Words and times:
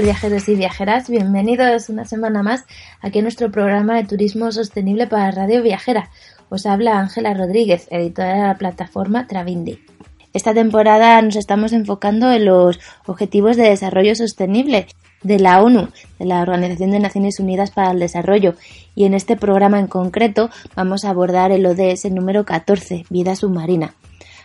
viajeros 0.00 0.48
y 0.48 0.54
viajeras? 0.54 1.10
Bienvenidos 1.10 1.90
una 1.90 2.06
semana 2.06 2.42
más 2.42 2.64
aquí 3.02 3.18
a 3.18 3.22
nuestro 3.22 3.50
programa 3.50 3.96
de 3.96 4.04
turismo 4.04 4.50
sostenible 4.50 5.06
para 5.06 5.30
Radio 5.30 5.62
Viajera. 5.62 6.08
Os 6.48 6.64
habla 6.64 6.98
Ángela 6.98 7.34
Rodríguez, 7.34 7.88
editora 7.90 8.34
de 8.34 8.42
la 8.42 8.56
plataforma 8.56 9.26
Travindi. 9.26 9.84
Esta 10.32 10.54
temporada 10.54 11.20
nos 11.20 11.36
estamos 11.36 11.74
enfocando 11.74 12.32
en 12.32 12.46
los 12.46 12.80
Objetivos 13.06 13.56
de 13.56 13.68
Desarrollo 13.68 14.14
Sostenible 14.14 14.86
de 15.22 15.38
la 15.38 15.62
ONU, 15.62 15.88
de 16.18 16.24
la 16.24 16.40
Organización 16.40 16.90
de 16.90 16.98
Naciones 16.98 17.38
Unidas 17.38 17.70
para 17.70 17.90
el 17.90 17.98
Desarrollo, 17.98 18.54
y 18.94 19.04
en 19.04 19.12
este 19.12 19.36
programa 19.36 19.78
en 19.78 19.88
concreto 19.88 20.48
vamos 20.74 21.04
a 21.04 21.10
abordar 21.10 21.52
el 21.52 21.66
ODS 21.66 22.10
número 22.10 22.46
14, 22.46 23.04
Vida 23.10 23.36
Submarina. 23.36 23.94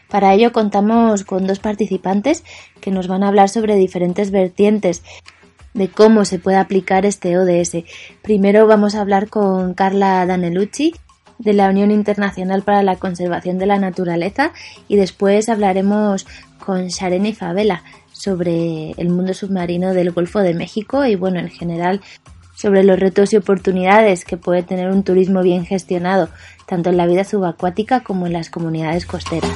Para 0.10 0.34
ello 0.34 0.54
contamos 0.54 1.24
con 1.24 1.48
dos 1.48 1.60
participantes 1.60 2.44
que 2.80 2.92
nos 2.92 3.08
van 3.08 3.24
a 3.24 3.28
hablar 3.28 3.50
sobre 3.50 3.76
diferentes 3.76 4.32
vertientes 4.32 5.04
de 5.78 5.90
cómo 5.90 6.26
se 6.26 6.40
puede 6.40 6.58
aplicar 6.58 7.06
este 7.06 7.38
ODS. 7.38 7.84
Primero 8.24 8.66
vamos 8.68 8.96
a 8.96 9.02
hablar 9.02 9.30
con 9.30 9.76
Carla 9.76 10.26
Danelucci 10.26 10.94
de 11.38 11.54
la 11.54 11.70
Unión 11.70 11.92
Internacional 11.92 12.64
para 12.64 12.82
la 12.82 12.96
Conservación 12.96 13.60
de 13.60 13.68
la 13.68 13.78
Naturaleza 13.78 14.54
y 14.88 14.96
después 14.96 15.50
hablaremos 15.50 16.26
con 16.58 16.88
Shareni 16.88 17.34
Favela 17.34 17.84
sobre 18.12 18.92
el 18.92 19.10
mundo 19.10 19.36
submarino 19.36 19.94
del 19.94 20.12
Golfo 20.12 20.40
de 20.40 20.56
México 20.56 21.06
y 21.06 21.16
bueno, 21.16 21.40
en 21.40 21.50
general 21.50 22.02
sobre 22.56 22.84
los 22.84 23.00
retos 23.00 23.34
y 23.34 23.38
oportunidades 23.38 24.26
que 24.26 24.36
puede 24.36 24.64
tener 24.64 24.90
un 24.90 25.04
turismo 25.04 25.44
bien 25.44 25.64
gestionado, 25.64 26.30
tanto 26.66 26.90
en 26.90 26.98
la 26.98 27.06
vida 27.06 27.24
subacuática 27.24 28.00
como 28.02 28.26
en 28.26 28.34
las 28.34 28.50
comunidades 28.50 29.06
costeras. 29.06 29.52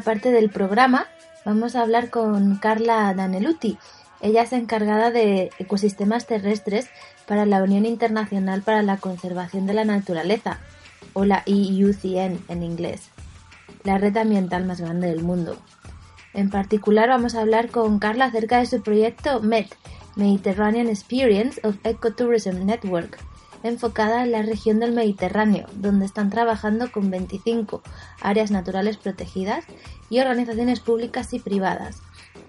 Parte 0.00 0.30
del 0.30 0.50
programa 0.50 1.06
vamos 1.44 1.76
a 1.76 1.82
hablar 1.82 2.10
con 2.10 2.56
Carla 2.56 3.12
Daneluti. 3.14 3.78
Ella 4.20 4.42
es 4.42 4.52
encargada 4.52 5.10
de 5.10 5.50
ecosistemas 5.58 6.26
terrestres 6.26 6.88
para 7.26 7.46
la 7.46 7.62
Unión 7.62 7.86
Internacional 7.86 8.62
para 8.62 8.82
la 8.82 8.96
Conservación 8.96 9.66
de 9.66 9.74
la 9.74 9.84
Naturaleza, 9.84 10.58
o 11.16 11.24
la 11.24 11.42
IUCN 11.46 12.44
en 12.48 12.62
inglés, 12.62 13.08
la 13.84 13.96
red 13.96 14.16
ambiental 14.18 14.66
más 14.66 14.82
grande 14.82 15.08
del 15.08 15.22
mundo. 15.22 15.56
En 16.34 16.50
particular 16.50 17.08
vamos 17.08 17.34
a 17.34 17.40
hablar 17.40 17.70
con 17.70 17.98
Carla 17.98 18.26
acerca 18.26 18.58
de 18.58 18.66
su 18.66 18.82
proyecto 18.82 19.40
MET, 19.40 19.74
Mediterranean 20.14 20.88
Experience 20.88 21.58
of 21.66 21.76
Ecotourism 21.84 22.66
Network, 22.66 23.18
enfocada 23.68 24.22
en 24.22 24.32
la 24.32 24.42
región 24.42 24.80
del 24.80 24.92
Mediterráneo, 24.92 25.66
donde 25.74 26.06
están 26.06 26.30
trabajando 26.30 26.90
con 26.90 27.10
25 27.10 27.82
áreas 28.20 28.50
naturales 28.50 28.96
protegidas 28.96 29.64
y 30.10 30.20
organizaciones 30.20 30.80
públicas 30.80 31.32
y 31.32 31.38
privadas 31.38 32.02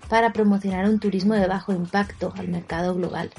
para 0.09 0.33
promocionar 0.33 0.89
un 0.89 0.99
turismo 0.99 1.33
de 1.33 1.47
bajo 1.47 1.73
impacto 1.73 2.33
al 2.37 2.47
mercado 2.47 2.95
global. 2.95 3.31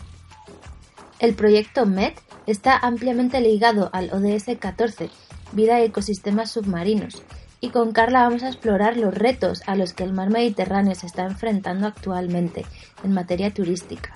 El 1.19 1.35
proyecto 1.35 1.87
MET 1.87 2.21
está 2.47 2.77
ampliamente 2.77 3.41
ligado 3.41 3.91
al 3.93 4.11
ODS 4.13 4.59
14, 4.59 5.11
Vida 5.53 5.81
y 5.81 5.85
Ecosistemas 5.85 6.51
Submarinos, 6.51 7.23
y 7.61 7.71
con 7.71 7.93
Carla 7.93 8.23
vamos 8.23 8.43
a 8.43 8.49
explorar 8.49 8.97
los 8.97 9.15
retos 9.15 9.63
a 9.67 9.75
los 9.75 9.93
que 9.93 10.05
el 10.05 10.13
mar 10.13 10.31
Mediterráneo 10.31 10.95
se 10.95 11.07
está 11.07 11.25
enfrentando 11.25 11.87
actualmente 11.87 12.65
en 13.03 13.13
materia 13.13 13.53
turística 13.53 14.15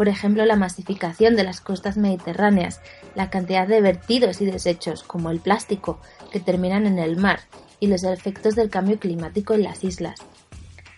por 0.00 0.08
ejemplo 0.08 0.46
la 0.46 0.56
masificación 0.56 1.36
de 1.36 1.44
las 1.44 1.60
costas 1.60 1.98
mediterráneas, 1.98 2.80
la 3.14 3.28
cantidad 3.28 3.68
de 3.68 3.82
vertidos 3.82 4.40
y 4.40 4.46
desechos, 4.46 5.02
como 5.02 5.28
el 5.28 5.40
plástico, 5.40 6.00
que 6.32 6.40
terminan 6.40 6.86
en 6.86 6.98
el 6.98 7.18
mar, 7.18 7.40
y 7.80 7.86
los 7.86 8.02
efectos 8.04 8.56
del 8.56 8.70
cambio 8.70 8.98
climático 8.98 9.52
en 9.52 9.62
las 9.62 9.84
islas. 9.84 10.18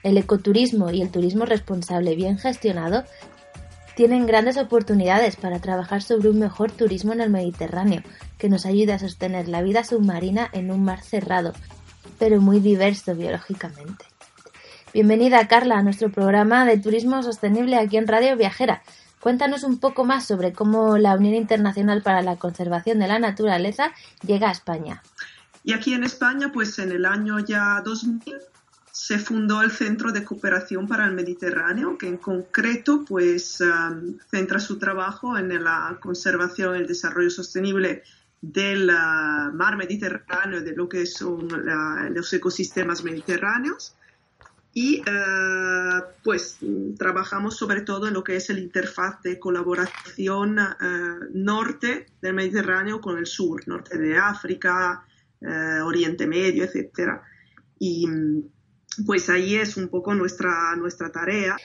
El 0.05 0.19
ecoturismo 0.19 0.93
y 0.93 1.03
el 1.03 1.11
turismo 1.11 1.47
responsable 1.47 2.15
bien 2.15 2.39
gestionado 2.39 3.03
tienen 3.97 4.25
grandes 4.25 4.57
oportunidades 4.57 5.35
para 5.35 5.59
trabajar 5.59 6.01
sobre 6.01 6.29
un 6.29 6.39
mejor 6.39 6.71
turismo 6.71 7.13
en 7.13 7.23
el 7.23 7.31
Mediterráneo, 7.31 8.05
que 8.39 8.49
nos 8.49 8.67
ayude 8.67 8.93
a 8.93 9.01
sostener 9.01 9.49
la 9.49 9.63
vida 9.63 9.83
submarina 9.83 10.49
en 10.53 10.71
un 10.71 10.85
mar 10.85 11.03
cerrado, 11.03 11.55
pero 12.21 12.41
muy 12.41 12.61
diverso 12.61 13.17
biológicamente. 13.17 14.12
Bienvenida 14.95 15.49
Carla 15.49 15.79
a 15.79 15.83
nuestro 15.83 16.13
programa 16.13 16.67
de 16.67 16.77
turismo 16.77 17.23
sostenible 17.23 17.79
aquí 17.79 17.97
en 17.97 18.07
Radio 18.07 18.37
Viajera. 18.37 18.83
Cuéntanos 19.21 19.63
un 19.63 19.81
poco 19.81 20.05
más 20.05 20.27
sobre 20.27 20.53
cómo 20.53 20.99
la 20.99 21.17
Unión 21.17 21.35
Internacional 21.35 22.03
para 22.03 22.21
la 22.21 22.37
Conservación 22.37 22.99
de 22.99 23.09
la 23.09 23.19
Naturaleza 23.19 23.95
llega 24.27 24.51
a 24.51 24.53
España. 24.53 25.03
Y 25.65 25.73
aquí 25.73 25.95
en 25.95 26.05
España, 26.05 26.53
pues 26.53 26.79
en 26.79 26.93
el 26.93 27.07
año 27.07 27.39
ya 27.39 27.81
2000 27.83 28.35
se 28.91 29.19
fundó 29.19 29.63
el 29.63 29.71
Centro 29.71 30.13
de 30.13 30.25
Cooperación 30.25 30.87
para 30.87 31.07
el 31.07 31.15
Mediterráneo, 31.15 31.97
que 31.97 32.09
en 32.09 32.19
concreto 32.19 33.03
pues 33.09 33.63
um, 33.63 34.19
centra 34.31 34.61
su 34.61 34.79
trabajo 34.79 35.39
en 35.39 35.65
la 35.65 35.97
conservación 36.03 36.77
y 36.77 36.81
el 36.81 36.87
desarrollo 36.87 37.31
sostenible 37.31 38.03
del 38.43 38.91
uh, 38.91 39.55
mar 39.55 39.75
Mediterráneo, 39.79 40.61
de 40.61 40.77
lo 40.77 40.87
que 40.87 41.07
son 41.07 41.49
los 42.11 42.31
ecosistemas 42.35 43.03
mediterráneos 43.03 43.95
y 44.75 45.03
eh, 45.07 46.03
pues 46.25 46.59
trabajamos 46.99 47.57
sobre 47.57 47.83
todo 47.83 48.09
en 48.09 48.15
lo 48.15 48.25
que 48.25 48.37
es 48.37 48.49
el 48.49 48.59
interfaz 48.59 49.21
de 49.23 49.39
colaboración 49.39 50.59
eh, 50.59 51.29
norte 51.35 52.07
del 52.23 52.35
Mediterráneo 52.35 53.01
con 53.01 53.19
el 53.19 53.27
sur, 53.27 53.67
norte 53.69 53.99
de 53.99 54.17
África, 54.17 55.05
eh, 55.43 55.81
Oriente 55.85 56.27
Medio, 56.27 56.65
etcétera. 56.65 57.23
Y 57.79 58.07
pues 59.07 59.29
ahí 59.29 59.57
es 59.57 59.77
un 59.77 59.89
poco 59.89 60.15
nuestra, 60.15 60.75
nuestra 60.77 61.13
tarea. 61.13 61.57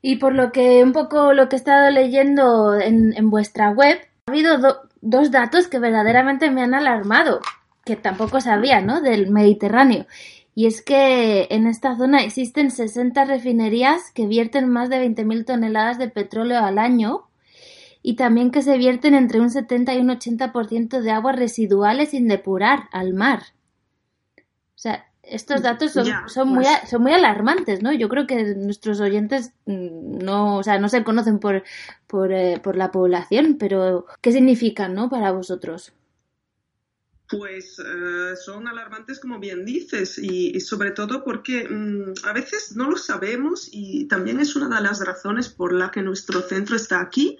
Y 0.00 0.16
por 0.16 0.34
lo 0.34 0.50
que 0.50 0.82
un 0.82 0.92
poco 0.92 1.32
lo 1.34 1.48
que 1.48 1.54
he 1.54 1.58
estado 1.58 1.90
leyendo 1.90 2.74
en, 2.74 3.12
en 3.16 3.30
vuestra 3.30 3.70
web, 3.70 3.98
ha 4.26 4.32
habido 4.32 4.82
dos 5.00 5.30
datos 5.30 5.68
que 5.68 5.78
verdaderamente 5.78 6.50
me 6.50 6.62
han 6.62 6.74
alarmado, 6.74 7.40
que 7.84 7.94
tampoco 7.94 8.40
sabía, 8.40 8.80
¿no? 8.80 9.00
Del 9.00 9.30
Mediterráneo. 9.30 10.06
Y 10.54 10.66
es 10.66 10.82
que 10.82 11.46
en 11.50 11.66
esta 11.66 11.96
zona 11.96 12.22
existen 12.22 12.70
60 12.70 13.24
refinerías 13.24 14.10
que 14.12 14.26
vierten 14.26 14.68
más 14.68 14.90
de 14.90 15.04
20.000 15.04 15.46
toneladas 15.46 15.98
de 15.98 16.08
petróleo 16.08 16.60
al 16.60 16.78
año 16.78 17.28
y 18.02 18.16
también 18.16 18.50
que 18.50 18.62
se 18.62 18.76
vierten 18.76 19.14
entre 19.14 19.40
un 19.40 19.50
70 19.50 19.94
y 19.94 19.98
un 19.98 20.08
80% 20.08 21.00
de 21.00 21.10
aguas 21.10 21.36
residuales 21.36 22.10
sin 22.10 22.28
depurar 22.28 22.88
al 22.92 23.14
mar. 23.14 23.42
O 24.36 24.78
sea, 24.82 25.06
estos 25.22 25.62
datos 25.62 25.92
son, 25.92 26.06
son, 26.26 26.48
muy, 26.48 26.64
pues 26.64 26.90
son 26.90 27.02
muy 27.02 27.12
alarmantes, 27.12 27.82
¿no? 27.82 27.92
Yo 27.92 28.08
creo 28.08 28.26
que 28.26 28.54
nuestros 28.56 29.00
oyentes 29.00 29.54
mm, 29.66 30.18
no, 30.18 30.56
o 30.56 30.62
sea, 30.62 30.78
no 30.78 30.88
se 30.88 31.04
conocen 31.04 31.38
por, 31.38 31.62
por, 32.08 32.32
eh, 32.32 32.60
por 32.62 32.76
la 32.76 32.90
población, 32.90 33.56
pero 33.58 34.06
¿qué 34.20 34.32
significan, 34.32 34.94
¿no? 34.94 35.08
Para 35.08 35.30
vosotros 35.30 35.94
pues 37.32 37.78
eh, 37.78 38.36
son 38.36 38.68
alarmantes 38.68 39.18
como 39.18 39.38
bien 39.38 39.64
dices 39.64 40.18
y, 40.18 40.60
sobre 40.60 40.90
todo 40.90 41.24
porque 41.24 41.66
mm, 41.68 42.12
a 42.24 42.32
veces 42.34 42.76
no 42.76 42.90
lo 42.90 42.98
sabemos 42.98 43.70
y 43.72 44.04
también 44.04 44.38
es 44.38 44.54
una 44.54 44.76
de 44.76 44.82
las 44.82 45.04
razones 45.04 45.48
por 45.48 45.72
la 45.72 45.90
que 45.90 46.02
nuestro 46.02 46.42
centro 46.42 46.76
está 46.76 47.00
aquí 47.00 47.38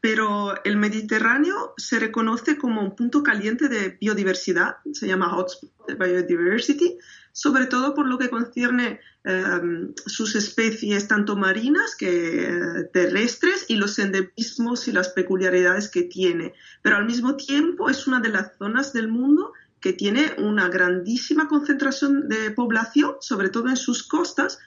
pero 0.00 0.54
el 0.64 0.76
Mediterráneo 0.76 1.74
se 1.76 1.98
reconoce 1.98 2.56
como 2.56 2.82
un 2.82 2.96
punto 2.96 3.22
caliente 3.22 3.68
de 3.68 3.96
biodiversidad, 4.00 4.78
se 4.92 5.06
llama 5.06 5.28
Hotspot 5.28 5.86
de 5.86 5.94
Biodiversity, 5.94 6.98
sobre 7.32 7.66
todo 7.66 7.94
por 7.94 8.06
lo 8.06 8.18
que 8.18 8.30
concierne 8.30 9.00
em, 9.24 9.94
sus 10.06 10.34
especies 10.36 11.08
tanto 11.08 11.36
marinas 11.36 11.96
que 11.96 12.44
eh, 12.44 12.84
terrestres 12.92 13.66
y 13.68 13.76
los 13.76 13.98
endemismos 13.98 14.88
y 14.88 14.92
las 14.92 15.08
peculiaridades 15.10 15.88
que 15.88 16.02
tiene. 16.02 16.54
Pero 16.82 16.96
al 16.96 17.06
mismo 17.06 17.36
tiempo 17.36 17.88
es 17.88 18.06
una 18.06 18.20
de 18.20 18.28
las 18.28 18.56
zonas 18.58 18.92
del 18.92 19.08
mundo 19.08 19.52
que 19.80 19.92
tiene 19.92 20.34
una 20.38 20.68
grandísima 20.68 21.48
concentración 21.48 22.28
de 22.28 22.52
población, 22.52 23.16
sobre 23.20 23.48
todo 23.48 23.68
en 23.68 23.76
sus 23.76 24.04
costas, 24.04 24.58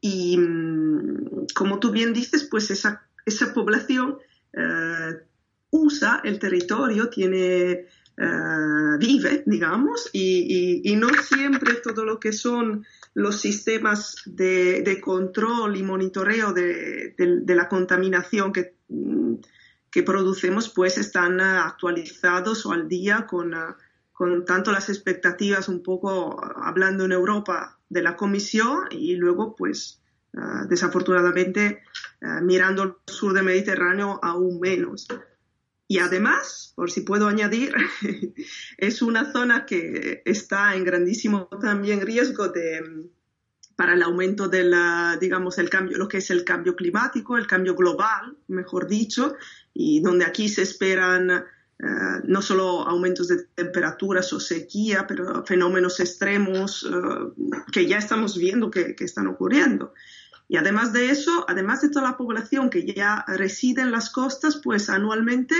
y 0.00 0.36
mm, 0.36 1.46
como 1.54 1.80
tú 1.80 1.90
bien 1.90 2.12
dices, 2.12 2.44
pues 2.44 2.70
esa, 2.70 3.08
esa 3.24 3.54
población 3.54 4.18
eh, 4.52 5.22
usa 5.70 6.20
el 6.24 6.38
territorio, 6.38 7.08
tiene, 7.08 7.86
eh, 8.20 8.96
vive, 8.98 9.44
digamos, 9.46 10.10
y, 10.12 10.96
no 10.96 11.08
siempre 11.22 11.74
todo 11.74 12.04
lo 12.04 12.18
que 12.18 12.32
son 12.32 12.84
los 13.14 13.40
sistemas 13.40 14.16
de, 14.26 15.00
control 15.00 15.76
y 15.76 15.82
monitoreo 15.84 16.52
de, 16.52 17.14
la 17.46 17.68
contaminación 17.68 18.52
que, 18.52 18.74
mm, 18.88 19.34
que, 19.90 20.02
producemos, 20.02 20.68
pues 20.68 20.98
están 20.98 21.40
actualizados 21.40 22.66
o 22.66 22.72
al 22.72 22.88
día 22.88 23.26
con, 23.26 23.54
con 24.12 24.44
tanto 24.44 24.72
las 24.72 24.88
expectativas 24.88 25.68
un 25.68 25.82
poco 25.82 26.40
hablando 26.56 27.04
en 27.04 27.12
Europa 27.12 27.78
de 27.88 28.02
la 28.02 28.16
Comisión 28.16 28.88
y 28.90 29.14
luego, 29.14 29.54
pues, 29.54 30.00
desafortunadamente, 30.68 31.82
eh, 32.20 32.40
mirando 32.42 32.82
el 32.82 32.94
sur 33.06 33.32
del 33.32 33.44
Mediterráneo 33.44 34.18
aún 34.22 34.60
menos. 34.60 35.06
Y 35.90 36.00
además, 36.00 36.74
por 36.76 36.90
si 36.90 37.00
puedo 37.00 37.28
añadir, 37.28 37.74
es 38.76 39.00
una 39.00 39.32
zona 39.32 39.64
que 39.64 40.22
está 40.26 40.76
en 40.76 40.84
grandísimo 40.84 41.48
también 41.62 42.02
riesgo 42.02 42.52
para 43.74 43.94
el 43.94 44.02
aumento 44.02 44.48
de 44.48 44.64
la, 44.64 45.16
digamos, 45.18 45.56
el 45.56 45.70
cambio, 45.70 45.96
lo 45.96 46.06
que 46.06 46.18
es 46.18 46.30
el 46.30 46.44
cambio 46.44 46.76
climático, 46.76 47.38
el 47.38 47.46
cambio 47.46 47.74
global, 47.74 48.36
mejor 48.48 48.86
dicho, 48.86 49.34
y 49.72 50.00
donde 50.00 50.26
aquí 50.26 50.50
se 50.50 50.60
esperan 50.60 51.30
eh, 51.30 51.84
no 52.24 52.42
solo 52.42 52.86
aumentos 52.86 53.28
de 53.28 53.44
temperaturas 53.54 54.30
o 54.34 54.40
sequía, 54.40 55.06
pero 55.06 55.42
fenómenos 55.46 56.00
extremos 56.00 56.86
eh, 56.86 57.54
que 57.72 57.86
ya 57.86 57.96
estamos 57.96 58.36
viendo 58.36 58.70
que, 58.70 58.94
que 58.94 59.04
están 59.04 59.26
ocurriendo. 59.26 59.94
Y 60.48 60.58
además 60.58 60.92
de 60.92 61.10
eso, 61.10 61.46
además 61.48 61.80
de 61.80 61.88
toda 61.88 62.10
la 62.10 62.16
población 62.18 62.68
que 62.68 62.84
ya 62.84 63.24
reside 63.26 63.80
en 63.80 63.90
las 63.90 64.10
costas, 64.10 64.60
pues 64.62 64.90
anualmente 64.90 65.54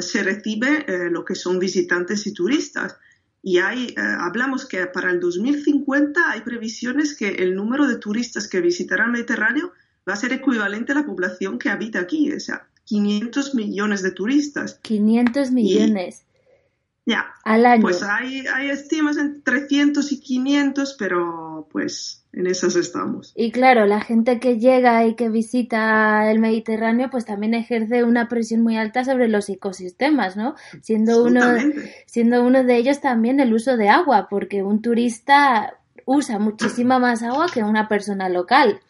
se 0.00 0.22
recibe 0.22 0.84
eh, 0.86 1.10
lo 1.10 1.24
que 1.24 1.34
son 1.34 1.58
visitantes 1.58 2.26
y 2.26 2.32
turistas. 2.32 2.96
Y 3.42 3.58
hay, 3.58 3.88
eh, 3.88 3.94
hablamos 3.98 4.66
que 4.66 4.86
para 4.86 5.10
el 5.10 5.20
2050 5.20 6.30
hay 6.30 6.42
previsiones 6.42 7.16
que 7.16 7.28
el 7.28 7.54
número 7.54 7.86
de 7.86 7.96
turistas 7.96 8.48
que 8.48 8.60
visitarán 8.60 9.08
el 9.08 9.12
Mediterráneo 9.12 9.72
va 10.08 10.14
a 10.14 10.16
ser 10.16 10.32
equivalente 10.32 10.92
a 10.92 10.96
la 10.96 11.06
población 11.06 11.58
que 11.58 11.68
habita 11.68 12.00
aquí, 12.00 12.32
o 12.32 12.40
sea, 12.40 12.68
500 12.84 13.54
millones 13.54 14.02
de 14.02 14.12
turistas. 14.12 14.78
500 14.82 15.50
millones. 15.50 16.24
Ya. 17.04 17.26
Al 17.44 17.66
año. 17.66 17.82
Pues 17.82 18.02
hay, 18.02 18.44
hay 18.46 18.70
estimas 18.70 19.16
entre 19.16 19.42
300 19.42 20.12
y 20.12 20.20
500, 20.20 20.96
pero 20.98 21.68
pues 21.70 22.24
en 22.32 22.46
esas 22.46 22.76
estamos. 22.76 23.32
Y 23.36 23.50
claro, 23.50 23.86
la 23.86 24.00
gente 24.00 24.38
que 24.40 24.58
llega 24.58 25.04
y 25.04 25.14
que 25.14 25.28
visita 25.28 26.30
el 26.30 26.38
Mediterráneo, 26.38 27.10
pues 27.10 27.24
también 27.24 27.54
ejerce 27.54 28.04
una 28.04 28.28
presión 28.28 28.62
muy 28.62 28.76
alta 28.76 29.04
sobre 29.04 29.28
los 29.28 29.48
ecosistemas, 29.48 30.36
¿no? 30.36 30.54
Siendo 30.80 31.24
uno, 31.24 31.42
siendo 32.06 32.44
uno 32.44 32.64
de 32.64 32.76
ellos 32.76 33.00
también 33.00 33.40
el 33.40 33.52
uso 33.52 33.76
de 33.76 33.88
agua, 33.88 34.28
porque 34.30 34.62
un 34.62 34.80
turista 34.80 35.74
usa 36.06 36.38
muchísima 36.38 36.98
más 36.98 37.22
agua 37.22 37.46
que 37.52 37.62
una 37.62 37.88
persona 37.88 38.28
local. 38.28 38.80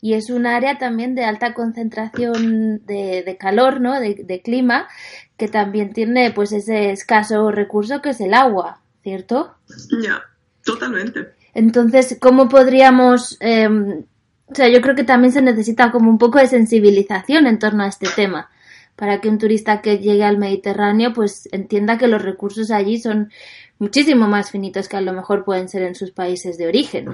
Y 0.00 0.14
es 0.14 0.30
un 0.30 0.46
área 0.46 0.78
también 0.78 1.14
de 1.14 1.24
alta 1.24 1.54
concentración 1.54 2.84
de, 2.86 3.36
calor, 3.38 3.80
¿no? 3.80 3.98
De, 3.98 4.14
de 4.14 4.40
clima, 4.40 4.88
que 5.36 5.48
también 5.48 5.92
tiene 5.92 6.30
pues 6.30 6.52
ese 6.52 6.90
escaso 6.90 7.50
recurso 7.50 8.02
que 8.02 8.10
es 8.10 8.20
el 8.20 8.34
agua, 8.34 8.80
¿cierto? 9.02 9.54
Ya, 10.02 10.22
totalmente. 10.64 11.28
Entonces, 11.54 12.18
¿cómo 12.20 12.48
podríamos... 12.48 13.36
Em, 13.40 14.04
o 14.48 14.54
sea, 14.54 14.68
yo 14.68 14.80
creo 14.80 14.94
que 14.94 15.04
también 15.04 15.32
se 15.32 15.42
necesita 15.42 15.90
como 15.90 16.10
un 16.10 16.18
poco 16.18 16.38
de 16.38 16.46
sensibilización 16.46 17.46
en 17.46 17.58
torno 17.58 17.82
a 17.82 17.88
este 17.88 18.06
tema, 18.14 18.50
para 18.94 19.20
que 19.20 19.28
un 19.28 19.38
turista 19.38 19.80
que 19.80 19.98
llegue 19.98 20.22
al 20.22 20.38
Mediterráneo 20.38 21.12
pues 21.12 21.48
entienda 21.52 21.98
que 21.98 22.06
los 22.06 22.22
recursos 22.22 22.70
allí 22.70 23.00
son 23.00 23.32
muchísimo 23.78 24.28
más 24.28 24.50
finitos 24.50 24.88
que 24.88 24.96
a 24.96 25.00
lo 25.00 25.12
mejor 25.12 25.44
pueden 25.44 25.68
ser 25.68 25.82
en 25.82 25.94
sus 25.94 26.12
países 26.12 26.58
de 26.58 26.68
origen. 26.68 27.08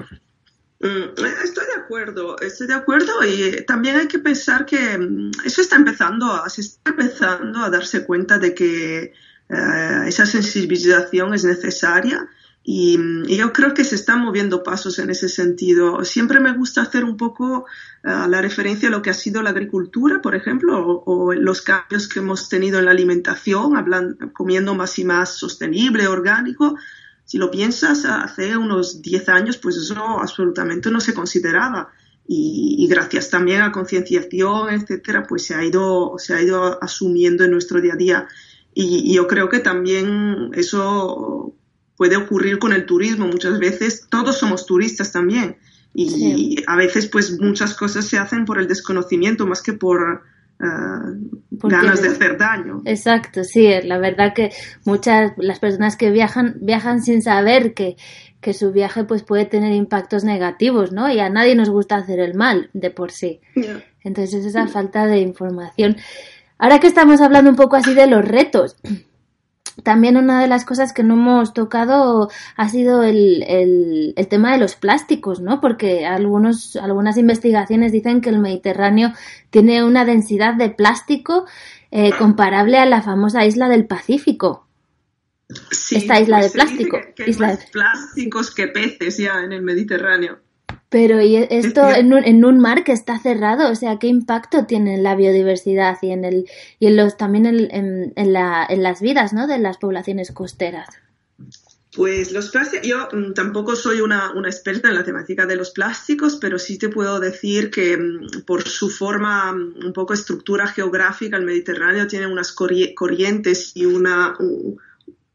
Mm, 0.83 1.17
estoy 1.45 1.65
de 1.65 1.81
acuerdo, 1.81 2.37
estoy 2.39 2.67
de 2.67 2.73
acuerdo 2.73 3.13
y 3.25 3.63
también 3.65 3.95
hay 3.95 4.07
que 4.09 4.19
pensar 4.19 4.65
que 4.65 4.97
mm, 4.97 5.31
eso 5.45 5.61
está 5.61 5.77
empezando 5.77 6.25
a, 6.25 6.49
se 6.49 6.59
está 6.59 6.91
empezando 6.91 7.59
a 7.59 7.69
darse 7.69 8.05
cuenta 8.05 8.37
de 8.37 8.53
que 8.53 9.13
eh, 9.49 10.03
esa 10.05 10.25
sensibilización 10.25 11.33
es 11.33 11.45
necesaria 11.45 12.27
y, 12.65 12.97
yo 13.37 13.53
creo 13.53 13.73
que 13.73 13.85
se 13.85 13.95
están 13.95 14.21
moviendo 14.21 14.63
pasos 14.63 14.99
en 14.99 15.09
ese 15.09 15.29
sentido. 15.29 16.03
Siempre 16.03 16.39
me 16.39 16.53
gusta 16.53 16.81
hacer 16.81 17.03
un 17.03 17.17
poco 17.17 17.65
uh, 18.03 18.27
la 18.27 18.41
referencia 18.41 18.87
a 18.87 18.91
lo 18.91 19.01
que 19.01 19.09
ha 19.09 19.13
sido 19.13 19.41
la 19.41 19.49
agricultura, 19.49 20.21
por 20.21 20.33
ejemplo, 20.35 21.03
o, 21.05 21.33
los 21.33 21.61
cambios 21.61 22.07
que 22.07 22.19
hemos 22.19 22.47
tenido 22.47 22.79
en 22.79 22.85
la 22.85 22.91
alimentación, 22.91 23.75
hablando, 23.75 24.31
comiendo 24.33 24.75
más 24.75 24.97
y 24.99 25.05
más 25.05 25.35
sostenible, 25.37 26.07
orgánico. 26.07 26.77
Si 27.25 27.37
lo 27.37 27.49
piensas, 27.49 28.05
hace 28.05 28.57
unos 28.57 29.01
10 29.01 29.29
años, 29.29 29.57
pues 29.57 29.77
eso 29.77 29.95
absolutamente 30.19 30.91
no 30.91 30.99
se 30.99 31.13
consideraba. 31.13 31.89
Y, 32.27 32.75
y 32.79 32.87
gracias 32.87 33.29
también 33.29 33.61
a 33.61 33.71
concienciación, 33.71 34.69
etcétera, 34.69 35.25
pues 35.27 35.45
se 35.45 35.55
ha 35.55 35.63
ido, 35.63 36.15
se 36.17 36.33
ha 36.33 36.41
ido 36.41 36.81
asumiendo 36.81 37.43
en 37.43 37.51
nuestro 37.51 37.81
día 37.81 37.93
a 37.93 37.97
día. 37.97 38.27
Y, 38.73 39.11
y 39.11 39.15
yo 39.15 39.27
creo 39.27 39.49
que 39.49 39.59
también 39.59 40.51
eso 40.53 41.53
puede 41.95 42.17
ocurrir 42.17 42.59
con 42.59 42.73
el 42.73 42.85
turismo 42.85 43.27
muchas 43.27 43.59
veces. 43.59 44.07
Todos 44.09 44.37
somos 44.37 44.65
turistas 44.65 45.11
también. 45.11 45.57
Y 45.93 46.55
a 46.65 46.75
veces 46.75 47.07
pues 47.07 47.39
muchas 47.39 47.75
cosas 47.75 48.05
se 48.05 48.17
hacen 48.17 48.45
por 48.45 48.59
el 48.59 48.67
desconocimiento 48.67 49.45
más 49.45 49.61
que 49.61 49.73
por 49.73 50.23
uh, 50.63 51.67
ganas 51.67 52.01
de 52.01 52.09
hacer 52.09 52.37
daño. 52.37 52.81
Exacto, 52.85 53.43
sí, 53.43 53.69
la 53.83 53.97
verdad 53.97 54.33
que 54.33 54.51
muchas 54.85 55.33
las 55.37 55.59
personas 55.59 55.97
que 55.97 56.11
viajan 56.11 56.55
viajan 56.61 57.01
sin 57.01 57.21
saber 57.21 57.73
que, 57.73 57.97
que 58.41 58.53
su 58.53 58.71
viaje 58.71 59.03
pues 59.03 59.23
puede 59.23 59.45
tener 59.45 59.71
impactos 59.73 60.23
negativos, 60.23 60.91
¿no? 60.91 61.11
Y 61.11 61.19
a 61.19 61.29
nadie 61.29 61.55
nos 61.55 61.69
gusta 61.69 61.95
hacer 61.97 62.19
el 62.19 62.33
mal 62.33 62.69
de 62.73 62.89
por 62.89 63.11
sí. 63.11 63.41
Entonces 64.03 64.41
es 64.41 64.45
esa 64.47 64.67
falta 64.67 65.05
de 65.05 65.19
información. 65.19 65.97
Ahora 66.57 66.79
que 66.79 66.87
estamos 66.87 67.21
hablando 67.21 67.49
un 67.49 67.55
poco 67.55 67.75
así 67.75 67.93
de 67.93 68.07
los 68.07 68.23
retos, 68.23 68.77
también 69.81 70.17
una 70.17 70.41
de 70.41 70.47
las 70.47 70.65
cosas 70.65 70.93
que 70.93 71.03
no 71.03 71.15
hemos 71.15 71.53
tocado 71.53 72.29
ha 72.55 72.69
sido 72.69 73.03
el, 73.03 73.43
el, 73.43 74.27
tema 74.27 74.51
de 74.51 74.59
los 74.59 74.75
plásticos, 74.75 75.41
¿no? 75.41 75.61
Porque 75.61 76.05
algunos, 76.05 76.75
algunas 76.75 77.17
investigaciones 77.17 77.91
dicen 77.91 78.21
que 78.21 78.29
el 78.29 78.39
Mediterráneo 78.39 79.13
tiene 79.49 79.83
una 79.83 80.05
densidad 80.05 80.53
de 80.53 80.69
plástico 80.69 81.45
eh, 81.89 82.11
comparable 82.17 82.77
a 82.77 82.85
la 82.85 83.01
famosa 83.01 83.45
isla 83.45 83.67
del 83.67 83.85
Pacífico. 83.87 84.67
Esta 85.91 86.19
isla 86.19 86.39
pues 86.39 86.51
de 86.51 86.59
plástico. 86.59 86.99
más 87.39 87.65
plásticos 87.71 88.53
que 88.53 88.67
peces 88.67 89.17
ya 89.17 89.43
en 89.43 89.51
el 89.51 89.61
Mediterráneo. 89.61 90.39
Pero 90.89 91.21
¿y 91.21 91.37
esto 91.37 91.89
en 91.89 92.13
un, 92.13 92.23
en 92.23 92.45
un 92.45 92.59
mar 92.59 92.83
que 92.83 92.91
está 92.91 93.17
cerrado? 93.17 93.71
O 93.71 93.75
sea, 93.75 93.97
¿qué 93.97 94.05
impacto 94.05 94.65
tiene 94.65 94.93
en 94.93 95.03
la 95.03 95.15
biodiversidad 95.15 95.97
y 96.03 96.11
en 96.11 96.23
el 96.23 96.45
y 96.77 96.85
en 96.85 96.97
los 96.97 97.17
también 97.17 97.47
en, 97.47 98.13
en, 98.15 98.33
la, 98.33 98.63
en 98.69 98.83
las 98.83 99.01
vidas 99.01 99.33
¿no? 99.33 99.47
de 99.47 99.57
las 99.57 99.77
poblaciones 99.79 100.31
costeras? 100.31 100.87
Pues 101.95 102.31
los 102.31 102.49
plásticos, 102.49 102.87
yo 102.87 103.07
mm, 103.11 103.33
tampoco 103.33 103.75
soy 103.75 104.01
una, 104.01 104.33
una, 104.33 104.49
experta 104.49 104.89
en 104.89 104.95
la 104.95 105.03
temática 105.03 105.45
de 105.45 105.55
los 105.55 105.71
plásticos, 105.71 106.37
pero 106.41 106.57
sí 106.57 106.77
te 106.79 106.89
puedo 106.89 107.19
decir 107.19 107.69
que 107.69 107.97
mm, 107.97 108.41
por 108.45 108.67
su 108.67 108.89
forma, 108.89 109.51
mm, 109.51 109.85
un 109.85 109.93
poco 109.93 110.13
estructura 110.13 110.67
geográfica, 110.67 111.37
el 111.37 111.45
Mediterráneo 111.45 112.07
tiene 112.07 112.25
unas 112.25 112.51
corrientes 112.51 113.71
y 113.75 113.85
una, 113.85 114.35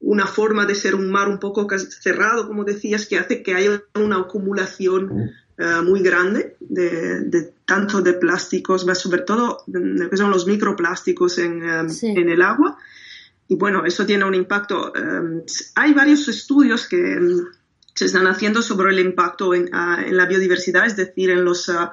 una 0.00 0.26
forma 0.26 0.64
de 0.64 0.74
ser 0.74 0.94
un 0.94 1.10
mar 1.10 1.28
un 1.28 1.38
poco 1.38 1.66
cerrado, 1.78 2.46
como 2.46 2.64
decías, 2.64 3.06
que 3.06 3.18
hace 3.18 3.42
que 3.42 3.54
haya 3.54 3.82
una 3.94 4.18
acumulación 4.18 5.32
eh, 5.60 5.82
muy 5.82 6.02
grande 6.02 6.56
de, 6.60 7.52
tanto 7.64 8.00
de 8.00 8.12
plásticos, 8.12 8.86
sobre 8.94 9.22
todo 9.22 9.64
que 9.66 10.16
son 10.16 10.30
los 10.30 10.46
microplásticos 10.46 11.38
en, 11.38 11.62
eh, 11.64 11.86
en, 12.02 12.28
el 12.28 12.42
agua. 12.42 12.78
Y 13.48 13.56
bueno, 13.56 13.84
eso 13.84 14.06
tiene 14.06 14.24
un 14.24 14.34
impacto. 14.34 14.92
Eh, 14.94 15.44
hay 15.74 15.94
varios 15.94 16.28
estudios 16.28 16.86
que 16.86 16.96
mm, 16.96 17.48
se 17.92 18.04
están 18.04 18.28
haciendo 18.28 18.62
sobre 18.62 18.92
el 18.92 19.00
impacto 19.00 19.52
en, 19.52 19.68
ah, 19.72 20.00
en, 20.06 20.16
la 20.16 20.26
biodiversidad, 20.26 20.86
es 20.86 20.94
decir, 20.94 21.30
en 21.30 21.44
los, 21.44 21.68
ah, 21.70 21.92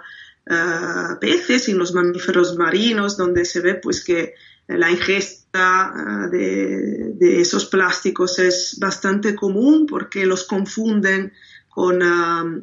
peces 1.19 1.67
y 1.67 1.71
en 1.71 1.79
los 1.79 1.91
mamíferos 1.91 2.55
marinos, 2.55 3.17
donde 3.17 3.45
se 3.45 3.61
ve 3.61 3.73
pues 3.73 4.03
que 4.03 4.35
la 4.67 4.91
ingesta 4.91 6.27
de, 6.31 7.13
de, 7.15 7.41
esos 7.41 7.65
plásticos 7.65 8.39
es 8.39 8.77
bastante 8.79 9.35
común 9.35 9.85
porque 9.85 10.25
los 10.25 10.45
confunden 10.45 11.31
con, 11.75 11.99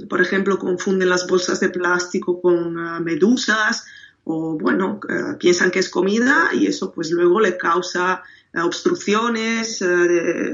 por 0.09 0.23
ejemplo, 0.23 0.59
confunden 0.59 1.11
las 1.11 1.26
bolsas 1.26 1.61
de 1.61 1.68
plástico 1.68 2.40
con 2.40 3.04
medusas 3.04 3.85
o, 4.25 4.59
bueno, 4.59 5.00
piensan 5.38 5.71
que 5.71 5.80
es 5.80 5.90
comida 5.90 6.49
y 6.54 6.66
eso 6.66 6.92
pues 6.92 7.11
luego 7.11 7.38
le 7.38 7.59
causa 7.59 8.23
obstrucciones 8.54 9.85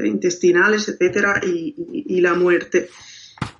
intestinales, 0.04 0.88
etcétera, 0.88 1.40
y, 1.44 2.20
la 2.20 2.34
muerte. 2.34 2.90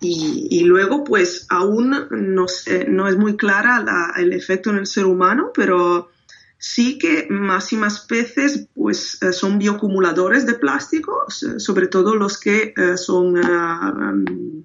Y, 0.01 0.65
luego, 0.65 1.05
pues 1.05 1.47
aún 1.49 1.95
no 2.11 3.09
es 3.09 3.17
muy 3.17 3.37
clara 3.37 4.13
el 4.17 4.33
efecto 4.33 4.71
en 4.71 4.79
el 4.79 4.87
ser 4.87 5.05
humano, 5.07 5.53
pero 5.55 6.11
sí 6.59 6.99
que 6.99 7.29
más 7.31 7.73
y 7.73 7.77
más 7.77 8.01
peces 8.01 8.69
pues 8.75 9.23
eh, 9.23 9.33
son 9.33 9.59
bioacumuladores 9.59 10.45
de 10.45 10.55
plástico, 10.55 11.25
sobre 11.29 11.87
todo 11.87 12.17
los 12.17 12.39
que 12.39 12.75
eh, 12.77 12.97
son, 12.97 13.39
uh, 13.39 14.65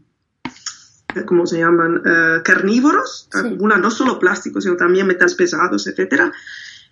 ¿cómo 1.26 1.46
se 1.46 1.60
llaman? 1.60 2.02
carnívoros, 2.44 3.30
acumulan 3.32 3.82
no 3.82 3.92
solo 3.92 4.20
plástico, 4.20 4.60
sino 4.60 4.76
también 4.76 5.08
metales 5.08 5.36
pesados, 5.36 5.88
etcétera. 5.88 6.32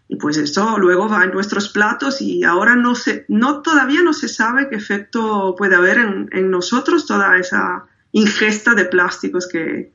Y 0.08 0.18
pues 0.18 0.38
eso 0.38 0.78
luego 0.78 1.08
va 1.08 1.24
en 1.24 1.32
nuestros 1.32 1.70
platos 1.70 2.22
y 2.22 2.44
ahora 2.44 2.76
no 2.76 2.96
se, 2.96 3.26
no, 3.30 3.62
todavía 3.62 4.04
no 4.04 4.12
se 4.12 4.28
sabe 4.28 4.68
qué 4.70 4.76
efecto 4.76 5.56
puede 5.58 5.76
haber 5.76 6.00
en, 6.00 6.30
en 6.34 6.52
nosotros 6.52 7.06
toda 7.06 7.38
esa 7.38 7.86
ingesta 8.12 8.74
de 8.74 8.86
plásticos 8.86 9.48
que, 9.48 9.94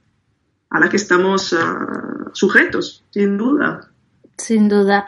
a 0.71 0.81
la 0.81 0.89
que 0.89 0.97
estamos 0.97 1.53
uh, 1.53 2.31
sujetos, 2.33 3.05
sin 3.11 3.37
duda. 3.37 3.91
Sin 4.37 4.69
duda. 4.69 5.07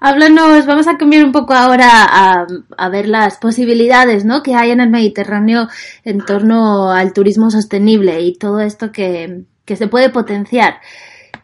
Háblanos, 0.00 0.64
vamos 0.66 0.86
a 0.86 0.96
cambiar 0.96 1.24
un 1.24 1.32
poco 1.32 1.52
ahora 1.52 1.88
a, 1.90 2.88
ver 2.88 3.08
las 3.08 3.38
posibilidades 3.38 4.24
¿no? 4.24 4.42
que 4.42 4.54
hay 4.54 4.70
en 4.70 4.80
el 4.80 4.90
Mediterráneo 4.90 5.68
en 6.04 6.18
torno 6.24 6.92
al 6.92 7.12
turismo 7.12 7.50
sostenible 7.50 8.20
y 8.20 8.36
todo 8.36 8.60
esto 8.60 8.92
que, 8.92 9.42
que 9.64 9.76
se 9.76 9.88
puede 9.88 10.10
potenciar. 10.10 10.80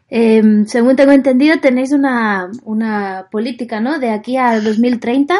Eh, 0.08 0.64
según 0.66 0.94
tengo 0.94 1.12
entendido, 1.12 1.58
tenéis 1.58 1.92
una, 1.92 2.50
una 2.62 3.26
política 3.32 3.80
¿no? 3.80 3.98
de 3.98 4.10
aquí 4.10 4.36
al 4.36 4.62
2030 4.62 5.34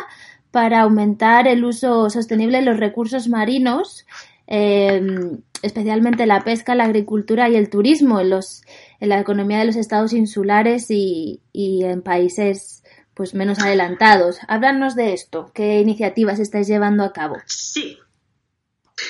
para 0.51 0.81
aumentar 0.81 1.47
el 1.47 1.65
uso 1.65 2.11
sostenible 2.11 2.59
de 2.59 2.65
los 2.65 2.79
recursos 2.79 3.29
marinos 3.29 4.05
eh, 4.47 5.01
especialmente 5.63 6.27
la 6.27 6.45
pesca, 6.45 6.75
la 6.75 6.85
agricultura 6.85 7.49
y 7.49 7.57
el 7.57 7.71
turismo 7.71 8.21
en, 8.21 8.31
los, 8.31 8.63
en 9.01 9.09
la 9.09 9.21
economía 9.21 9.59
de 9.59 9.67
los 9.67 9.77
estados 9.77 10.13
insulares 10.13 10.91
y, 10.91 11.43
y 11.53 11.85
en 11.85 12.03
países 12.03 12.83
pues 13.15 13.35
menos 13.35 13.61
adelantados. 13.61 14.39
Háblanos 14.49 14.97
de 14.97 15.13
esto. 15.15 15.51
¿Qué 15.55 15.81
iniciativas 15.81 16.41
estáis 16.41 16.67
llevando 16.67 17.05
a 17.05 17.13
cabo? 17.13 17.37
Sí, 17.47 17.99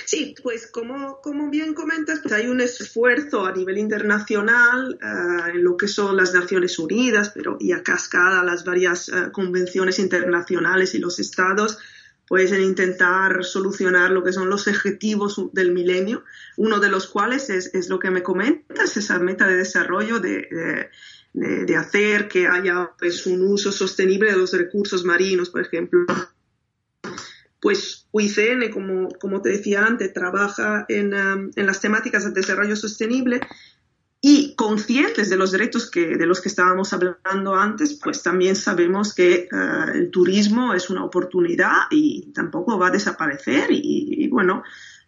Sí, 0.07 0.35
pues 0.43 0.71
como, 0.71 1.21
como 1.21 1.51
bien 1.51 1.75
comentas, 1.75 2.21
pues 2.21 2.33
hay 2.33 2.47
un 2.47 2.61
esfuerzo 2.61 3.45
a 3.45 3.53
nivel 3.53 3.77
internacional 3.77 4.99
uh, 5.03 5.49
en 5.51 5.63
lo 5.63 5.77
que 5.77 5.89
son 5.89 6.17
las 6.17 6.33
Naciones 6.33 6.79
Unidas, 6.79 7.31
pero 7.35 7.59
y 7.61 7.73
a 7.73 7.83
cascada 7.83 8.43
las 8.45 8.65
varias 8.65 9.09
uh, 9.09 9.31
convenciones 9.31 9.99
internacionales 9.99 10.95
y 10.95 10.99
los 10.99 11.19
estados 11.19 11.79
pues 12.29 12.53
en 12.53 12.63
intentar 12.63 13.45
solucionar 13.45 14.11
lo 14.11 14.23
que 14.25 14.33
son 14.33 14.49
los 14.49 14.67
objetivos 14.67 15.41
del 15.53 15.73
milenio, 15.73 16.25
uno 16.57 16.81
de 16.81 16.89
los 16.89 17.07
cuales 17.07 17.51
es, 17.51 17.89
lo 17.89 17.99
que 17.99 18.11
me 18.11 18.23
comentas, 18.23 18.97
esa 18.97 19.19
meta 19.19 19.47
de 19.47 19.57
desarrollo 19.57 20.21
de, 20.21 20.89
de, 21.35 21.77
hacer 21.77 22.29
que 22.29 22.47
haya 22.47 22.93
pues, 22.99 23.27
un 23.27 23.43
uso 23.43 23.73
sostenible 23.73 24.31
de 24.31 24.39
los 24.39 24.53
recursos 24.53 25.05
marinos, 25.05 25.51
por 25.51 25.61
ejemplo. 25.61 26.07
Pues 27.61 28.07
UICN, 28.13 28.71
como, 28.71 29.09
como 29.21 29.41
te 29.43 29.49
decía 29.49 29.85
antes, 29.85 30.13
trabaja 30.13 30.85
en, 30.89 31.15
um, 31.15 31.51
en 31.57 31.67
las 31.67 31.81
temáticas 31.81 32.25
de 32.25 32.31
desarrollo 32.31 32.77
sostenible 32.77 33.41
y 34.27 34.55
conscientes 34.55 35.29
de 35.29 35.37
los 35.37 35.53
derechos 35.53 35.91
que, 35.91 36.17
de 36.17 36.25
los 36.25 36.41
que 36.41 36.49
estábamos 36.49 36.95
hablando 36.95 37.55
antes, 37.57 38.01
pues 38.03 38.23
también 38.23 38.57
sabemos 38.57 39.15
que 39.15 39.51
uh, 39.53 39.91
el 39.95 40.11
turismo 40.11 40.73
es 40.73 40.89
una 40.89 41.05
oportunidad 41.05 41.89
y 41.91 42.33
tampoco 42.33 42.79
va 42.79 42.87
a 42.87 42.91
desaparecer. 42.91 43.71
Y, 43.71 44.25
y 44.25 44.29
bueno, 44.29 44.63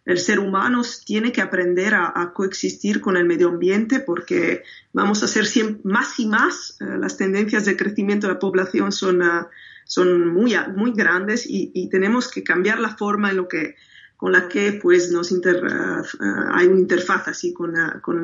el 0.05 0.19
ser 0.19 0.37
humano 0.37 0.83
tiene 1.03 1.31
que 1.31 1.41
aprender 1.41 1.95
a, 1.95 2.13
a, 2.15 2.31
coexistir 2.31 3.01
con 3.01 3.17
el 3.17 3.25
medio 3.25 3.49
ambiente 3.49 4.01
porque 4.01 4.61
vamos 4.93 5.23
a 5.23 5.27
ser 5.27 5.47
siempre, 5.47 5.81
más 5.83 6.19
y 6.19 6.27
más. 6.27 6.77
Uh, 6.79 6.99
las 6.99 7.17
tendencias 7.17 7.65
de 7.65 7.75
crecimiento 7.75 8.27
de 8.27 8.33
la 8.33 8.39
población 8.39 8.91
son, 8.91 9.23
uh, 9.23 9.47
son 9.83 10.27
muy, 10.27 10.55
muy 10.75 10.91
grandes 10.91 11.47
y, 11.47 11.71
y 11.73 11.89
tenemos 11.89 12.29
que 12.29 12.43
cambiar 12.43 12.79
la 12.79 12.95
forma 12.95 13.31
en 13.31 13.37
lo 13.37 13.47
que 13.47 13.77
con 14.17 14.31
la 14.31 14.49
que 14.49 14.73
pues 14.73 15.11
nos 15.11 15.31
uh, 15.31 15.35
hay 16.51 16.67
una 16.67 16.79
interfaz 16.79 17.27
así 17.27 17.53
con, 17.53 17.75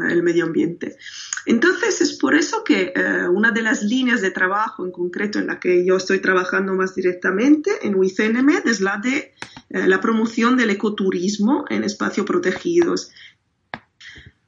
el 0.10 0.24
medio 0.24 0.46
ambiente. 0.46 0.98
Entonces 1.46 2.02
es 2.02 2.14
por 2.14 2.36
eso 2.36 2.64
que 2.64 2.94
uh, 2.96 3.32
una 3.32 3.52
de 3.52 3.62
las 3.62 3.84
líneas 3.84 4.22
de 4.22 4.32
trabajo 4.32 4.84
en 4.84 4.92
concreto 4.92 5.40
en 5.40 5.48
la 5.48 5.60
que 5.60 5.86
yo 5.86 5.96
estoy 5.96 6.20
trabajando 6.20 6.74
más 6.74 6.96
directamente 6.96 7.72
en 7.84 7.96
UICNM 7.96 8.50
es 8.66 8.82
la 8.82 8.98
de 8.98 9.34
la 9.70 10.00
promoción 10.02 10.56
del 10.56 10.70
ecoturismo 10.70 11.66
en 11.70 11.84
espacios 11.84 12.28
protegidos. 12.28 13.12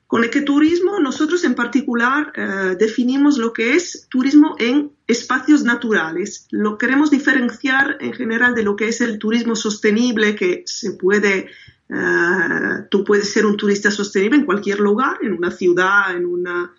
Con 0.08 0.24
ecoturismo 0.24 1.00
nosotros 1.00 1.44
en 1.46 1.56
particular 1.56 2.32
eh, 2.36 2.76
definimos 2.78 3.40
lo 3.40 3.54
que 3.54 3.74
es 3.74 4.08
turismo 4.08 4.56
en 4.60 4.92
espacios 5.08 5.64
naturales. 5.64 6.48
Lo 6.52 6.78
queremos 6.78 7.10
diferenciar 7.10 7.98
en 8.00 8.14
general 8.14 8.54
de 8.54 8.64
lo 8.64 8.76
que 8.76 8.88
es 8.88 9.02
el 9.02 9.18
turismo 9.18 9.56
sostenible 9.56 10.36
que 10.36 10.64
se 10.68 10.92
puede, 10.92 11.50
eh, 11.90 12.88
tú 12.92 13.04
puedes 13.04 13.32
ser 13.32 13.48
un 13.48 13.58
turista 13.58 13.90
sostenible 13.90 14.38
en 14.38 14.46
cualquier 14.46 14.80
lugar, 14.80 15.18
en 15.24 15.34
una 15.34 15.50
ciudad, 15.50 16.16
en 16.16 16.28
una, 16.28 16.72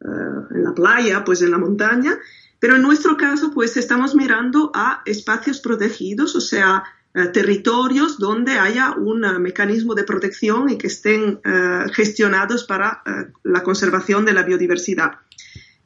eh, 0.00 0.54
en 0.56 0.64
la 0.64 0.74
playa, 0.74 1.24
pues 1.24 1.42
en 1.42 1.52
la 1.52 1.58
montaña. 1.58 2.18
Pero 2.58 2.74
en 2.74 2.82
nuestro 2.82 3.16
caso, 3.16 3.52
pues 3.52 3.76
estamos 3.76 4.16
mirando 4.16 4.72
a 4.74 5.02
espacios 5.04 5.60
protegidos, 5.60 6.34
o 6.34 6.40
sea, 6.40 6.82
eh, 7.16 7.28
territorios 7.28 8.18
donde 8.18 8.58
haya 8.58 8.90
un 8.90 9.24
uh, 9.24 9.38
mecanismo 9.38 9.94
de 9.94 10.02
protección 10.02 10.68
y 10.68 10.76
que 10.76 10.88
estén 10.88 11.40
uh, 11.44 11.88
gestionados 11.92 12.64
para 12.64 13.04
la 13.44 13.62
conservación 13.62 14.24
de 14.24 14.32
la 14.32 14.42
biodiversidad. 14.42 15.12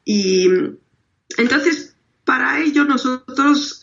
Y 0.03 0.47
entonces, 1.37 1.95
para 2.25 2.59
ello 2.59 2.83
nosotros 2.83 3.79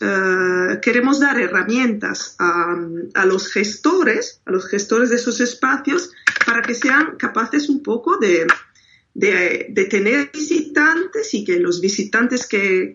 queremos 0.81 1.19
dar 1.21 1.39
herramientas 1.39 2.35
a, 2.39 3.25
los 3.25 3.51
gestores, 3.51 4.41
a 4.45 4.51
los 4.51 4.67
gestores 4.67 5.09
de 5.09 5.15
esos 5.15 5.39
espacios, 5.39 6.11
para 6.45 6.61
que 6.61 6.75
sean 6.75 7.15
capaces 7.17 7.69
un 7.69 7.81
poco 7.81 8.17
de, 8.17 8.45
de, 9.13 9.87
tener 9.89 10.31
visitantes 10.33 11.33
y 11.33 11.45
que 11.45 11.59
los 11.59 11.79
visitantes 11.79 12.45
que 12.47 12.93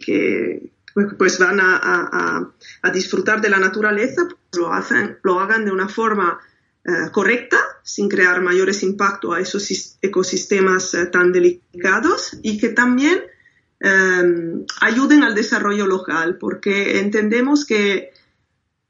pues 0.95 1.39
van 1.39 1.61
a, 1.61 1.77
a, 1.83 2.53
a, 2.83 2.91
disfrutar 2.91 3.41
de 3.41 3.51
la 3.51 3.59
naturaleza, 3.59 4.27
pues 4.29 4.63
lo, 4.63 4.73
hacen, 4.73 5.19
lo 5.23 5.41
hagan 5.41 5.65
de 5.65 5.73
una 5.73 5.89
forma 5.89 6.41
uh, 6.85 7.11
correcta, 7.11 7.59
sin 7.83 8.09
crear 8.09 8.41
mayores 8.43 8.83
impactos 8.83 9.35
a 9.35 9.41
esos 9.41 9.99
ecosistemas 10.03 10.95
uh, 10.95 11.11
tan 11.11 11.33
delicados 11.33 12.39
y 12.43 12.59
que 12.59 12.69
también 12.71 13.23
um, 13.83 14.65
ayuden 14.81 15.25
al 15.25 15.35
desarrollo 15.35 15.87
local, 15.87 16.39
porque 16.39 17.01
entendemos 17.01 17.65
que 17.65 18.11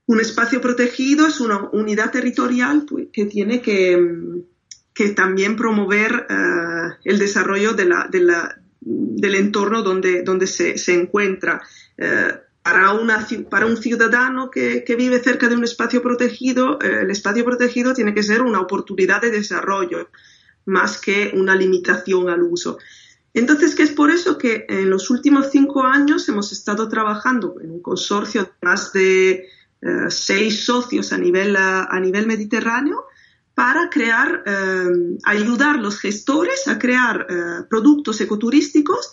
un 0.07 0.21
espacio 0.21 0.61
protegido 0.61 1.27
es 1.27 1.41
una 1.41 1.69
unidad 1.73 2.11
territorial 2.11 2.85
pues, 2.89 3.07
que 3.13 3.27
tiene 3.27 3.63
que, 3.63 4.43
que 4.93 5.11
también 5.11 5.57
promover 5.57 6.27
uh, 6.29 6.95
el 7.05 7.19
desarrollo 7.19 7.73
de 7.73 7.85
la, 7.85 8.09
de 8.11 8.21
la, 8.21 8.62
del 8.85 9.35
entorno 9.37 9.83
donde, 9.83 10.23
donde 10.23 10.47
se, 10.47 10.79
se 10.79 10.95
encuentra. 10.95 11.63
Eh, 11.97 12.33
para, 12.63 12.93
una, 12.93 13.27
para 13.51 13.67
un 13.67 13.77
ciudadano 13.77 14.51
que, 14.51 14.85
que, 14.85 14.95
vive 14.95 15.19
cerca 15.19 15.49
de 15.49 15.57
un 15.57 15.65
espacio 15.65 16.03
protegido, 16.03 16.79
eh, 16.81 17.01
el 17.03 17.11
espacio 17.11 17.45
protegido 17.45 17.93
tiene 17.93 18.15
que 18.15 18.23
ser 18.23 18.43
una 18.43 18.61
oportunidad 18.61 19.21
de 19.21 19.31
desarrollo 19.31 20.09
más 20.65 21.01
que 21.01 21.33
una 21.35 21.57
limitación 21.57 22.29
al 22.29 22.43
uso. 22.43 22.79
Entonces, 23.35 23.75
que 23.75 23.83
es 23.83 23.91
por 23.91 24.11
eso 24.11 24.39
que 24.39 24.67
en 24.69 24.91
los 24.91 25.11
últimos 25.11 25.51
cinco 25.51 25.83
años 25.85 26.29
hemos 26.29 26.53
estado 26.53 26.89
trabajando 26.89 27.57
en 27.61 27.71
un 27.71 27.83
consorcio 27.83 28.43
de 28.43 28.51
más 28.61 28.93
de 28.93 29.49
uh, 29.81 30.11
seis 30.11 30.65
socios 30.65 31.13
a 31.13 31.19
nivel, 31.19 31.57
a 31.57 31.99
nivel 31.99 32.27
mediterráneo 32.27 33.07
para 33.55 33.91
crear, 33.91 34.45
uh, 34.47 35.19
ayudar 35.25 35.77
a 35.77 35.81
los 35.81 35.99
gestores 35.99 36.69
a 36.69 36.79
crear 36.79 37.27
productos 37.69 38.21
ecoturísticos 38.21 39.13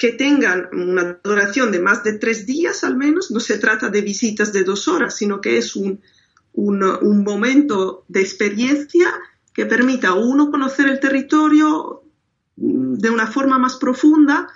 que 0.00 0.12
tengan 0.12 0.70
una 0.72 1.18
duración 1.22 1.70
de 1.70 1.78
más 1.78 2.02
de 2.02 2.14
tres 2.14 2.46
días 2.46 2.84
al 2.84 2.96
menos. 2.96 3.30
No 3.30 3.38
se 3.38 3.58
trata 3.58 3.90
de 3.90 4.00
visitas 4.00 4.50
de 4.50 4.64
dos 4.64 4.88
horas, 4.88 5.14
sino 5.14 5.42
que 5.42 5.58
es 5.58 5.76
un, 5.76 6.00
un, 6.54 7.22
momento 7.22 8.06
de 8.08 8.22
experiencia 8.22 9.12
que 9.52 9.66
permita 9.66 10.08
a 10.08 10.14
uno 10.14 10.50
conocer 10.50 10.88
el 10.88 11.00
territorio, 11.00 12.02
de 12.56 13.10
una 13.10 13.26
forma 13.26 13.58
más 13.58 13.76
profunda, 13.76 14.48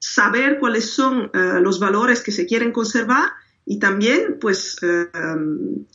saber 0.00 0.58
cuáles 0.58 0.90
son 0.90 1.30
eh, 1.32 1.60
los 1.60 1.78
valores 1.78 2.20
que 2.22 2.32
se 2.32 2.46
quieren 2.46 2.72
conservar 2.72 3.30
y 3.70 3.78
también 3.78 4.38
pues 4.40 4.78
eh, 4.82 5.06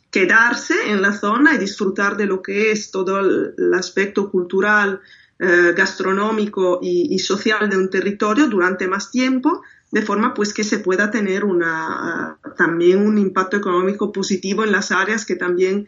quedarse 0.09 0.91
en 0.91 1.01
la 1.01 1.11
zona 1.11 1.55
y 1.55 1.57
disfrutar 1.57 2.15
de 2.15 2.25
lo 2.25 2.41
que 2.41 2.71
es 2.71 2.89
todo 2.89 3.19
el, 3.19 3.73
aspecto 3.73 4.31
cultural, 4.31 5.01
eh, 5.39 5.73
gastronómico 5.75 6.79
y, 6.81 7.19
social 7.19 7.69
de 7.69 7.75
un 7.75 7.89
territorio 7.89 8.47
durante 8.47 8.87
más 8.87 9.11
tiempo, 9.11 9.61
de 9.91 10.01
forma 10.03 10.33
pues 10.33 10.53
que 10.53 10.63
se 10.63 10.79
pueda 10.79 11.11
tener 11.11 11.43
una, 11.43 12.37
también 12.57 13.05
un 13.05 13.17
impacto 13.17 13.57
económico 13.57 14.13
positivo 14.13 14.63
en 14.63 14.71
las 14.71 14.93
áreas 14.93 15.25
que 15.25 15.35
también 15.35 15.85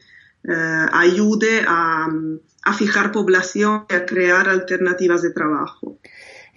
ayude 0.92 1.64
a, 1.66 2.10
a 2.64 2.74
fijar 2.74 3.14
población 3.14 3.86
y 3.90 3.94
a 3.94 4.06
crear 4.06 4.50
alternativas 4.50 5.22
de 5.22 5.32
trabajo. 5.32 6.00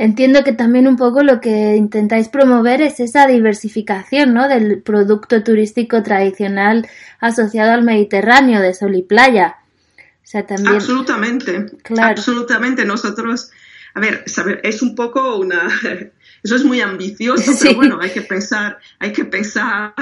Entiendo 0.00 0.44
que 0.44 0.54
también 0.54 0.88
un 0.88 0.96
poco 0.96 1.22
lo 1.22 1.42
que 1.42 1.76
intentáis 1.76 2.30
promover 2.30 2.80
es 2.80 3.00
esa 3.00 3.26
diversificación 3.26 4.32
¿no? 4.32 4.48
del 4.48 4.80
producto 4.80 5.44
turístico 5.44 6.02
tradicional 6.02 6.88
asociado 7.20 7.72
al 7.72 7.84
Mediterráneo, 7.84 8.62
de 8.62 8.72
sol 8.72 8.94
y 8.94 9.02
playa. 9.02 9.56
O 9.98 10.00
sea, 10.22 10.46
también... 10.46 10.76
Absolutamente, 10.76 11.66
claro. 11.82 12.12
absolutamente. 12.12 12.86
Nosotros, 12.86 13.50
a 13.92 14.00
ver, 14.00 14.24
es 14.64 14.80
un 14.80 14.94
poco 14.94 15.36
una... 15.36 15.68
Eso 16.42 16.56
es 16.56 16.64
muy 16.64 16.80
ambicioso, 16.80 17.52
pero 17.60 17.74
bueno, 17.74 17.98
hay 18.00 18.08
que 18.08 18.22
pensar, 18.22 18.78
hay 19.00 19.12
que 19.12 19.26
pensar, 19.26 19.92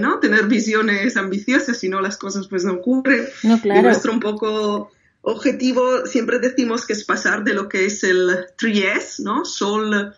¿no? 0.00 0.18
Tener 0.18 0.48
visiones 0.48 1.16
ambiciosas, 1.16 1.78
si 1.78 1.88
no 1.88 2.00
las 2.00 2.16
cosas 2.16 2.48
pues 2.48 2.64
no 2.64 2.72
ocurren. 2.72 3.24
No, 3.44 3.60
claro. 3.60 3.78
Y 3.78 3.82
nuestro 3.84 4.12
un 4.12 4.18
poco 4.18 4.90
objetivo 5.28 6.06
siempre 6.06 6.38
decimos 6.38 6.86
que 6.86 6.94
es 6.94 7.04
pasar 7.04 7.44
de 7.44 7.54
lo 7.54 7.68
que 7.68 7.86
es 7.86 8.02
el 8.02 8.46
3S, 8.56 9.22
¿no? 9.22 9.44
Sol, 9.44 10.14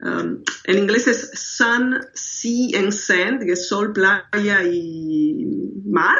um, 0.00 0.42
en 0.64 0.78
inglés 0.78 1.06
es 1.06 1.30
Sun, 1.34 2.00
Sea 2.12 2.78
and 2.78 2.92
Sand, 2.92 3.44
que 3.44 3.52
es 3.52 3.68
sol, 3.68 3.92
playa 3.92 4.62
y 4.64 5.46
mar, 5.86 6.18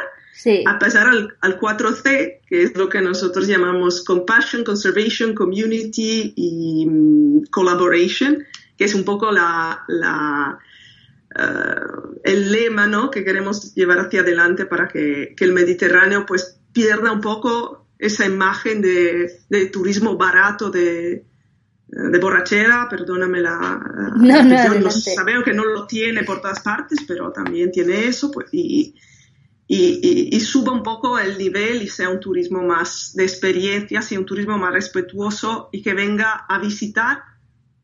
a 0.66 0.78
pasar 0.78 1.08
al, 1.08 1.36
al, 1.40 1.58
4C, 1.58 2.40
que 2.46 2.62
es 2.62 2.76
lo 2.76 2.88
que 2.88 3.00
nosotros 3.00 3.48
llamamos 3.48 4.04
Compassion, 4.04 4.62
Conservation, 4.62 5.34
Community 5.34 6.32
y 6.36 6.86
um, 6.86 7.42
Collaboration, 7.50 8.44
que 8.76 8.84
es 8.84 8.94
un 8.94 9.04
poco 9.04 9.32
la, 9.32 9.82
la 9.88 10.58
uh, 11.36 12.18
el 12.22 12.52
lema 12.52 12.86
¿no? 12.86 13.10
que 13.10 13.24
queremos 13.24 13.74
llevar 13.74 13.98
hacia 13.98 14.20
adelante 14.20 14.64
para 14.64 14.86
que, 14.86 15.34
que 15.36 15.44
el 15.44 15.52
Mediterráneo 15.52 16.24
pues 16.24 16.60
pierda 16.72 17.10
un 17.10 17.20
poco 17.20 17.87
esa 17.98 18.26
imagen 18.26 18.80
de, 18.80 19.70
turismo 19.72 20.16
barato, 20.16 20.70
de, 20.70 21.24
de 21.86 22.18
borrachera, 22.18 22.86
perdóname 22.88 23.40
la, 23.40 24.12
no, 24.16 24.42
no, 24.42 24.90
sabemos 24.90 25.44
que 25.44 25.54
no 25.54 25.64
lo 25.64 25.86
tiene 25.86 26.22
por 26.22 26.40
todas 26.40 26.60
partes, 26.60 27.00
pero 27.06 27.32
también 27.32 27.72
tiene 27.72 28.06
eso, 28.06 28.30
pues, 28.30 28.48
y, 28.52 28.94
y, 29.66 30.40
suba 30.40 30.72
un 30.72 30.82
poco 30.82 31.18
el 31.18 31.36
nivel 31.36 31.82
y 31.82 31.88
sea 31.88 32.08
un 32.08 32.20
turismo 32.20 32.62
más 32.62 33.12
de 33.14 33.24
experiencia, 33.24 34.00
sea 34.00 34.18
un 34.18 34.26
turismo 34.26 34.56
más 34.56 34.72
respetuoso 34.72 35.68
y 35.72 35.82
que 35.82 35.92
venga 35.92 36.46
a 36.48 36.58
visitar 36.58 37.22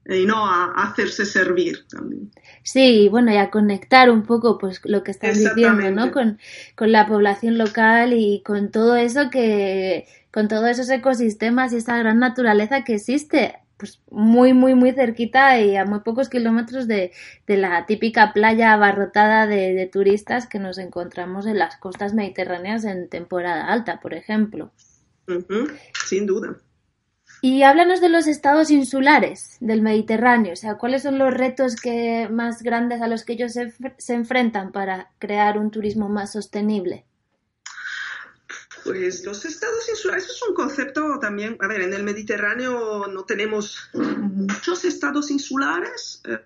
y 0.06 0.26
no 0.26 0.46
a, 0.46 0.72
hacerse 0.82 1.24
servir 1.24 1.86
también. 1.88 2.30
Sí, 2.62 3.08
bueno, 3.08 3.32
y 3.32 3.36
a 3.36 3.50
conectar 3.50 4.10
un 4.10 4.22
poco, 4.22 4.58
pues, 4.58 4.80
lo 4.84 5.02
que 5.02 5.10
estás 5.10 5.38
diciendo, 5.38 5.90
¿no? 5.90 6.12
Con, 6.12 6.38
con, 6.74 6.92
la 6.92 7.06
población 7.06 7.58
local 7.58 8.12
y 8.12 8.42
con 8.44 8.70
todo 8.70 8.96
eso 8.96 9.30
que, 9.30 10.06
con 10.32 10.48
todos 10.48 10.68
esos 10.68 10.90
ecosistemas 10.90 11.72
y 11.72 11.76
esa 11.76 11.98
gran 11.98 12.18
naturaleza 12.18 12.84
que 12.84 12.94
existe, 12.94 13.54
pues, 13.76 14.00
muy, 14.10 14.52
muy, 14.52 14.74
muy 14.74 14.92
cerquita 14.92 15.60
y 15.60 15.76
a 15.76 15.84
muy 15.84 16.00
pocos 16.00 16.28
kilómetros 16.28 16.86
de, 16.86 17.12
de 17.46 17.56
la 17.56 17.86
típica 17.86 18.32
playa 18.32 18.72
abarrotada 18.72 19.46
de, 19.46 19.74
de 19.74 19.86
turistas 19.86 20.46
que 20.46 20.58
nos 20.58 20.78
encontramos 20.78 21.46
en 21.46 21.58
las 21.58 21.76
costas 21.76 22.14
mediterráneas 22.14 22.84
en 22.84 23.08
temporada 23.08 23.66
alta, 23.72 24.00
por 24.00 24.14
ejemplo. 24.14 24.72
Sin 26.06 26.26
duda. 26.26 26.56
Y 27.44 27.62
háblanos 27.62 28.00
de 28.00 28.08
los 28.08 28.26
estados 28.26 28.70
insulares 28.70 29.58
del 29.60 29.82
Mediterráneo, 29.82 30.54
o 30.54 30.56
sea, 30.56 30.76
¿cuáles 30.76 31.02
son 31.02 31.18
los 31.18 31.30
retos 31.30 31.76
que, 31.76 32.26
más 32.32 32.62
grandes 32.62 33.02
a 33.02 33.06
los 33.06 33.22
que 33.22 33.34
ellos 33.34 33.52
se, 33.52 33.70
se 33.98 34.14
enfrentan 34.14 34.72
para 34.72 35.10
crear 35.18 35.58
un 35.58 35.70
turismo 35.70 36.08
más 36.08 36.32
sostenible? 36.32 37.04
Pues 38.82 39.26
los 39.26 39.44
estados 39.44 39.86
insulares 39.90 40.24
es 40.24 40.42
un 40.48 40.54
concepto 40.54 41.18
también, 41.18 41.58
a 41.60 41.68
ver, 41.68 41.82
en 41.82 41.92
el 41.92 42.02
Mediterráneo 42.02 43.08
no 43.08 43.24
tenemos 43.24 43.90
muchos 43.92 44.86
estados 44.86 45.30
insulares, 45.30 46.22
eh, 46.24 46.38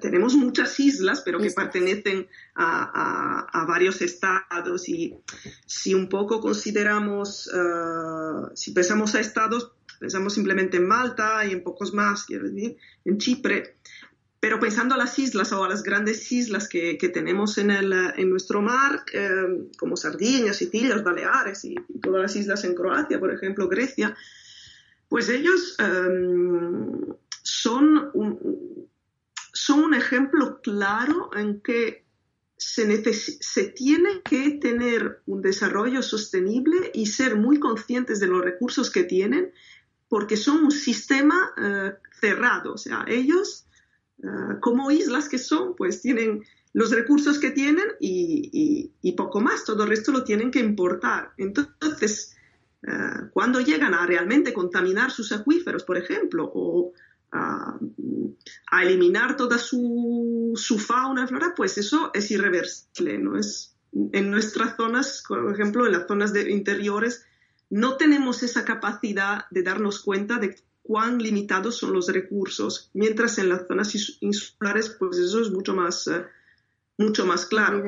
tenemos 0.00 0.34
muchas 0.34 0.80
islas, 0.80 1.22
pero 1.24 1.38
que 1.38 1.52
pertenecen 1.52 2.28
a, 2.56 3.46
a, 3.52 3.64
varios 3.66 4.02
estados 4.02 4.88
y 4.88 5.16
si 5.64 5.94
un 5.94 6.08
poco 6.08 6.40
consideramos, 6.40 7.48
uh, 7.48 8.50
si 8.54 8.72
pensamos 8.72 9.14
a 9.14 9.20
estados, 9.20 9.72
Pensamos 9.98 10.34
simplemente 10.34 10.76
en 10.76 10.86
Malta 10.86 11.44
y 11.46 11.52
en 11.52 11.62
pocos 11.62 11.92
más, 11.92 12.24
quiero 12.24 12.48
decir, 12.48 12.76
en 13.04 13.18
Chipre. 13.18 13.76
Pero 14.40 14.60
pensando 14.60 14.94
a 14.94 14.98
las 14.98 15.18
islas 15.18 15.52
o 15.52 15.64
a 15.64 15.68
las 15.68 15.82
grandes 15.82 16.30
islas 16.30 16.68
que, 16.68 16.96
que 16.96 17.08
tenemos 17.08 17.58
en, 17.58 17.72
el, 17.72 17.92
en, 18.16 18.30
nuestro 18.30 18.62
mar, 18.62 19.04
eh, 19.12 19.68
como 19.76 19.96
Sardinia, 19.96 20.52
Sicilia, 20.52 20.96
Baleares 20.98 21.64
y, 21.64 21.74
todas 22.00 22.22
las 22.22 22.36
islas 22.36 22.62
en 22.64 22.74
Croacia, 22.74 23.18
por 23.18 23.32
ejemplo, 23.34 23.68
Grecia, 23.68 24.16
pues 25.08 25.28
ellos 25.28 25.76
eh, 25.80 27.04
son, 27.42 28.10
un, 28.14 28.88
son 29.52 29.80
un 29.80 29.94
ejemplo 29.94 30.60
claro 30.62 31.30
en 31.34 31.60
que 31.60 32.04
se, 32.56 33.12
se, 33.12 33.68
tiene 33.68 34.22
que 34.22 34.50
tener 34.60 35.22
un 35.26 35.42
desarrollo 35.42 36.02
sostenible 36.02 36.90
y 36.92 37.06
ser 37.06 37.36
muy 37.36 37.58
conscientes 37.58 38.20
de 38.20 38.26
los 38.26 38.44
recursos 38.44 38.90
que 38.90 39.04
tienen 39.04 39.52
porque 40.08 40.36
son 40.36 40.64
un 40.64 40.70
sistema 40.70 41.52
eh, 41.56 41.92
cerrado, 42.20 42.74
o 42.74 42.78
sea, 42.78 43.04
ellos, 43.06 43.66
eh, 44.22 44.26
como 44.60 44.90
islas 44.90 45.28
que 45.28 45.38
son, 45.38 45.76
pues 45.76 46.00
tienen 46.00 46.44
los 46.72 46.90
recursos 46.90 47.38
que 47.38 47.50
tienen 47.50 47.86
y, 48.00 49.14
poco 49.16 49.40
más, 49.40 49.64
todo 49.64 49.82
el 49.82 49.88
resto 49.88 50.12
lo 50.12 50.22
tienen 50.22 50.50
que 50.50 50.60
importar. 50.60 51.32
Entonces, 51.36 52.36
eh, 52.82 53.28
cuando 53.32 53.60
llegan 53.60 53.94
a 53.94 54.06
realmente 54.06 54.52
contaminar 54.52 55.10
sus 55.10 55.32
acuíferos, 55.32 55.82
por 55.82 55.98
ejemplo, 55.98 56.50
o 56.54 56.92
a, 57.32 57.78
eliminar 58.80 59.36
toda 59.36 59.58
su, 59.58 60.52
su, 60.54 60.78
fauna 60.78 61.24
y 61.24 61.26
flora, 61.26 61.52
pues 61.56 61.78
eso 61.78 62.10
es 62.14 62.30
irreversible, 62.30 63.18
¿no? 63.18 63.36
Es, 63.36 63.74
en 64.12 64.30
nuestras 64.30 64.76
zonas, 64.76 65.24
por 65.26 65.52
ejemplo, 65.52 65.86
en 65.86 65.92
las 65.92 66.06
zonas 66.06 66.32
de 66.32 66.50
interiores, 66.50 67.26
no 67.70 67.96
tenemos 67.96 68.42
esa 68.42 68.64
capacidad 68.64 69.46
de 69.50 69.62
darnos 69.62 70.00
cuenta 70.00 70.38
de 70.38 70.56
cuán 70.82 71.18
limitados 71.18 71.76
son 71.76 71.92
los 71.92 72.08
recursos, 72.08 72.90
mientras 72.94 73.38
en 73.38 73.50
las 73.50 73.66
zonas 73.66 73.94
insulares, 74.20 74.96
pues 74.98 75.18
eso 75.18 75.42
es 75.42 75.50
mucho 75.50 75.74
más, 75.74 76.06
eh, 76.06 76.24
mucho 76.96 77.26
más 77.26 77.44
claro. 77.44 77.84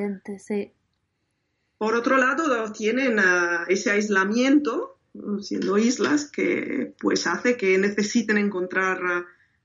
Por 1.78 1.94
otro 1.94 2.18
lado, 2.18 2.70
tienen 2.72 3.18
eh, 3.18 3.22
ese 3.68 3.90
aislamiento, 3.90 4.98
siendo 5.40 5.78
islas, 5.78 6.30
que 6.30 6.94
pues 7.00 7.26
hace 7.26 7.56
que 7.56 7.78
necesiten 7.78 8.36
encontrar 8.36 9.00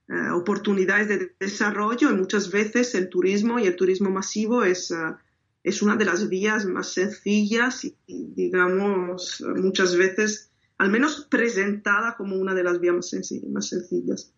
eh, 0.08 0.30
oportunidades 0.30 1.08
de 1.08 1.34
desarrollo 1.38 2.10
y 2.10 2.14
muchas 2.14 2.50
veces 2.50 2.94
el 2.94 3.10
turismo 3.10 3.58
y 3.58 3.66
el 3.66 3.76
turismo 3.76 4.08
masivo 4.08 4.64
es 4.64 4.94
es 5.66 5.82
una 5.82 5.96
de 5.96 6.04
las 6.04 6.28
vías 6.28 6.64
más 6.64 6.92
sencillas 6.92 7.84
y, 7.84 7.96
digamos, 8.06 9.44
muchas 9.56 9.96
veces, 9.96 10.48
al 10.78 10.90
menos 10.90 11.26
presentada 11.28 12.14
como 12.16 12.36
una 12.36 12.54
de 12.54 12.62
las 12.62 12.78
vías 12.78 12.94
más, 13.48 13.68
sencillas. 13.68 14.32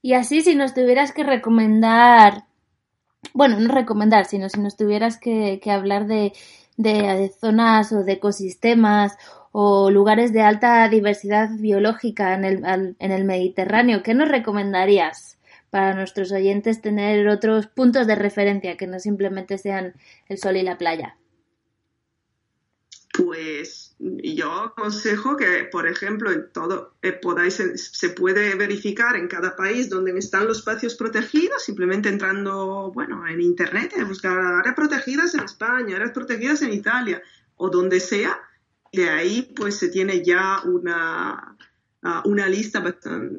Y 0.00 0.14
así, 0.14 0.40
si 0.40 0.54
nos 0.54 0.72
tuvieras 0.72 1.12
que 1.12 1.24
recomendar, 1.24 2.46
bueno, 3.34 3.60
no 3.60 3.68
recomendar, 3.68 4.24
sino 4.24 4.48
si 4.48 4.60
nos 4.60 4.78
tuvieras 4.78 5.18
que, 5.18 5.60
hablar 5.66 6.06
de, 6.06 6.32
de, 6.78 7.30
zonas 7.38 7.92
o 7.92 8.02
de 8.02 8.12
ecosistemas 8.12 9.18
o 9.52 9.90
lugares 9.90 10.32
de 10.32 10.40
alta 10.40 10.88
diversidad 10.88 11.50
biológica 11.58 12.32
en 12.32 12.44
el, 12.46 12.96
en 12.98 13.12
el 13.12 13.24
Mediterráneo, 13.26 14.02
¿qué 14.02 14.14
nos 14.14 14.30
recomendarías? 14.30 15.36
Para 15.72 15.94
nuestros 15.94 16.30
oyentes 16.32 16.82
tener 16.82 17.26
otros 17.28 17.66
puntos 17.66 18.06
de 18.06 18.14
referencia 18.14 18.76
que 18.76 18.86
no 18.86 19.00
simplemente 19.00 19.56
sean 19.56 19.94
el 20.28 20.36
sol 20.36 20.58
y 20.58 20.62
la 20.62 20.76
playa? 20.76 21.16
Pues 23.14 23.96
yo 23.98 24.52
aconsejo 24.52 25.38
que, 25.38 25.64
por 25.72 25.88
ejemplo, 25.88 26.30
en 26.30 26.52
todo 26.52 26.92
eh, 27.00 27.12
podáis, 27.12 27.54
se 27.54 28.10
puede 28.10 28.54
verificar 28.54 29.16
en 29.16 29.28
cada 29.28 29.56
país 29.56 29.88
donde 29.88 30.12
están 30.18 30.46
los 30.46 30.58
espacios 30.58 30.94
protegidos, 30.94 31.64
simplemente 31.64 32.10
entrando, 32.10 32.92
bueno, 32.94 33.26
en 33.26 33.40
internet, 33.40 33.94
buscar 34.06 34.38
áreas 34.38 34.74
protegidas 34.74 35.34
en 35.34 35.44
España, 35.44 35.96
áreas 35.96 36.12
protegidas 36.12 36.60
en 36.60 36.74
Italia 36.74 37.22
o 37.56 37.70
donde 37.70 37.98
sea. 37.98 38.38
De 38.92 39.08
ahí, 39.08 39.50
pues 39.56 39.78
se 39.78 39.88
tiene 39.88 40.22
ya 40.22 40.60
una, 40.66 41.51
una 42.24 42.48
lista 42.48 42.82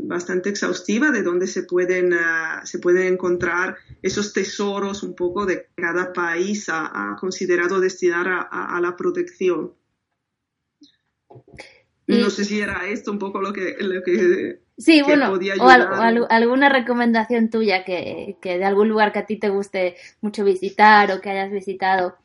bastante, 0.03 0.49
exhaustiva 0.49 1.11
de 1.11 1.21
donde 1.21 1.47
se 1.47 1.63
pueden, 1.63 2.13
ah, 2.13 2.61
se 2.63 2.79
pueden 2.79 3.13
encontrar 3.13 3.77
esos 4.01 4.31
tesoros 4.31 5.03
un 5.03 5.15
poco 5.15 5.45
de 5.45 5.67
cada 5.75 6.13
país 6.13 6.67
ha, 6.69 7.17
considerado 7.19 7.81
destinar 7.81 8.47
a, 8.49 8.79
la 8.81 8.95
protección. 8.95 9.73
No 12.07 12.29
sé 12.29 12.45
si 12.45 12.61
era 12.61 12.87
esto 12.87 13.11
un 13.11 13.19
poco 13.19 13.41
lo 13.41 13.51
que, 13.51 13.75
lo 13.79 14.01
que 14.01 14.61
Sí, 14.77 15.03
bueno, 15.03 15.31
o, 15.31 16.25
alguna 16.29 16.67
recomendación 16.67 17.49
tuya 17.49 17.85
que, 17.85 18.37
de 18.41 18.65
algún 18.65 18.89
lugar 18.89 19.11
que 19.11 19.19
a 19.19 19.25
ti 19.25 19.37
te 19.37 19.49
guste 19.49 19.95
mucho 20.21 20.43
visitar 20.43 21.11
o 21.11 21.21
que 21.21 21.29
hayas 21.29 21.51
visitado. 21.51 22.17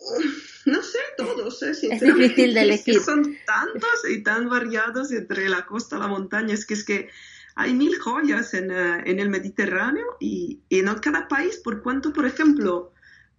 No 0.66 0.82
sé, 0.82 0.98
todos, 1.16 1.62
¿eh? 1.62 1.70
Es 1.70 2.00
difícil 2.00 2.54
de 2.54 2.62
elegir. 2.62 3.00
Son 3.00 3.36
tantos 3.46 4.08
y 4.10 4.22
tan 4.22 4.48
variados 4.48 5.12
entre 5.12 5.48
la 5.48 5.66
costa 5.66 5.96
y 5.96 6.00
la 6.00 6.08
montaña. 6.08 6.54
Es 6.54 6.64
que 6.64 6.74
es 6.74 6.84
que 6.84 7.10
hay 7.54 7.74
mil 7.74 7.98
joyas 7.98 8.54
en, 8.54 8.70
eh, 8.70 9.02
el 9.04 9.28
Mediterráneo 9.28 10.16
y, 10.20 10.60
en 10.70 10.92
cada 10.96 11.28
país, 11.28 11.58
por 11.58 11.82
cuanto, 11.82 12.12
por 12.12 12.26
ejemplo, 12.26 12.92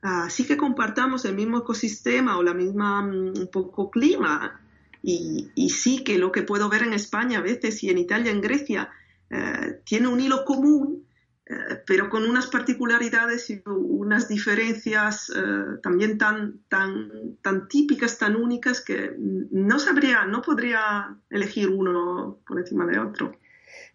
uh, 0.03 0.29
sí 0.29 0.45
que 0.45 0.55
compartamos 0.55 1.25
el 1.25 1.35
mismo 1.35 1.59
ecosistema 1.59 2.37
o 2.37 2.43
la 2.43 2.53
misma 2.53 3.01
mm, 3.01 3.37
un 3.37 3.47
poco 3.51 3.89
clima 3.89 4.61
y, 5.07 5.69
sí 5.69 6.03
que 6.03 6.17
lo 6.17 6.31
que 6.31 6.41
puedo 6.41 6.67
ver 6.67 6.83
en 6.83 6.93
España 6.93 7.39
a 7.39 7.41
veces 7.41 7.83
y 7.83 7.89
en 7.89 7.99
Italia, 7.99 8.31
en 8.31 8.41
Grecia, 8.41 8.89
eh, 9.29 9.79
tiene 9.83 10.07
un 10.07 10.19
hilo 10.19 10.43
común, 10.45 11.04
pero 11.85 12.09
con 12.09 12.27
unas 12.27 12.47
particularidades 12.47 13.49
y 13.51 13.61
unas 13.65 14.27
diferencias 14.27 15.31
eh, 15.35 15.77
también 15.83 16.17
tan, 16.17 16.59
tan, 16.69 17.11
tan 17.43 17.67
típicas, 17.67 18.17
tan 18.17 18.35
únicas, 18.35 18.81
que 18.81 19.15
no 19.17 19.77
sabría, 19.77 20.25
no 20.25 20.41
podría 20.41 21.15
elegir 21.29 21.69
uno 21.69 22.39
por 22.47 22.59
encima 22.59 22.87
de 22.87 22.99
otro. 22.99 23.33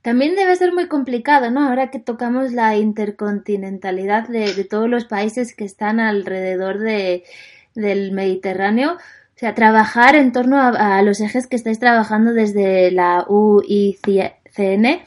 También 0.03 0.37
debe 0.37 0.55
ser 0.57 0.73
muy 0.73 0.87
complicado, 0.87 1.51
¿no? 1.51 1.67
Ahora 1.67 1.91
que 1.91 1.99
tocamos 1.99 2.53
la 2.53 2.77
intercontinentalidad 2.77 4.29
de, 4.29 4.65
todos 4.65 4.89
los 4.89 5.05
países 5.05 5.55
que 5.55 5.65
están 5.65 5.99
alrededor 5.99 6.79
de, 6.79 7.25
del 7.75 8.13
Mediterráneo, 8.13 8.93
o 8.93 9.39
sea, 9.41 9.55
trabajar 9.55 10.15
en 10.15 10.33
torno 10.33 10.59
a, 10.61 11.03
los 11.03 11.21
ejes 11.21 11.49
que 11.49 11.57
estáis 11.57 11.81
trabajando 11.81 12.33
desde 12.33 12.93
la 12.93 13.27
UICN, 13.29 15.01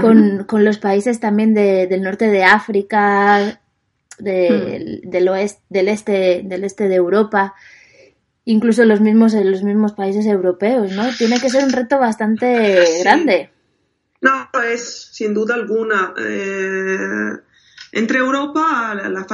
con, 0.00 0.44
con 0.44 0.64
los 0.64 0.78
países 0.78 1.20
también 1.20 1.54
del 1.54 2.02
norte 2.02 2.28
de 2.30 2.44
África, 2.44 3.60
del, 4.18 5.28
oeste, 5.28 5.62
del, 5.68 5.88
este, 5.88 6.42
del 6.44 6.64
este 6.64 6.88
de 6.88 6.94
Europa, 6.94 7.54
incluso 8.44 8.84
los 8.84 9.00
mismos, 9.00 9.34
los 9.34 9.62
mismos 9.62 9.92
países 9.92 10.26
europeos, 10.26 10.92
¿no? 10.92 11.04
Tiene 11.16 11.40
que 11.40 11.50
ser 11.50 11.64
un 11.64 11.72
reto 11.72 11.98
bastante 11.98 13.00
grande. 13.00 13.50
No, 14.20 14.48
es 14.62 15.10
sin 15.12 15.34
duda 15.34 15.54
alguna. 15.54 16.14
Eh, 16.18 17.38
entre 17.92 18.18
Europa, 18.18 18.94
la, 18.94 19.08
la, 19.08 19.26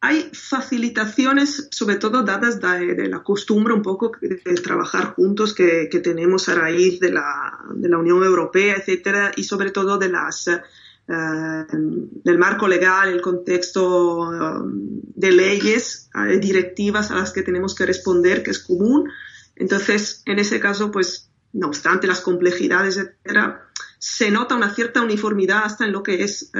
hay 0.00 0.30
facilitaciones, 0.32 1.68
sobre 1.70 1.96
todo 1.96 2.22
dadas 2.22 2.60
de, 2.60 3.08
la 3.08 3.22
costumbre 3.22 3.72
un 3.72 3.82
poco 3.82 4.12
de, 4.20 4.36
trabajar 4.56 5.14
juntos 5.14 5.54
que, 5.54 5.88
tenemos 6.02 6.48
a 6.48 6.54
raíz 6.54 7.00
de 7.00 7.10
la, 7.10 7.58
de 7.74 7.88
la, 7.88 7.98
Unión 7.98 8.22
Europea, 8.22 8.76
etcétera, 8.76 9.32
y 9.36 9.44
sobre 9.44 9.70
todo 9.70 9.98
de 9.98 10.08
las, 10.08 10.48
eh, 10.48 10.62
del 11.08 12.38
marco 12.38 12.68
legal, 12.68 13.08
el 13.08 13.22
contexto 13.22 14.18
um, 14.20 15.00
de 15.14 15.32
leyes, 15.32 16.10
eh, 16.14 16.38
directivas 16.38 17.10
a 17.10 17.16
las 17.16 17.32
que 17.32 17.42
tenemos 17.42 17.74
que 17.74 17.86
responder, 17.86 18.42
que 18.42 18.50
es 18.50 18.58
común. 18.58 19.10
Entonces, 19.56 20.22
en 20.26 20.38
ese 20.38 20.60
caso, 20.60 20.90
pues, 20.90 21.30
no 21.54 21.68
obstante 21.68 22.06
las 22.06 22.20
complejidades, 22.20 22.98
etcétera, 22.98 23.66
se 23.98 24.30
nota 24.30 24.56
una 24.56 24.74
cierta 24.74 25.00
uniformidad 25.00 25.62
hasta 25.64 25.86
en 25.86 25.92
lo 25.92 26.02
que 26.02 26.22
es 26.22 26.50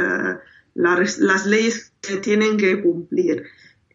eh, 0.76 1.18
las 1.18 1.46
leyes 1.46 1.92
que 2.00 2.16
tienen 2.16 2.56
que 2.56 2.82
cumplir. 2.82 3.44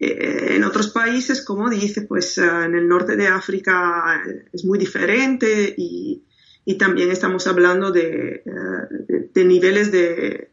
Eh, 0.03 0.55
en 0.55 0.63
otros 0.63 0.89
países, 0.89 1.45
como 1.45 1.69
dice, 1.69 2.01
pues 2.01 2.35
eh, 2.39 2.41
en 2.41 2.73
el 2.73 2.87
norte 2.87 3.15
de 3.15 3.27
África 3.27 4.23
eh, 4.27 4.45
es 4.51 4.65
muy 4.65 4.79
diferente 4.79 5.75
y, 5.77 6.25
también 6.79 7.11
estamos 7.11 7.45
hablando 7.47 7.91
de, 7.91 8.43
niveles 9.35 9.91
de, 9.91 10.51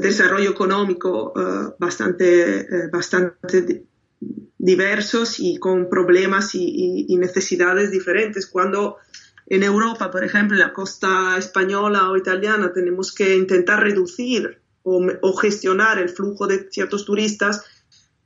desarrollo 0.00 0.50
económico 0.50 1.32
bastante, 1.78 2.88
bastante 2.90 3.84
diversos 4.58 5.38
y 5.38 5.58
con 5.58 5.88
problemas 5.88 6.56
y, 6.56 7.06
y, 7.08 7.16
necesidades 7.18 7.92
diferentes. 7.92 8.48
Cuando 8.48 8.96
en 9.46 9.62
Europa, 9.62 10.10
por 10.10 10.24
ejemplo, 10.24 10.56
en 10.56 10.62
la 10.62 10.72
costa 10.72 11.38
española 11.38 12.10
o 12.10 12.16
italiana, 12.16 12.72
tenemos 12.72 13.14
que 13.14 13.36
intentar 13.36 13.80
reducir 13.80 14.60
o, 14.86 15.32
gestionar 15.36 15.98
el 15.98 16.08
flujo 16.08 16.46
de 16.46 16.68
ciertos 16.70 17.04
turistas. 17.04 17.64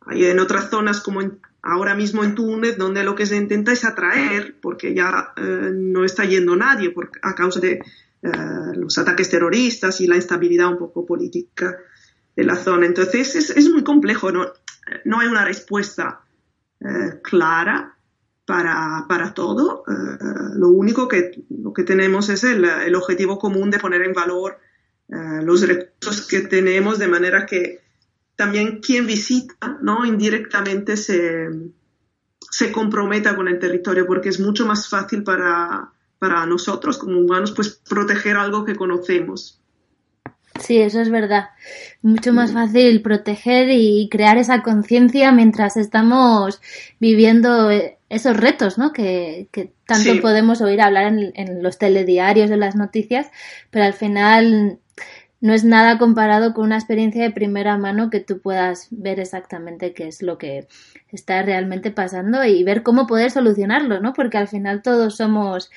Hay 0.02 0.26
en 0.26 0.38
otras 0.38 0.68
zonas 0.68 1.00
como 1.00 1.20
ahora 1.62 1.94
mismo 1.94 2.22
en 2.22 2.34
Túnez, 2.34 2.76
donde 2.76 3.02
lo 3.02 3.14
que 3.14 3.26
se 3.26 3.36
intenta 3.36 3.72
es 3.72 3.84
atraer, 3.84 4.56
porque 4.60 4.94
ya 4.94 5.32
eh, 5.36 5.70
no 5.72 6.04
está 6.04 6.24
yendo 6.24 6.56
nadie 6.56 6.90
por, 6.90 7.10
a 7.22 7.34
causa 7.34 7.60
de 7.60 7.80
eh, 8.22 8.30
los 8.74 8.98
ataques 8.98 9.30
terroristas 9.30 10.00
y 10.02 10.06
la 10.06 10.16
instabilidad 10.16 10.68
un 10.68 10.78
poco 10.78 11.06
política 11.06 11.78
de 12.36 12.44
la 12.44 12.56
zona. 12.56 12.86
Entonces 12.86 13.36
es, 13.36 13.50
es 13.50 13.70
muy 13.70 13.82
complejo, 13.82 14.30
no, 14.30 14.46
no 15.06 15.20
hay 15.20 15.28
una 15.28 15.46
respuesta 15.46 16.20
eh, 16.80 17.20
clara 17.22 17.96
para, 18.44 19.06
para 19.08 19.32
todo. 19.32 19.84
lo 20.56 20.68
único 20.68 21.08
que, 21.08 21.44
lo 21.48 21.72
que 21.72 21.84
tenemos 21.84 22.28
es 22.28 22.44
el, 22.44 22.64
el 22.64 22.94
objetivo 22.96 23.38
común 23.38 23.70
de 23.70 23.78
poner 23.78 24.02
en 24.02 24.12
valor 24.12 24.58
eh, 25.12 25.42
los 25.42 25.66
recursos 25.66 26.26
que 26.28 26.40
tenemos, 26.42 26.98
de 26.98 27.08
manera 27.08 27.46
que 27.46 27.80
también 28.36 28.80
quien 28.80 29.06
visita, 29.06 29.78
¿no? 29.82 30.04
Indirectamente 30.04 30.96
se, 30.96 31.48
se 32.50 32.72
comprometa 32.72 33.34
con 33.34 33.48
el 33.48 33.58
territorio, 33.58 34.06
porque 34.06 34.28
es 34.28 34.40
mucho 34.40 34.66
más 34.66 34.88
fácil 34.88 35.24
para, 35.24 35.90
para 36.18 36.46
nosotros 36.46 36.96
como 36.96 37.18
humanos, 37.18 37.52
pues 37.52 37.80
proteger 37.88 38.36
algo 38.36 38.64
que 38.64 38.76
conocemos. 38.76 39.60
Sí, 40.60 40.78
eso 40.78 41.00
es 41.00 41.10
verdad. 41.10 41.50
Mucho 42.02 42.32
más 42.32 42.52
fácil 42.52 43.02
proteger 43.02 43.68
y 43.70 44.08
crear 44.10 44.36
esa 44.36 44.62
conciencia 44.62 45.32
mientras 45.32 45.76
estamos 45.76 46.60
viviendo 46.98 47.70
esos 48.08 48.36
retos, 48.36 48.76
¿no? 48.76 48.92
Que, 48.92 49.48
que 49.52 49.72
tanto 49.86 50.20
podemos 50.20 50.60
oír 50.60 50.80
hablar 50.80 51.06
en, 51.06 51.32
en, 51.34 51.62
los 51.62 51.78
telediarios, 51.78 52.50
en 52.50 52.60
las 52.60 52.76
noticias, 52.76 53.28
pero 53.70 53.84
al 53.84 53.94
final 53.94 54.78
no 55.40 55.54
es 55.54 55.64
nada 55.64 55.98
comparado 55.98 56.52
con 56.52 56.66
una 56.66 56.76
experiencia 56.76 57.22
de 57.22 57.30
primera 57.30 57.78
mano 57.78 58.10
que 58.10 58.20
tú 58.20 58.40
puedas 58.40 58.88
ver 58.90 59.20
exactamente 59.20 59.94
qué 59.94 60.06
es 60.08 60.22
lo 60.22 60.36
que 60.36 60.68
está 61.08 61.42
realmente 61.42 61.90
pasando 61.90 62.44
y 62.44 62.62
ver 62.62 62.82
cómo 62.82 63.06
poder 63.06 63.30
solucionarlo, 63.30 64.00
¿no? 64.00 64.12
Porque 64.12 64.38
al 64.38 64.48
final 64.48 64.82
todos 64.82 65.16
somos 65.16 65.70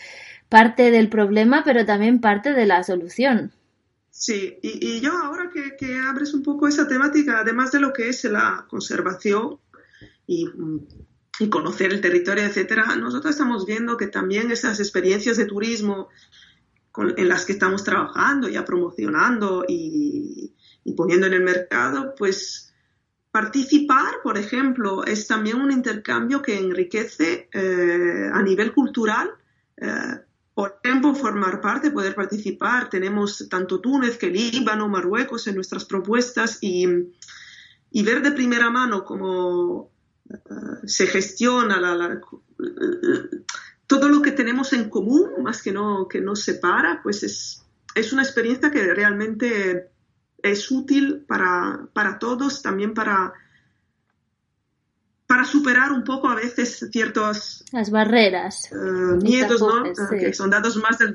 parte 0.50 0.92
del 0.92 1.10
problema, 1.10 1.64
pero 1.64 1.86
también 1.86 2.20
parte 2.20 2.54
de 2.54 2.66
la 2.66 2.84
solución. 2.84 3.54
Sí, 4.12 4.60
y, 4.62 5.00
yo 5.02 5.12
ahora 5.12 5.50
que, 5.52 5.96
abres 6.08 6.34
un 6.34 6.44
poco 6.44 6.68
esa 6.68 6.88
temática, 6.88 7.40
además 7.40 7.72
de 7.72 7.80
lo 7.80 7.94
que 7.94 8.10
es 8.10 8.24
la 8.26 8.66
conservación 8.70 9.60
y, 10.28 10.48
y 11.40 11.50
conocer 11.50 11.92
el 11.92 12.02
territorio, 12.02 12.44
etcétera, 12.44 12.96
nosotros 12.98 13.32
estamos 13.32 13.66
viendo 13.66 13.98
que 13.98 14.08
también 14.08 14.52
esas 14.52 14.80
experiencias 14.80 15.38
de 15.38 15.46
turismo 15.46 16.10
en 16.98 17.28
las 17.28 17.46
que 17.46 17.54
estamos 17.54 17.84
trabajando, 17.84 18.48
ya 18.48 18.64
promocionando 18.66 19.66
y, 19.68 20.54
poniendo 20.96 21.28
en 21.28 21.34
el 21.34 21.44
mercado, 21.44 22.14
pues 22.18 22.74
participar, 23.32 24.16
por 24.22 24.38
ejemplo, 24.38 25.04
es 25.04 25.28
también 25.28 25.60
un 25.60 25.72
intercambio 25.72 26.42
que 26.42 26.58
enriquece 26.58 27.50
eh, 27.52 28.30
a 28.32 28.42
nivel 28.44 28.74
cultural. 28.74 29.32
Eh, 29.78 30.20
por 30.54 30.80
ejemplo, 30.84 31.16
formar 31.16 31.60
parte, 31.62 31.90
poder 31.90 32.14
participar. 32.14 32.90
Tenemos 32.90 33.48
tanto 33.50 33.80
Túnez 33.82 34.18
que 34.18 34.30
Líbano, 34.30 34.88
Marruecos 34.88 35.48
en 35.48 35.56
nuestras 35.56 35.86
propuestas 35.86 36.60
y, 36.62 36.86
ver 36.86 38.22
de 38.22 38.32
primera 38.34 38.70
mano 38.70 39.04
cómo 39.04 39.90
eh, 40.30 40.38
se 40.86 41.08
gestiona 41.08 41.82
la, 41.82 42.22
todo 44.00 44.10
lo 44.10 44.24
que 44.24 44.32
tenemos 44.32 44.74
en 44.74 44.90
común, 44.90 45.44
más 45.44 45.62
que 45.62 45.72
no 45.72 46.08
que 46.08 46.20
nos 46.20 46.42
separa, 46.42 47.02
pues 47.04 47.22
es, 47.22 47.64
es 47.94 48.12
una 48.12 48.24
experiencia 48.24 48.72
que 48.72 48.92
realmente 48.92 49.92
es 50.42 50.72
útil 50.72 51.24
para, 51.28 51.88
para 51.94 52.18
todos, 52.18 52.64
también 52.64 52.96
para, 52.96 53.34
para 55.28 55.46
superar 55.46 55.92
un 55.92 56.04
poco 56.04 56.28
a 56.28 56.34
veces 56.34 56.90
ciertos... 56.92 57.64
Las 57.72 57.92
barreras. 57.92 58.72
Eh, 58.72 58.76
miedos, 59.22 59.62
¿no? 59.62 59.84
Que 60.10 60.34
son 60.34 60.50
dados 60.50 60.76
más 60.78 60.98
del 60.98 61.14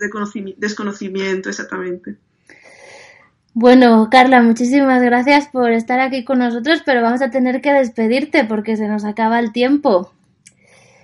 desconocimiento, 0.57 1.49
exactamente. 1.49 2.17
Bueno, 3.55 4.07
Carla, 4.09 4.41
muchísimas 4.41 5.03
gracias 5.03 5.49
por 5.49 5.73
estar 5.73 5.99
aquí 5.99 6.25
con 6.25 6.39
nosotros, 6.39 6.83
pero 6.87 7.03
vamos 7.03 7.23
a 7.23 7.31
tener 7.31 7.61
que 7.61 7.73
despedirte 7.73 8.45
porque 8.45 8.77
se 8.77 8.87
nos 8.87 9.05
acaba 9.05 9.41
el 9.41 9.51
tiempo. 9.51 10.13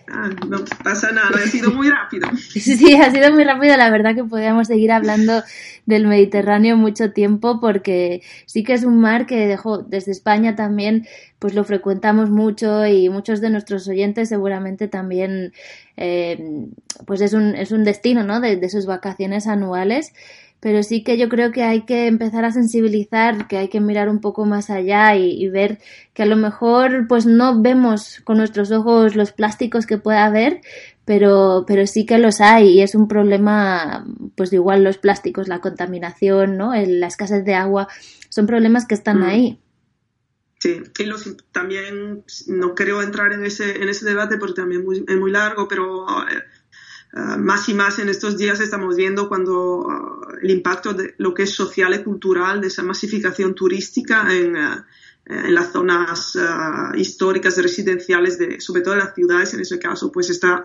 Ah, 0.06 0.28
no 0.48 0.64
pasa 0.82 1.12
nada, 1.12 1.30
ha 1.42 1.48
sido 1.48 1.70
muy 1.70 1.88
rápido. 1.88 2.28
Sí, 2.50 2.94
ha 2.94 3.10
sido 3.10 3.32
muy 3.32 3.44
rápido. 3.44 3.76
La 3.76 3.90
verdad 3.90 4.14
que 4.14 4.24
podríamos 4.24 4.66
seguir 4.68 4.92
hablando 4.92 5.42
del 5.86 6.06
Mediterráneo 6.06 6.76
mucho 6.76 7.12
tiempo 7.12 7.60
porque 7.60 8.22
sí 8.46 8.64
que 8.64 8.74
es 8.74 8.84
un 8.84 9.00
mar 9.00 9.26
que 9.26 9.46
dejó 9.46 9.78
desde 9.78 10.12
España 10.12 10.54
también, 10.56 11.06
pues 11.38 11.54
lo 11.54 11.64
frecuentamos 11.64 12.30
mucho 12.30 12.86
y 12.86 13.08
muchos 13.08 13.40
de 13.40 13.50
nuestros 13.50 13.88
oyentes 13.88 14.28
seguramente 14.28 14.88
también, 14.88 15.52
eh, 15.96 16.66
pues 17.06 17.20
es 17.20 17.32
un, 17.32 17.54
es 17.54 17.72
un 17.72 17.84
destino, 17.84 18.24
¿no? 18.24 18.40
De, 18.40 18.56
de 18.56 18.68
sus 18.68 18.86
vacaciones 18.86 19.46
anuales 19.46 20.12
pero 20.64 20.82
sí 20.82 21.04
que 21.04 21.18
yo 21.18 21.28
creo 21.28 21.52
que 21.52 21.62
hay 21.62 21.82
que 21.84 22.06
empezar 22.06 22.46
a 22.46 22.50
sensibilizar, 22.50 23.48
que 23.48 23.58
hay 23.58 23.68
que 23.68 23.82
mirar 23.82 24.08
un 24.08 24.22
poco 24.22 24.46
más 24.46 24.70
allá 24.70 25.14
y, 25.14 25.46
ver 25.50 25.78
que 26.14 26.22
a 26.22 26.26
lo 26.26 26.36
mejor 26.36 27.06
pues 27.06 27.26
no 27.26 27.60
vemos 27.60 28.22
con 28.24 28.38
nuestros 28.38 28.72
ojos 28.72 29.14
los 29.14 29.32
plásticos 29.32 29.84
que 29.84 29.98
pueda 29.98 30.24
haber, 30.24 30.62
pero, 31.04 31.66
pero 31.66 31.86
sí 31.86 32.06
que 32.06 32.16
los 32.16 32.40
hay 32.40 32.78
y 32.78 32.80
es 32.80 32.94
un 32.94 33.08
problema, 33.08 34.06
pues 34.38 34.54
igual 34.54 34.82
los 34.82 34.96
plásticos, 34.96 35.48
la 35.48 35.60
contaminación, 35.60 36.56
¿no? 36.56 36.72
El, 36.72 36.98
la 36.98 37.08
escasez 37.08 37.44
de 37.44 37.54
agua, 37.54 37.86
son 38.30 38.46
problemas 38.46 38.86
que 38.86 38.94
están 38.94 39.20
mm. 39.20 39.24
ahí. 39.24 39.60
Sí, 40.60 40.80
y 40.98 41.04
los, 41.04 41.36
también 41.52 42.24
no 42.46 42.74
quiero 42.74 43.02
entrar 43.02 43.34
en 43.34 43.44
ese, 43.44 43.82
en 43.82 43.90
ese 43.90 44.06
debate 44.06 44.38
porque 44.38 44.62
también 44.62 44.86
es 45.06 45.16
muy 45.18 45.30
largo, 45.30 45.68
pero 45.68 46.06
Ah, 47.16 47.36
más 47.38 47.68
y 47.68 47.74
más 47.74 48.00
en 48.00 48.08
estos 48.08 48.36
días 48.36 48.58
estamos 48.58 48.96
viendo 48.96 49.28
cuando 49.28 50.23
el 50.42 50.50
impacto 50.50 50.92
de 50.92 51.14
lo 51.18 51.34
que 51.34 51.44
es 51.44 51.54
social 51.54 51.94
y 51.94 52.02
cultural 52.02 52.60
de 52.60 52.68
esa 52.68 52.82
masificación 52.82 53.54
turística 53.54 54.32
en, 54.32 54.56
ah, 54.56 54.86
en 55.26 55.54
las 55.54 55.72
zonas 55.72 56.36
históricas 56.96 57.56
y 57.56 57.62
residenciales, 57.62 58.38
de, 58.38 58.60
sobre 58.60 58.82
todo 58.82 58.94
en 58.94 59.00
las 59.00 59.14
ciudades, 59.14 59.54
en 59.54 59.60
ese 59.60 59.78
caso, 59.78 60.12
pues 60.12 60.28
está 60.30 60.62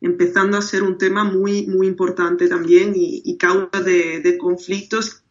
empezando 0.00 0.56
a 0.56 0.62
ser 0.62 0.82
un 0.82 0.98
tema 0.98 1.24
muy, 1.24 1.66
muy 1.66 1.86
importante 1.86 2.48
también 2.48 2.92
y, 2.96 3.36
causa 3.36 3.82
de, 3.82 4.36
conflictos 4.38 5.22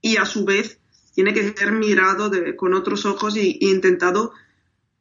y 0.00 0.16
a 0.16 0.24
su 0.24 0.44
vez 0.44 0.78
tiene 1.14 1.34
que 1.34 1.52
ser 1.52 1.72
mirado 1.72 2.30
con 2.56 2.74
otros 2.74 3.04
ojos 3.06 3.36
e 3.36 3.56
intentado 3.60 4.32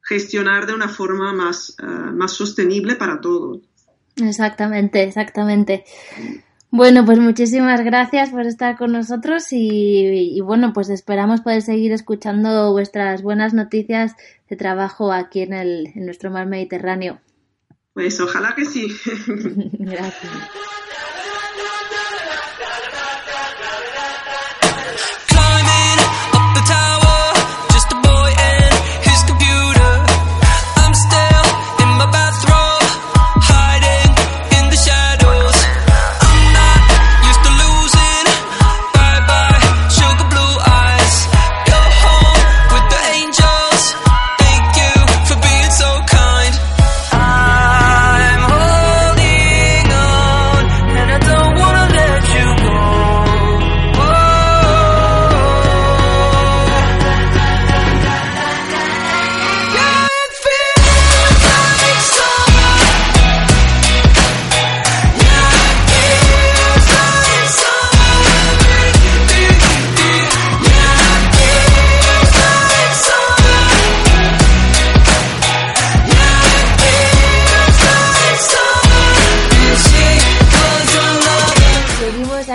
gestionar 0.02 0.66
de 0.66 0.74
una 0.74 0.88
forma 0.88 1.34
más, 1.34 1.76
más 2.14 2.32
sostenible 2.32 2.96
para 2.96 3.22
todos. 3.22 3.60
Exactamente, 4.16 5.04
exactamente. 5.04 5.84
Bueno, 6.72 7.04
pues 7.04 7.18
muchísimas 7.18 7.82
gracias 7.82 8.30
por 8.30 8.46
estar 8.46 8.78
con 8.78 8.92
nosotros 8.92 9.48
y, 9.52 10.40
bueno, 10.42 10.72
pues 10.72 10.90
esperamos 10.90 11.42
poder 11.42 11.64
seguir 11.64 11.92
escuchando 11.92 12.72
vuestras 12.72 13.24
buenas 13.24 13.56
noticias 13.56 14.16
de 14.48 14.56
trabajo 14.56 15.12
aquí 15.12 15.42
en, 15.42 15.54
el, 15.54 15.88
en 15.96 16.06
nuestro 16.06 16.30
mar 16.30 16.46
Mediterráneo. 16.46 17.20
Pues 17.94 18.20
ojalá 18.20 18.54
que 18.56 18.66
sí. 18.66 18.88
gracias. 19.80 20.32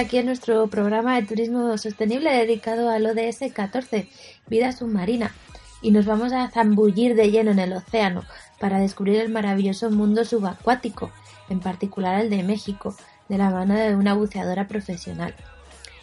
Aquí 0.04 0.18
en 0.18 0.26
nuestro 0.26 0.66
programa 0.66 1.16
de 1.16 1.26
turismo 1.26 1.78
sostenible 1.78 2.30
dedicado 2.30 2.90
al 2.90 3.06
ODS 3.06 3.50
14, 3.54 4.06
vida 4.48 4.70
submarina, 4.72 5.32
y 5.80 5.92
nos 5.92 6.04
vamos 6.04 6.30
a 6.34 6.50
zambullir 6.50 7.14
de 7.14 7.30
lleno 7.30 7.52
en 7.52 7.58
el 7.58 7.72
océano 7.72 8.22
para 8.60 8.80
descubrir 8.80 9.18
el 9.20 9.30
maravilloso 9.30 9.90
mundo 9.90 10.26
subacuático, 10.26 11.10
en 11.48 11.60
particular 11.60 12.20
el 12.20 12.28
de 12.28 12.42
México, 12.42 12.94
de 13.30 13.38
la 13.38 13.48
mano 13.48 13.74
de 13.74 13.94
una 13.94 14.12
buceadora 14.12 14.68
profesional. 14.68 15.34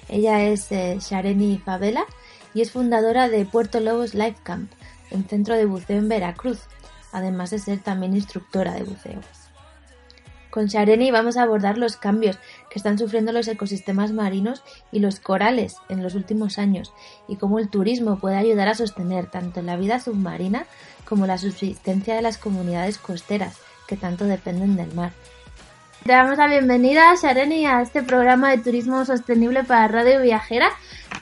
Ella 0.10 0.42
es 0.46 0.72
eh, 0.72 0.98
Shareni 1.00 1.60
Favela 1.60 2.06
y 2.56 2.62
es 2.62 2.72
fundadora 2.72 3.30
de 3.30 3.46
Puerto 3.46 3.80
Lobos 3.80 4.16
Life 4.16 4.40
Camp, 4.42 4.72
un 5.12 5.26
centro 5.26 5.56
de 5.56 5.66
buceo 5.66 6.00
en 6.00 6.10
Veracruz, 6.10 6.62
además 7.12 7.52
de 7.52 7.60
ser 7.60 7.80
también 7.80 8.16
instructora 8.16 8.74
de 8.74 8.84
buceo. 8.84 9.20
Con 10.50 10.66
Shareni 10.66 11.12
vamos 11.12 11.38
a 11.38 11.44
abordar 11.44 11.78
los 11.78 11.96
cambios 11.96 12.38
que 12.72 12.80
están 12.80 12.98
sufriendo 12.98 13.34
los 13.34 13.50
ecosistemas 13.50 14.14
marinos 14.14 14.64
y 14.94 15.00
los 15.00 15.20
corales 15.20 15.76
en 15.90 16.02
los 16.02 16.16
últimos 16.16 16.58
años 16.58 16.94
y 17.28 17.36
cómo 17.36 17.60
el 17.60 17.70
turismo 17.70 18.18
puede 18.18 18.38
ayudar 18.38 18.70
a 18.70 18.76
sostener 18.76 19.26
tanto 19.30 19.62
la 19.62 19.76
vida 19.76 20.00
submarina 20.00 20.66
como 21.04 21.28
la 21.28 21.38
subsistencia 21.38 22.16
de 22.16 22.22
las 22.22 22.38
comunidades 22.38 22.98
costeras 22.98 23.58
que 23.88 23.98
tanto 23.98 24.24
dependen 24.24 24.78
del 24.78 24.94
mar. 24.94 25.12
Te 26.06 26.14
damos 26.14 26.38
la 26.38 26.48
bienvenida, 26.48 27.14
Shareni, 27.22 27.66
a 27.66 27.82
este 27.82 28.02
programa 28.02 28.50
de 28.50 28.58
turismo 28.58 29.04
sostenible 29.04 29.66
para 29.66 29.90
Radio 29.90 30.22
Viajera, 30.22 30.72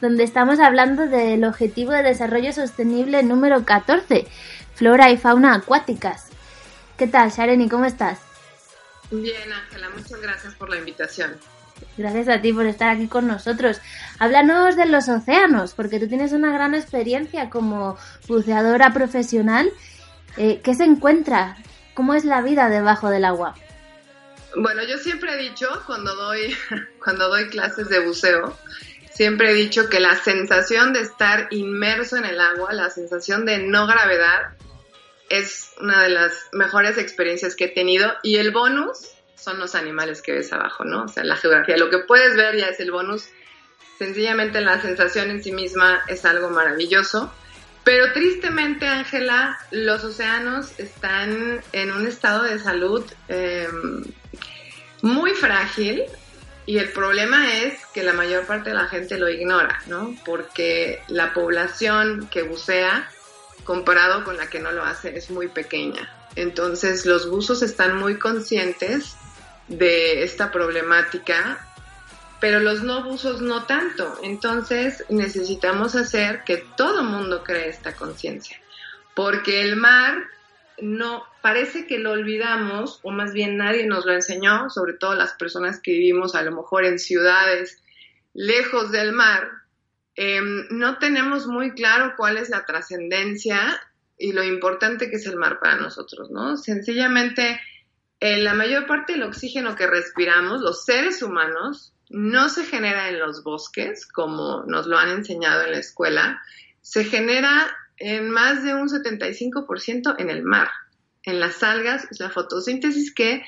donde 0.01 0.23
estamos 0.23 0.59
hablando 0.59 1.07
del 1.07 1.43
Objetivo 1.43 1.91
de 1.91 2.03
Desarrollo 2.03 2.53
Sostenible 2.53 3.23
número 3.23 3.65
14, 3.65 4.27
Flora 4.75 5.09
y 5.09 5.17
Fauna 5.17 5.55
Acuáticas. 5.55 6.27
¿Qué 6.95 7.07
tal, 7.07 7.31
Shareni? 7.31 7.67
¿Cómo 7.67 7.85
estás? 7.85 8.28
Bien, 9.12 9.52
Ángela, 9.52 9.89
muchas 9.89 10.22
gracias 10.22 10.56
por 10.56 10.69
la 10.69 10.78
invitación. 10.78 11.38
Gracias 11.98 12.28
a 12.28 12.41
ti 12.41 12.54
por 12.54 12.65
estar 12.65 12.89
aquí 12.89 13.08
con 13.08 13.28
nosotros. 13.28 13.80
Háblanos 14.19 14.76
de 14.76 14.86
los 14.86 15.10
océanos, 15.10 15.74
porque 15.74 16.00
tú 16.00 16.08
tienes 16.08 16.34
una 16.34 16.52
gran 16.52 16.76
experiencia 16.76 17.50
como 17.50 17.98
buceadora 18.28 18.93
profesional. 18.93 19.72
Eh, 20.38 20.62
¿Qué 20.63 20.76
se 20.76 20.84
encuentra? 20.84 21.58
¿Cómo 21.93 22.13
es 22.13 22.26
la 22.26 22.41
vida 22.41 22.69
debajo 22.69 23.10
del 23.10 23.26
agua? 23.26 23.56
Bueno, 24.56 24.84
yo 24.84 24.98
siempre 24.98 25.34
he 25.34 25.50
dicho, 25.50 25.67
cuando 25.86 26.15
doy, 26.15 26.56
cuando 27.04 27.30
doy 27.30 27.50
clases 27.50 27.89
de 27.89 28.00
buceo, 28.00 28.58
siempre 29.12 29.52
he 29.52 29.54
dicho 29.54 29.89
que 29.89 30.00
la 30.00 30.15
sensación 30.15 30.93
de 30.93 31.02
estar 31.02 31.48
inmerso 31.52 32.17
en 32.17 32.26
el 32.26 32.39
agua, 32.39 32.74
la 32.74 32.89
sensación 32.89 33.45
de 33.45 33.60
no 33.60 33.86
gravedad, 33.86 34.54
es 35.29 35.71
una 35.79 36.03
de 36.03 36.09
las 36.09 36.49
mejores 36.51 36.97
experiencias 36.97 37.55
que 37.55 37.65
he 37.65 37.69
tenido 37.69 38.11
y 38.23 38.37
el 38.37 38.51
bonus 38.51 39.11
son 39.35 39.59
los 39.59 39.75
animales 39.75 40.21
que 40.21 40.33
ves 40.33 40.51
abajo, 40.51 40.83
¿no? 40.83 41.03
O 41.03 41.07
sea, 41.07 41.23
la 41.23 41.37
geografía, 41.37 41.77
lo 41.77 41.89
que 41.89 41.99
puedes 41.99 42.35
ver 42.35 42.57
ya 42.57 42.67
es 42.67 42.79
el 42.79 42.91
bonus. 42.91 43.29
Sencillamente 43.97 44.61
la 44.61 44.81
sensación 44.81 45.29
en 45.29 45.43
sí 45.43 45.51
misma 45.51 46.01
es 46.07 46.25
algo 46.25 46.49
maravilloso. 46.49 47.31
Pero 47.83 48.11
tristemente, 48.13 48.87
Ángela, 48.87 49.57
los 49.71 50.03
océanos 50.03 50.77
están 50.79 51.61
en 51.71 51.91
un 51.91 52.05
estado 52.07 52.43
de 52.43 52.59
salud 52.59 53.03
em, 53.29 54.03
muy 55.01 55.31
frágil 55.31 56.03
y 56.65 56.77
el 56.77 56.89
problema 56.89 57.51
es 57.61 57.83
que 57.93 58.03
la 58.03 58.13
mayor 58.13 58.45
parte 58.45 58.69
de 58.69 58.75
la 58.75 58.87
gente 58.87 59.17
lo 59.17 59.29
ignora, 59.29 59.81
¿no? 59.87 60.15
Porque 60.25 61.01
la 61.07 61.33
población 61.33 62.27
que 62.29 62.43
bucea 62.43 63.09
comparado 63.69 64.23
con 64.23 64.36
la 64.36 64.47
que 64.47 64.60
no 64.60 64.71
lo 64.71 64.84
hace 64.84 65.15
es 65.15 65.29
muy 65.29 65.47
pequeña. 65.47 66.12
Entonces 66.36 67.05
los 67.05 67.29
buzos 67.29 67.62
están 67.62 67.97
muy 67.97 68.17
conscientes 68.17 69.15
de 69.67 70.23
esta 70.23 70.51
problemática, 70.51 71.67
pero 72.39 72.62
los 72.62 72.82
no 72.82 73.03
buzos 73.03 73.41
no 73.41 73.67
tanto. 73.67 74.17
Entonces 74.23 75.05
necesitamos 75.10 75.93
hacer 75.93 76.43
que 76.45 76.65
todo 76.77 77.03
mundo 77.03 77.43
cree 77.43 77.69
esta 77.69 77.95
conciencia, 77.95 78.60
porque 79.13 79.62
el 79.62 79.75
mar 79.75 80.17
no 80.82 81.23
parece 81.43 81.86
que 81.86 81.99
lo 81.99 82.13
olvidamos 82.13 82.99
o 83.03 83.12
más 83.12 83.34
bien 83.34 83.55
nadie 83.55 83.86
nos 83.86 84.03
lo 84.03 84.13
enseñó, 84.13 84.71
sobre 84.71 84.93
todo 84.93 85.13
las 85.13 85.34
personas 85.34 85.79
que 85.79 85.91
vivimos 85.91 86.34
a 86.34 86.41
lo 86.41 86.53
mejor 86.53 86.86
en 86.86 86.97
ciudades 86.97 87.84
lejos 88.34 88.91
del 88.91 89.12
mar, 89.12 89.59
Em, 90.15 90.67
no 90.72 90.98
tenemos 90.98 91.48
muy 91.48 91.72
claro 91.72 92.13
cuál 92.17 92.38
es 92.38 92.50
la 92.50 92.65
trascendencia 92.65 93.80
y 94.17 94.34
lo 94.34 94.43
importante 94.43 95.10
que 95.10 95.15
es 95.15 95.26
el 95.26 95.38
mar 95.38 95.60
para 95.60 95.78
nosotros, 95.78 96.30
¿no? 96.30 96.58
Sencillamente 96.58 97.60
eh, 98.19 98.38
la 98.38 98.54
mayor 98.54 98.86
parte 98.86 99.13
del 99.13 99.24
oxígeno 99.24 99.76
que 99.76 99.88
respiramos, 99.88 100.62
los 100.62 100.84
seres 100.84 101.22
humanos, 101.22 101.93
no 102.10 102.50
se 102.50 102.65
genera 102.65 103.08
en 103.08 103.19
los 103.19 103.43
bosques, 103.43 104.06
como 104.08 104.63
nos 104.65 104.88
lo 104.88 104.98
han 104.98 105.10
enseñado 105.10 105.63
en 105.63 105.72
la 105.72 105.78
escuela, 105.78 106.41
se 106.82 107.06
genera 107.06 107.69
en 107.98 108.30
más 108.30 108.63
de 108.63 108.74
un 108.74 108.89
75% 108.89 110.15
en 110.17 110.30
el 110.30 110.43
mar, 110.43 110.69
en 111.24 111.39
las 111.39 111.63
algas, 111.63 112.08
es 112.10 112.19
la 112.19 112.30
fotosíntesis 112.30 113.13
que, 113.13 113.43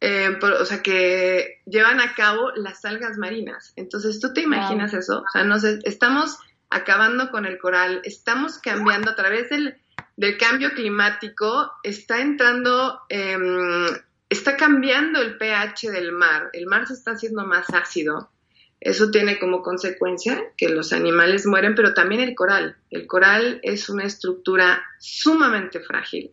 eh, 0.00 0.38
o 0.42 0.64
sea, 0.64 0.82
que 0.82 1.60
llevan 1.66 2.00
a 2.00 2.14
cabo 2.14 2.50
las 2.56 2.84
algas 2.84 3.18
marinas. 3.18 3.72
Entonces, 3.76 4.18
¿tú 4.18 4.32
te 4.32 4.40
imaginas 4.40 4.94
eso? 4.94 5.20
O 5.20 5.30
sea, 5.30 5.44
nos 5.44 5.62
estamos 5.64 6.38
acabando 6.70 7.30
con 7.30 7.44
el 7.44 7.58
coral, 7.58 8.00
estamos 8.04 8.58
cambiando 8.58 9.10
a 9.10 9.16
través 9.16 9.50
del, 9.50 9.76
cambio 10.38 10.70
climático, 10.74 11.72
está 11.82 12.20
entrando, 12.20 13.00
em, 13.08 13.86
está 14.28 14.56
cambiando 14.56 15.20
el 15.20 15.36
pH 15.36 15.90
del 15.90 16.12
mar, 16.12 16.50
el 16.52 16.66
mar 16.66 16.86
se 16.86 16.94
está 16.94 17.12
haciendo 17.12 17.44
más 17.44 17.66
ácido. 17.72 18.30
Eso 18.80 19.10
tiene 19.10 19.38
como 19.38 19.62
consecuencia 19.62 20.42
que 20.56 20.70
los 20.70 20.94
animales 20.94 21.44
mueren, 21.44 21.74
pero 21.74 21.92
también 21.92 22.22
el 22.22 22.34
coral. 22.34 22.76
El 22.90 23.06
coral 23.06 23.60
es 23.62 23.90
una 23.90 24.04
estructura 24.04 24.82
sumamente 24.98 25.80
frágil. 25.80 26.30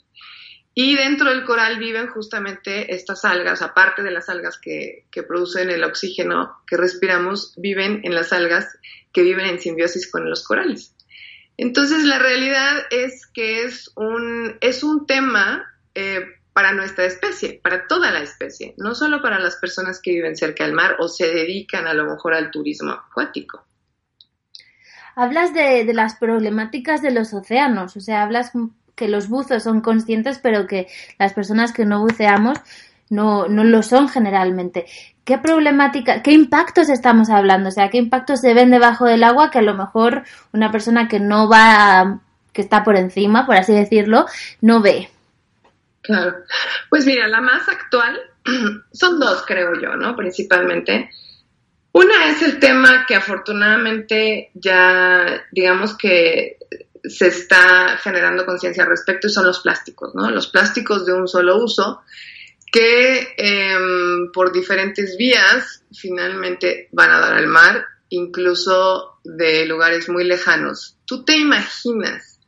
Y 0.80 0.96
dentro 0.96 1.32
del 1.32 1.44
coral 1.44 1.80
viven 1.80 2.06
justamente 2.06 2.94
estas 2.94 3.26
algas, 3.26 3.64
aparte 3.64 4.04
de 4.04 4.12
las 4.12 4.30
algas 4.30 4.60
que, 4.60 5.08
producen 5.28 5.72
el 5.72 5.84
oxígeno 5.84 6.56
que 6.68 6.78
respiramos, 6.78 7.56
viven 7.58 8.02
en 8.04 8.14
las 8.14 8.32
algas 8.32 8.78
que 9.12 9.24
viven 9.24 9.48
en 9.48 9.60
simbiosis 9.60 10.08
con 10.08 10.30
los 10.30 10.46
corales. 10.46 10.96
Entonces 11.58 12.04
la 12.04 12.20
realidad 12.20 12.84
es 12.92 13.26
que 13.26 13.64
es 13.64 13.92
un, 13.96 14.56
es 14.62 14.84
un 14.84 15.08
tema 15.08 15.66
eh, 15.96 16.24
para 16.54 16.74
nuestra 16.74 17.06
especie, 17.06 17.60
para 17.64 17.88
toda 17.88 18.12
la 18.12 18.20
especie, 18.20 18.76
no 18.78 18.94
solo 18.94 19.24
para 19.24 19.40
las 19.40 19.56
personas 19.56 20.00
que 20.00 20.12
viven 20.12 20.38
cerca 20.38 20.64
del 20.64 20.74
mar 20.74 20.98
o 21.00 21.08
se 21.08 21.26
dedican 21.26 21.88
a 21.88 21.96
lo 21.96 22.06
mejor 22.06 22.36
al 22.36 22.52
turismo 22.52 22.92
acuático. 22.92 23.66
Hablas 25.16 25.56
de 25.56 25.92
las 25.96 26.18
problemáticas 26.18 27.02
de 27.02 27.10
los 27.10 27.34
océanos, 27.34 27.98
o 27.98 28.00
sea, 28.00 28.22
hablas 28.22 28.52
que 28.98 29.08
los 29.08 29.30
buzos 29.30 29.64
son 29.64 29.80
conscientes, 29.80 30.40
pero 30.40 30.68
que 30.68 30.88
las 31.20 31.32
personas 31.34 31.72
que 31.72 31.86
no 31.86 32.02
buceamos 32.02 32.58
no, 33.10 33.48
no 33.48 33.64
lo 33.64 33.84
son 33.84 34.10
generalmente. 34.10 34.88
¿Qué 35.24 35.38
problemática, 35.38 36.24
qué 36.24 36.32
impactos 36.32 36.90
estamos 36.90 37.30
hablando? 37.30 37.70
O 37.70 37.72
sea, 37.72 37.90
¿qué 37.90 38.00
impactos 38.00 38.42
se 38.42 38.56
ven 38.56 38.72
debajo 38.72 39.06
del 39.06 39.24
agua 39.24 39.52
que 39.52 39.60
a 39.60 39.62
lo 39.62 39.76
mejor 39.76 40.24
una 40.52 40.72
persona 40.72 41.08
que 41.08 41.20
no 41.20 41.48
va, 41.48 42.20
que 42.52 42.62
está 42.62 42.84
por 42.84 42.98
encima, 42.98 43.46
por 43.46 43.56
así 43.56 43.74
decirlo, 43.74 44.26
no 44.62 44.82
ve? 44.82 45.10
Claro. 46.02 46.36
Pues 46.90 47.06
mira, 47.06 47.28
la 47.28 47.40
más 47.40 47.70
actual 47.70 48.20
son 48.92 49.20
dos, 49.20 49.44
creo 49.46 49.80
yo, 49.80 49.96
¿no? 49.96 50.16
Principalmente. 50.16 51.12
Una 51.92 52.30
es 52.30 52.42
el 52.42 52.60
tema 52.60 53.06
que 53.08 53.16
afortunadamente 53.16 54.50
ya, 54.56 55.44
digamos 55.52 55.96
que 55.96 56.58
se 57.04 57.28
está 57.28 57.98
generando 57.98 58.46
conciencia 58.46 58.84
al 58.84 58.90
respecto 58.90 59.28
y 59.28 59.30
son 59.30 59.46
los 59.46 59.60
plásticos, 59.60 60.14
¿no? 60.16 60.30
Los 60.32 60.48
plásticos 60.48 61.06
de 61.06 61.14
un 61.14 61.28
solo 61.28 61.64
uso 61.64 62.02
que 62.72 63.34
em, 63.38 64.32
por 64.32 64.52
diferentes 64.52 65.18
vías 65.18 65.84
finalmente 65.94 66.90
van 66.92 67.12
a 67.12 67.20
dar 67.20 67.34
al 67.34 67.48
mar, 67.48 67.86
incluso 68.10 69.20
de 69.24 69.66
lugares 69.66 70.10
muy 70.10 70.24
lejanos. 70.24 70.98
¿Tú 71.06 71.24
te 71.24 71.38
imaginas 71.38 72.40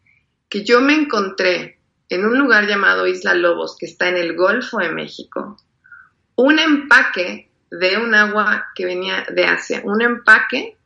que 0.49 0.63
yo 0.63 0.81
me 0.81 0.93
encontré 0.93 1.79
en 2.09 2.25
un 2.25 2.37
lugar 2.37 2.67
llamado 2.67 3.07
Isla 3.07 3.35
Lobos, 3.35 3.77
que 3.77 3.85
está 3.85 4.09
en 4.09 4.17
el 4.17 4.35
Golfo 4.35 4.79
de 4.79 4.89
México, 4.89 5.57
un 6.35 6.57
empaque 6.57 7.49
de 7.69 7.97
un 7.97 8.15
agua 8.15 8.67
que 8.73 8.85
venía 8.85 9.25
de 9.29 9.45
Asia, 9.45 9.81
un 9.83 10.01
empaque, 10.01 10.77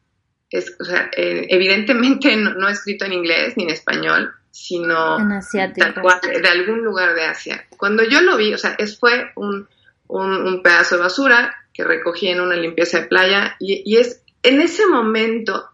es, 0.53 0.75
o 0.79 0.85
sea, 0.85 1.09
eh, 1.17 1.47
evidentemente 1.49 2.35
no, 2.35 2.53
no 2.53 2.69
escrito 2.69 3.05
en 3.05 3.13
inglés 3.13 3.57
ni 3.57 3.63
en 3.63 3.71
español, 3.71 4.31
sino 4.51 5.17
de 5.17 6.47
algún 6.47 6.83
lugar 6.83 7.15
de 7.15 7.25
Asia. 7.25 7.65
Cuando 7.75 8.03
yo 8.03 8.21
lo 8.21 8.37
vi, 8.37 8.53
o 8.53 8.57
sea, 8.59 8.75
es, 8.77 8.99
fue 8.99 9.31
un, 9.35 9.67
un, 10.07 10.61
pedazo 10.61 10.95
de 10.95 11.01
basura 11.01 11.55
que 11.73 11.83
recogí 11.83 12.27
en 12.27 12.39
una 12.39 12.55
limpieza 12.55 12.99
de 12.99 13.07
playa 13.07 13.55
y, 13.59 13.81
y, 13.83 13.97
es 13.97 14.21
en 14.43 14.61
ese 14.61 14.85
momento, 14.85 15.71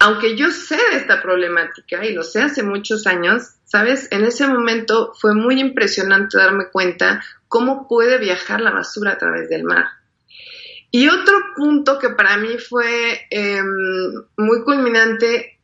aunque 0.00 0.36
yo 0.36 0.50
sé 0.50 0.76
de 0.90 0.96
esta 0.96 1.22
problemática 1.22 2.04
y 2.04 2.12
lo 2.12 2.24
sé 2.24 2.42
hace 2.42 2.64
muchos 2.64 3.06
años, 3.06 3.54
sabes, 3.64 4.08
en 4.10 4.24
ese 4.24 4.48
momento 4.48 5.12
fue 5.14 5.32
muy 5.36 5.60
impresionante 5.60 6.38
darme 6.38 6.70
cuenta 6.72 7.22
cómo 7.46 7.86
puede 7.86 8.18
viajar 8.18 8.60
la 8.60 8.72
basura 8.72 9.12
a 9.12 9.18
través 9.18 9.48
del 9.48 9.62
mar. 9.62 9.84
Y 10.90 11.08
otro 11.08 11.34
punto 11.54 11.98
que 11.98 12.10
para 12.10 12.36
mí 12.38 12.56
fue 12.58 13.26
eh, 13.30 13.62
muy 14.36 14.62
culminante 14.62 15.58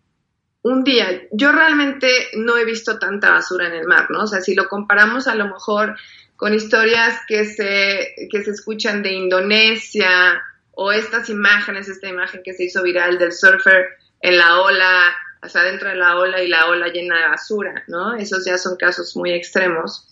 un 0.65 0.83
día, 0.83 1.23
yo 1.31 1.53
realmente 1.53 2.09
no 2.37 2.57
he 2.57 2.65
visto 2.65 2.99
tanta 2.99 3.31
basura 3.31 3.67
en 3.67 3.75
el 3.75 3.87
mar, 3.87 4.07
¿no? 4.11 4.21
O 4.21 4.27
sea, 4.27 4.41
si 4.41 4.55
lo 4.55 4.67
comparamos 4.67 5.29
a 5.29 5.35
lo 5.35 5.47
mejor 5.47 5.95
con 6.37 6.55
historias 6.55 7.21
que 7.29 7.45
se, 7.45 8.15
que 8.31 8.43
se 8.43 8.51
escuchan 8.51 9.03
de 9.03 9.13
Indonesia 9.13 10.43
o 10.71 10.91
estas 10.91 11.29
imágenes, 11.29 11.89
esta 11.89 12.09
imagen 12.09 12.43
que 12.43 12.55
se 12.55 12.65
hizo 12.65 12.83
viral 12.83 13.19
del 13.19 13.33
surfer 13.33 13.89
en 14.21 14.39
la 14.39 14.61
ola, 14.63 15.15
o 15.43 15.49
sea, 15.51 15.65
dentro 15.65 15.91
de 15.91 15.97
la 15.97 16.17
ola 16.17 16.43
y 16.43 16.49
la 16.49 16.67
ola 16.69 16.89
llena 16.89 17.19
de 17.19 17.29
basura, 17.29 17.85
¿no? 17.87 18.17
Esos 18.17 18.47
ya 18.47 18.57
son 18.57 18.77
casos 18.77 19.15
muy 19.17 19.33
extremos. 19.33 20.09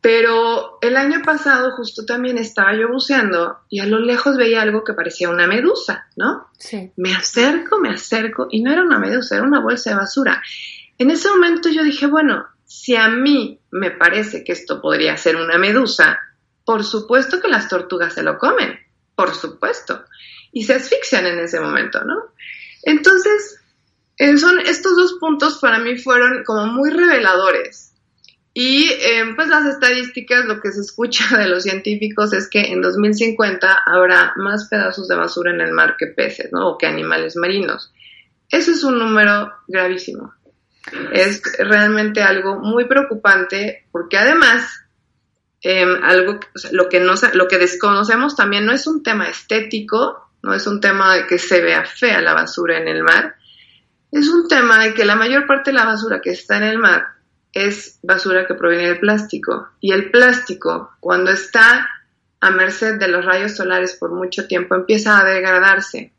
Pero 0.00 0.78
el 0.82 0.96
año 0.96 1.22
pasado 1.24 1.72
justo 1.72 2.04
también 2.04 2.38
estaba 2.38 2.76
yo 2.76 2.88
buceando 2.88 3.58
y 3.68 3.80
a 3.80 3.86
lo 3.86 3.98
lejos 3.98 4.36
veía 4.36 4.62
algo 4.62 4.84
que 4.84 4.92
parecía 4.92 5.30
una 5.30 5.46
medusa, 5.48 6.06
¿no? 6.16 6.48
Sí. 6.58 6.92
Me 6.96 7.14
acerco, 7.14 7.78
me 7.80 7.90
acerco 7.90 8.46
y 8.50 8.62
no 8.62 8.72
era 8.72 8.82
una 8.82 8.98
medusa, 8.98 9.36
era 9.36 9.44
una 9.44 9.60
bolsa 9.60 9.90
de 9.90 9.96
basura. 9.96 10.42
En 10.98 11.10
ese 11.10 11.28
momento 11.28 11.70
yo 11.70 11.82
dije, 11.82 12.06
bueno, 12.06 12.46
si 12.64 12.94
a 12.94 13.08
mí 13.08 13.60
me 13.70 13.90
parece 13.90 14.44
que 14.44 14.52
esto 14.52 14.80
podría 14.80 15.16
ser 15.16 15.36
una 15.36 15.58
medusa, 15.58 16.20
por 16.64 16.84
supuesto 16.84 17.40
que 17.40 17.48
las 17.48 17.68
tortugas 17.68 18.14
se 18.14 18.22
lo 18.22 18.38
comen, 18.38 18.78
por 19.14 19.34
supuesto. 19.34 20.04
Y 20.52 20.64
se 20.64 20.74
asfixian 20.74 21.26
en 21.26 21.40
ese 21.40 21.58
momento, 21.58 22.04
¿no? 22.04 22.14
Entonces, 22.82 23.60
son 24.38 24.60
estos 24.60 24.96
dos 24.96 25.14
puntos 25.20 25.58
para 25.58 25.78
mí 25.78 25.98
fueron 25.98 26.44
como 26.44 26.66
muy 26.66 26.90
reveladores 26.90 27.85
y 28.58 28.88
eh, 28.88 29.34
pues 29.34 29.48
las 29.48 29.66
estadísticas, 29.66 30.46
lo 30.46 30.62
que 30.62 30.72
se 30.72 30.80
escucha 30.80 31.36
de 31.36 31.46
los 31.46 31.64
científicos 31.64 32.32
es 32.32 32.48
que 32.48 32.72
en 32.72 32.80
2050 32.80 33.82
habrá 33.84 34.32
más 34.36 34.68
pedazos 34.70 35.08
de 35.08 35.14
basura 35.14 35.52
en 35.52 35.60
el 35.60 35.72
mar 35.72 35.96
que 35.98 36.06
peces, 36.06 36.50
¿no? 36.52 36.70
O 36.70 36.78
que 36.78 36.86
animales 36.86 37.36
marinos. 37.36 37.92
Eso 38.48 38.70
es 38.70 38.82
un 38.82 38.98
número 38.98 39.52
gravísimo. 39.68 40.32
Es 41.12 41.42
realmente 41.58 42.22
algo 42.22 42.58
muy 42.58 42.86
preocupante 42.86 43.84
porque 43.92 44.16
además 44.16 44.86
em, 45.60 46.02
algo, 46.02 46.40
lo, 46.72 46.88
que 46.88 46.98
no, 46.98 47.12
lo 47.34 47.48
que 47.48 47.58
desconocemos 47.58 48.36
también 48.36 48.64
no 48.64 48.72
es 48.72 48.86
un 48.86 49.02
tema 49.02 49.28
estético, 49.28 50.30
no 50.42 50.54
es 50.54 50.66
un 50.66 50.80
tema 50.80 51.14
de 51.14 51.26
que 51.26 51.36
se 51.36 51.60
vea 51.60 51.84
fea 51.84 52.22
la 52.22 52.32
basura 52.32 52.78
en 52.78 52.88
el 52.88 53.02
mar, 53.02 53.34
es 54.10 54.30
un 54.30 54.48
tema 54.48 54.82
de 54.82 54.94
que 54.94 55.04
la 55.04 55.14
mayor 55.14 55.46
parte 55.46 55.72
de 55.72 55.76
la 55.76 55.84
basura 55.84 56.22
que 56.22 56.30
está 56.30 56.56
en 56.56 56.62
el 56.62 56.78
mar 56.78 57.15
es 57.56 57.98
basura 58.02 58.46
que 58.46 58.54
proviene 58.54 58.88
del 58.88 59.00
plástico. 59.00 59.70
Y 59.80 59.92
el 59.92 60.10
plástico, 60.10 60.92
cuando 61.00 61.30
está 61.30 61.88
a 62.40 62.50
merced 62.50 62.98
de 62.98 63.08
los 63.08 63.24
rayos 63.24 63.56
solares 63.56 63.94
por 63.94 64.12
mucho 64.12 64.46
tiempo, 64.46 64.74
empieza 64.74 65.18
a 65.18 65.24
degradarse. 65.24 66.12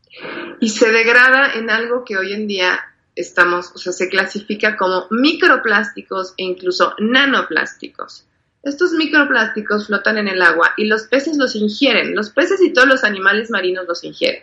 Y 0.60 0.70
se 0.70 0.92
degrada 0.92 1.54
en 1.54 1.70
algo 1.70 2.04
que 2.04 2.18
hoy 2.18 2.34
en 2.34 2.48
día 2.48 2.80
estamos, 3.16 3.72
o 3.76 3.78
sea, 3.78 3.94
se 3.94 4.10
clasifica 4.10 4.76
como 4.78 5.06
microplásticos 5.12 6.34
e 6.38 6.44
incluso 6.44 6.96
nanoplásticos. 6.98 8.26
Estos 8.64 8.94
microplásticos 8.94 9.86
flotan 9.86 10.18
en 10.18 10.28
el 10.28 10.42
agua 10.42 10.74
y 10.76 10.86
los 10.86 11.04
peces 11.04 11.38
los 11.38 11.56
ingieren. 11.56 12.16
Los 12.16 12.32
peces 12.32 12.60
y 12.62 12.74
todos 12.74 12.88
los 12.88 13.04
animales 13.04 13.52
marinos 13.52 13.86
los 13.88 14.04
ingieren. 14.04 14.42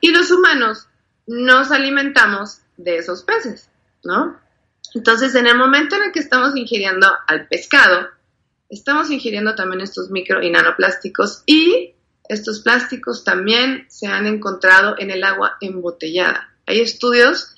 Y 0.00 0.10
los 0.10 0.30
humanos 0.30 0.86
nos 1.26 1.70
alimentamos 1.70 2.60
de 2.78 2.96
esos 2.96 3.24
peces, 3.24 3.68
¿no? 4.02 4.47
Entonces, 4.94 5.34
en 5.34 5.46
el 5.46 5.56
momento 5.56 5.96
en 5.96 6.04
el 6.04 6.12
que 6.12 6.20
estamos 6.20 6.56
ingiriendo 6.56 7.06
al 7.26 7.46
pescado, 7.46 8.08
estamos 8.68 9.10
ingiriendo 9.10 9.54
también 9.54 9.80
estos 9.80 10.10
micro 10.10 10.42
y 10.42 10.50
nanoplásticos 10.50 11.42
y 11.46 11.94
estos 12.28 12.60
plásticos 12.60 13.24
también 13.24 13.86
se 13.88 14.06
han 14.06 14.26
encontrado 14.26 14.96
en 14.98 15.10
el 15.10 15.24
agua 15.24 15.56
embotellada. 15.60 16.54
Hay 16.66 16.80
estudios 16.80 17.54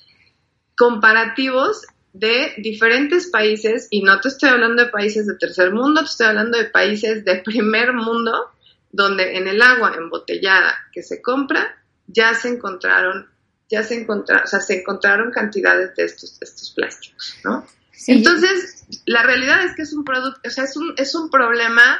comparativos 0.77 1.81
de 2.13 2.53
diferentes 2.57 3.27
países 3.27 3.87
y 3.89 4.01
no 4.01 4.19
te 4.19 4.29
estoy 4.29 4.49
hablando 4.49 4.83
de 4.83 4.89
países 4.89 5.27
de 5.27 5.35
tercer 5.35 5.73
mundo, 5.73 6.01
te 6.01 6.07
estoy 6.07 6.27
hablando 6.27 6.57
de 6.57 6.65
países 6.65 7.23
de 7.25 7.35
primer 7.45 7.93
mundo 7.93 8.51
donde 8.91 9.37
en 9.37 9.47
el 9.47 9.61
agua 9.61 9.93
embotellada 9.97 10.75
que 10.91 11.03
se 11.03 11.21
compra 11.21 11.77
ya 12.07 12.33
se 12.33 12.49
encontraron 12.49 13.29
ya 13.71 13.83
se 13.83 14.01
encontraron, 14.01 14.43
o 14.43 14.47
sea, 14.47 14.59
se 14.59 14.81
encontraron 14.81 15.31
cantidades 15.31 15.95
de 15.95 16.03
estos, 16.03 16.37
estos 16.41 16.71
plásticos, 16.71 17.35
¿no? 17.43 17.65
Entonces, 18.07 18.85
la 19.05 19.23
realidad 19.23 19.63
es 19.63 19.75
que 19.75 19.83
es 19.83 19.93
un 19.93 20.03
producto, 20.03 20.41
o 20.45 20.49
sea, 20.49 20.65
es 20.65 20.75
un, 20.75 20.93
es 20.97 21.15
un 21.15 21.29
problema 21.29 21.99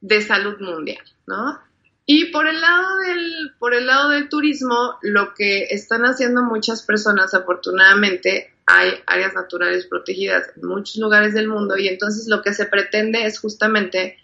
de 0.00 0.20
salud 0.20 0.58
mundial, 0.60 1.02
¿no? 1.26 1.58
Y 2.04 2.26
por 2.26 2.46
el 2.46 2.60
lado 2.60 2.98
del, 2.98 3.54
por 3.58 3.74
el 3.74 3.86
lado 3.86 4.10
del 4.10 4.28
turismo, 4.28 4.98
lo 5.02 5.34
que 5.34 5.64
están 5.64 6.02
haciendo 6.02 6.42
muchas 6.42 6.82
personas, 6.82 7.34
afortunadamente, 7.34 8.54
hay 8.66 8.92
áreas 9.06 9.34
naturales 9.34 9.86
protegidas 9.86 10.50
en 10.56 10.68
muchos 10.68 10.96
lugares 10.96 11.34
del 11.34 11.48
mundo 11.48 11.76
y 11.76 11.88
entonces 11.88 12.26
lo 12.28 12.42
que 12.42 12.52
se 12.52 12.66
pretende 12.66 13.24
es 13.24 13.38
justamente 13.38 14.18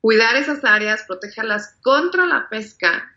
cuidar 0.00 0.36
esas 0.36 0.64
áreas, 0.64 1.04
protegerlas 1.06 1.76
contra 1.82 2.24
la 2.26 2.48
pesca 2.48 3.16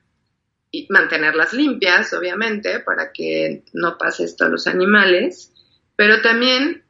y 0.76 0.88
mantenerlas 0.90 1.54
limpias, 1.54 2.12
obviamente, 2.14 2.80
para 2.80 3.14
que 3.14 3.64
no 3.74 3.96
pase 4.00 4.24
esto 4.24 4.46
a 4.46 4.50
los 4.50 4.66
animales, 4.66 5.52
pero 5.96 6.22
también 6.24 6.84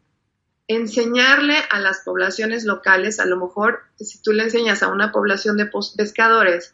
enseñarle 0.70 1.58
a 1.70 1.82
las 1.82 2.00
poblaciones 2.00 2.64
locales, 2.64 3.20
a 3.20 3.26
lo 3.26 3.36
mejor 3.36 3.82
si 4.00 4.22
tú 4.22 4.32
le 4.32 4.44
enseñas 4.44 4.84
a 4.84 4.88
una 4.88 5.12
población 5.12 5.58
de 5.58 5.70
pescadores 5.98 6.74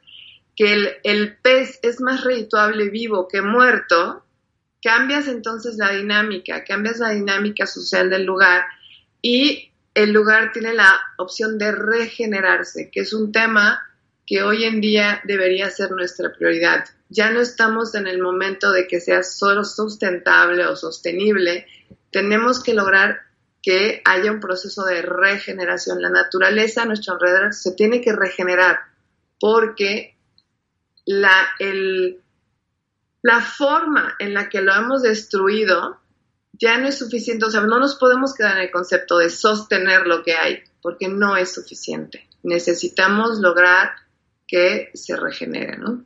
que 0.55 0.99
el, 1.03 1.37
pez 1.37 1.79
es 1.81 1.99
más 1.99 2.23
redituable 2.23 2.91
vivo 2.91 3.27
que 3.27 3.41
muerto, 3.41 4.23
cambias 4.83 5.27
entonces 5.27 5.77
la 5.77 5.89
dinámica, 5.91 6.63
cambias 6.63 6.99
la 6.99 7.09
dinámica 7.09 7.65
social 7.65 8.11
del 8.11 8.25
lugar 8.25 8.65
y 9.23 9.71
el 9.95 10.11
lugar 10.11 10.51
tiene 10.51 10.75
la 10.75 10.93
opción 11.17 11.57
de 11.57 11.71
regenerarse, 11.71 12.91
que 12.91 12.99
es 12.99 13.13
un 13.13 13.31
tema 13.31 13.81
que 14.29 14.43
hoy 14.43 14.63
en 14.63 14.79
día 14.79 15.21
debería 15.23 15.71
ser 15.71 15.89
nuestra 15.89 16.31
prioridad. 16.31 16.85
Ya 17.09 17.31
no 17.31 17.41
estamos 17.41 17.95
en 17.95 18.05
el 18.05 18.21
momento 18.21 18.71
de 18.71 18.85
que 18.85 19.01
sea 19.01 19.23
solo 19.23 19.63
sustentable 19.63 20.67
o 20.67 20.75
sostenible, 20.75 21.65
tenemos 22.11 22.61
que 22.61 22.75
lograr 22.75 23.21
que 23.63 24.03
haya 24.05 24.31
un 24.31 24.39
proceso 24.39 24.85
de 24.85 25.01
regeneración. 25.01 25.99
La 25.99 26.11
naturaleza 26.11 26.83
a 26.83 26.85
nuestro 26.85 27.15
alrededor 27.15 27.55
se 27.55 27.71
tiene 27.71 28.01
que 28.01 28.13
regenerar 28.13 28.81
porque 29.39 30.15
la, 31.07 31.33
el, 31.57 32.21
la 33.23 33.41
forma 33.41 34.13
en 34.19 34.35
la 34.35 34.47
que 34.47 34.61
lo 34.61 34.75
hemos 34.75 35.01
destruido 35.01 36.01
ya 36.53 36.77
no 36.77 36.87
es 36.87 36.99
suficiente, 36.99 37.45
o 37.45 37.49
sea, 37.49 37.61
no 37.61 37.79
nos 37.79 37.95
podemos 37.95 38.35
quedar 38.35 38.57
en 38.57 38.65
el 38.65 38.71
concepto 38.71 39.17
de 39.17 39.31
sostener 39.31 40.05
lo 40.05 40.21
que 40.21 40.33
hay, 40.33 40.61
porque 40.83 41.07
no 41.07 41.35
es 41.35 41.51
suficiente. 41.51 42.29
Necesitamos 42.43 43.39
lograr 43.39 43.93
que 44.49 44.89
se 44.93 45.15
regenere, 45.15 45.77
¿no? 45.77 46.03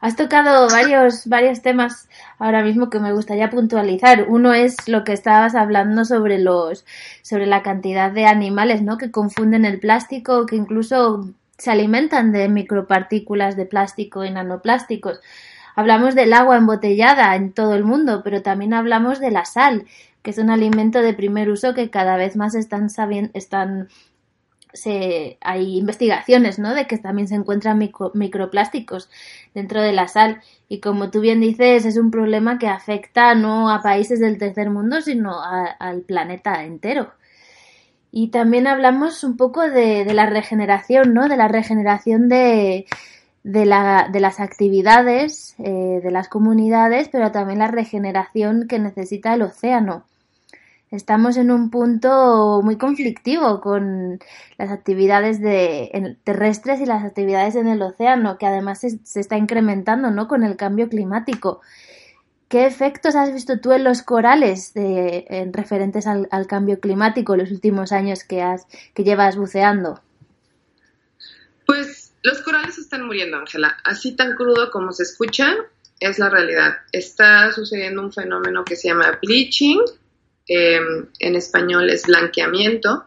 Has 0.00 0.16
tocado 0.16 0.68
varios, 0.68 1.26
varios 1.26 1.62
temas 1.62 2.08
ahora 2.38 2.62
mismo 2.62 2.90
que 2.90 3.00
me 3.00 3.12
gustaría 3.12 3.48
puntualizar. 3.48 4.26
Uno 4.28 4.52
es 4.52 4.88
lo 4.88 5.04
que 5.04 5.12
estabas 5.12 5.54
hablando 5.54 6.04
sobre 6.04 6.38
los, 6.38 6.84
sobre 7.22 7.46
la 7.46 7.62
cantidad 7.62 8.10
de 8.10 8.26
animales, 8.26 8.82
¿no? 8.82 8.98
Que 8.98 9.10
confunden 9.10 9.64
el 9.64 9.80
plástico, 9.80 10.44
que 10.44 10.56
incluso 10.56 11.30
se 11.56 11.70
alimentan 11.70 12.32
de 12.32 12.48
micropartículas 12.48 13.56
de 13.56 13.64
plástico 13.64 14.24
y 14.24 14.30
nanoplásticos. 14.30 15.20
Hablamos 15.74 16.14
del 16.14 16.32
agua 16.32 16.56
embotellada 16.56 17.34
en 17.34 17.52
todo 17.52 17.74
el 17.74 17.84
mundo, 17.84 18.20
pero 18.22 18.42
también 18.42 18.74
hablamos 18.74 19.18
de 19.20 19.30
la 19.30 19.44
sal, 19.44 19.86
que 20.22 20.30
es 20.30 20.38
un 20.38 20.50
alimento 20.50 21.00
de 21.00 21.14
primer 21.14 21.50
uso 21.50 21.74
que 21.74 21.90
cada 21.90 22.16
vez 22.16 22.36
más 22.36 22.54
están 22.54 22.88
están 23.32 23.88
se, 24.76 25.38
hay 25.40 25.78
investigaciones, 25.78 26.58
¿no? 26.58 26.74
De 26.74 26.86
que 26.86 26.98
también 26.98 27.28
se 27.28 27.34
encuentran 27.34 27.78
microplásticos 28.14 29.10
dentro 29.54 29.82
de 29.82 29.92
la 29.92 30.08
sal. 30.08 30.40
Y 30.68 30.80
como 30.80 31.10
tú 31.10 31.20
bien 31.20 31.40
dices, 31.40 31.84
es 31.84 31.96
un 31.96 32.10
problema 32.10 32.58
que 32.58 32.68
afecta 32.68 33.34
no 33.34 33.70
a 33.70 33.82
países 33.82 34.20
del 34.20 34.38
tercer 34.38 34.70
mundo, 34.70 35.00
sino 35.00 35.40
al 35.42 36.02
planeta 36.02 36.64
entero. 36.64 37.12
Y 38.10 38.28
también 38.28 38.66
hablamos 38.66 39.24
un 39.24 39.36
poco 39.36 39.68
de, 39.68 40.04
la 40.14 40.26
regeneración, 40.26 41.12
¿no? 41.14 41.28
De 41.28 41.36
la 41.36 41.48
regeneración 41.48 42.28
de 42.28 42.86
las 43.44 44.40
actividades 44.40 45.54
eh, 45.58 46.00
de 46.02 46.10
las 46.10 46.28
comunidades, 46.28 47.08
pero 47.10 47.32
también 47.32 47.58
la 47.58 47.68
regeneración 47.68 48.68
que 48.68 48.78
necesita 48.78 49.34
el 49.34 49.42
océano. 49.42 50.04
Estamos 50.90 51.36
en 51.36 51.50
un 51.50 51.70
punto 51.70 52.60
muy 52.62 52.78
conflictivo 52.78 53.60
con 53.60 54.20
las 54.56 54.70
actividades 54.70 55.40
de, 55.40 56.16
terrestres 56.22 56.80
y 56.80 56.86
las 56.86 57.04
actividades 57.04 57.56
en 57.56 57.66
el 57.66 57.82
océano, 57.82 58.38
que 58.38 58.46
además 58.46 58.80
se, 58.80 59.20
está 59.20 59.36
incrementando 59.36 60.10
¿no? 60.12 60.28
con 60.28 60.44
el 60.44 60.56
cambio 60.56 60.88
climático. 60.88 61.60
¿Qué 62.48 62.66
efectos 62.66 63.16
has 63.16 63.32
visto 63.32 63.58
tú 63.58 63.72
en 63.72 63.82
los 63.82 64.02
corales 64.02 64.70
en 64.76 65.52
referentes 65.52 66.06
al, 66.06 66.28
al, 66.30 66.46
cambio 66.46 66.78
climático 66.78 67.36
los 67.36 67.50
últimos 67.50 67.90
años 67.90 68.22
que, 68.22 68.40
has, 68.40 68.68
que 68.94 69.02
llevas 69.02 69.36
buceando? 69.36 70.00
Pues 71.66 72.14
los 72.22 72.42
corales 72.42 72.78
están 72.78 73.04
muriendo, 73.06 73.38
Ángela. 73.38 73.76
Así 73.82 74.14
tan 74.14 74.36
crudo 74.36 74.70
como 74.70 74.92
se 74.92 75.02
escucha, 75.02 75.56
es 75.98 76.20
la 76.20 76.28
realidad. 76.28 76.76
Está 76.92 77.50
sucediendo 77.50 78.02
un 78.02 78.12
fenómeno 78.12 78.64
que 78.64 78.76
se 78.76 78.88
llama 78.88 79.18
bleaching, 79.20 79.80
em, 80.46 81.06
en 81.18 81.34
español 81.36 81.90
es 81.90 82.04
blanqueamiento, 82.04 83.04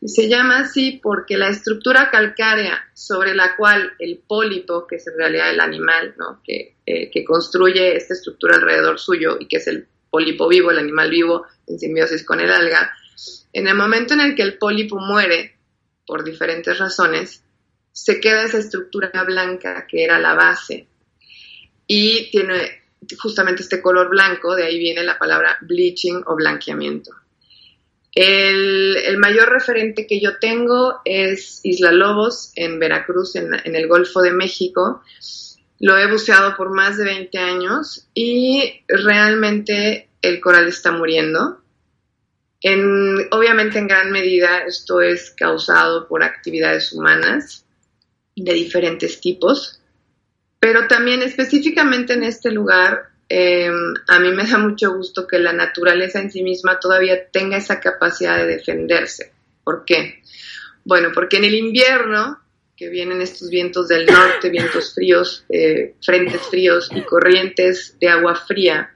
y 0.00 0.08
se 0.08 0.28
llama 0.28 0.60
así 0.60 1.00
porque 1.02 1.38
la 1.38 1.48
estructura 1.48 2.10
calcárea 2.10 2.78
sobre 2.92 3.34
la 3.34 3.56
cual 3.56 3.92
el 3.98 4.18
pólipo, 4.18 4.86
que 4.86 4.96
es 4.96 5.06
en 5.06 5.16
realidad 5.16 5.50
el 5.50 5.60
animal 5.60 6.14
que, 6.44 6.76
eh, 6.84 7.10
que 7.10 7.24
construye 7.24 7.96
esta 7.96 8.12
estructura 8.12 8.56
alrededor 8.56 8.98
suyo 8.98 9.38
y 9.40 9.48
que 9.48 9.56
es 9.56 9.66
el 9.66 9.86
pólipo 10.10 10.46
vivo, 10.46 10.70
el 10.70 10.78
animal 10.78 11.08
vivo 11.08 11.46
en 11.66 11.78
simbiosis 11.78 12.22
con 12.22 12.40
el 12.40 12.50
alga, 12.50 12.92
en 13.54 13.68
el 13.68 13.76
momento 13.76 14.14
en 14.14 14.20
el 14.20 14.34
que 14.34 14.42
el 14.42 14.58
pólipo 14.58 14.98
muere, 14.98 15.56
por 16.06 16.22
diferentes 16.22 16.78
razones, 16.78 17.42
se 17.92 18.20
queda 18.20 18.44
esa 18.44 18.58
estructura 18.58 19.10
blanca 19.24 19.86
que 19.86 20.04
era 20.04 20.18
la 20.18 20.34
base. 20.34 20.86
Y 21.86 22.30
tiene 22.30 22.83
justamente 23.18 23.62
este 23.62 23.82
color 23.82 24.08
blanco, 24.08 24.54
de 24.54 24.64
ahí 24.64 24.78
viene 24.78 25.02
la 25.02 25.18
palabra 25.18 25.58
bleaching 25.62 26.22
o 26.26 26.36
blanqueamiento. 26.36 27.10
El, 28.14 29.18
mayor 29.18 29.50
referente 29.50 30.06
que 30.06 30.20
yo 30.20 30.38
tengo 30.38 31.00
es 31.04 31.60
Isla 31.64 31.90
Lobos 31.90 32.52
en 32.54 32.78
Veracruz, 32.78 33.34
en, 33.34 33.54
el 33.64 33.88
Golfo 33.88 34.22
de 34.22 34.30
México. 34.30 35.02
Lo 35.80 35.98
he 35.98 36.10
buceado 36.10 36.56
por 36.56 36.70
más 36.70 36.96
de 36.96 37.04
20 37.04 37.38
años 37.38 38.06
y 38.14 38.82
realmente 38.86 40.08
el 40.22 40.40
coral 40.40 40.68
está 40.68 40.92
muriendo. 40.92 41.60
obviamente 43.32 43.78
en 43.78 43.88
gran 43.88 44.12
medida 44.12 44.64
esto 44.64 45.00
es 45.00 45.30
causado 45.32 46.06
por 46.06 46.22
actividades 46.22 46.92
humanas 46.92 47.66
de 48.36 48.52
diferentes 48.52 49.20
tipos, 49.20 49.80
pero 50.64 50.88
también 50.88 51.20
específicamente 51.20 52.14
en 52.14 52.24
este 52.24 52.50
lugar, 52.50 53.10
em, 53.28 53.92
a 54.08 54.18
mí 54.18 54.30
me 54.32 54.46
da 54.46 54.56
mucho 54.56 54.94
gusto 54.94 55.26
que 55.26 55.38
la 55.38 55.52
naturaleza 55.52 56.20
en 56.20 56.30
sí 56.30 56.42
misma 56.42 56.80
todavía 56.80 57.28
tenga 57.30 57.58
esa 57.58 57.80
capacidad 57.80 58.38
de 58.38 58.46
defenderse. 58.46 59.30
¿Por 59.62 59.84
qué? 59.84 60.22
Bueno, 60.82 61.10
porque 61.12 61.36
en 61.36 61.44
el 61.44 61.54
invierno, 61.54 62.40
que 62.74 62.88
vienen 62.88 63.20
estos 63.20 63.50
vientos 63.50 63.88
del 63.88 64.06
norte, 64.06 64.48
vientos 64.48 64.94
fríos, 64.94 65.44
eh, 65.50 65.96
frentes 66.02 66.40
fríos 66.48 66.88
y 66.94 67.02
corrientes 67.02 67.98
de 68.00 68.08
agua 68.08 68.34
fría, 68.34 68.90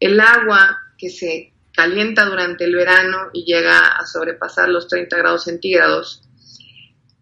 el 0.00 0.20
agua 0.20 0.76
que 0.98 1.08
se 1.08 1.54
calienta 1.72 2.26
durante 2.26 2.64
el 2.64 2.74
verano 2.74 3.30
y 3.32 3.46
llega 3.46 3.78
a 3.78 4.04
sobrepasar 4.04 4.68
los 4.68 4.86
30 4.88 5.16
grados 5.16 5.44
centígrados, 5.44 6.22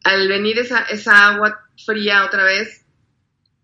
al 0.03 0.27
venir 0.27 0.59
esa, 0.59 0.81
esa 0.91 1.29
agua 1.29 1.69
fría 1.77 2.25
otra 2.25 2.43
vez, 2.43 2.83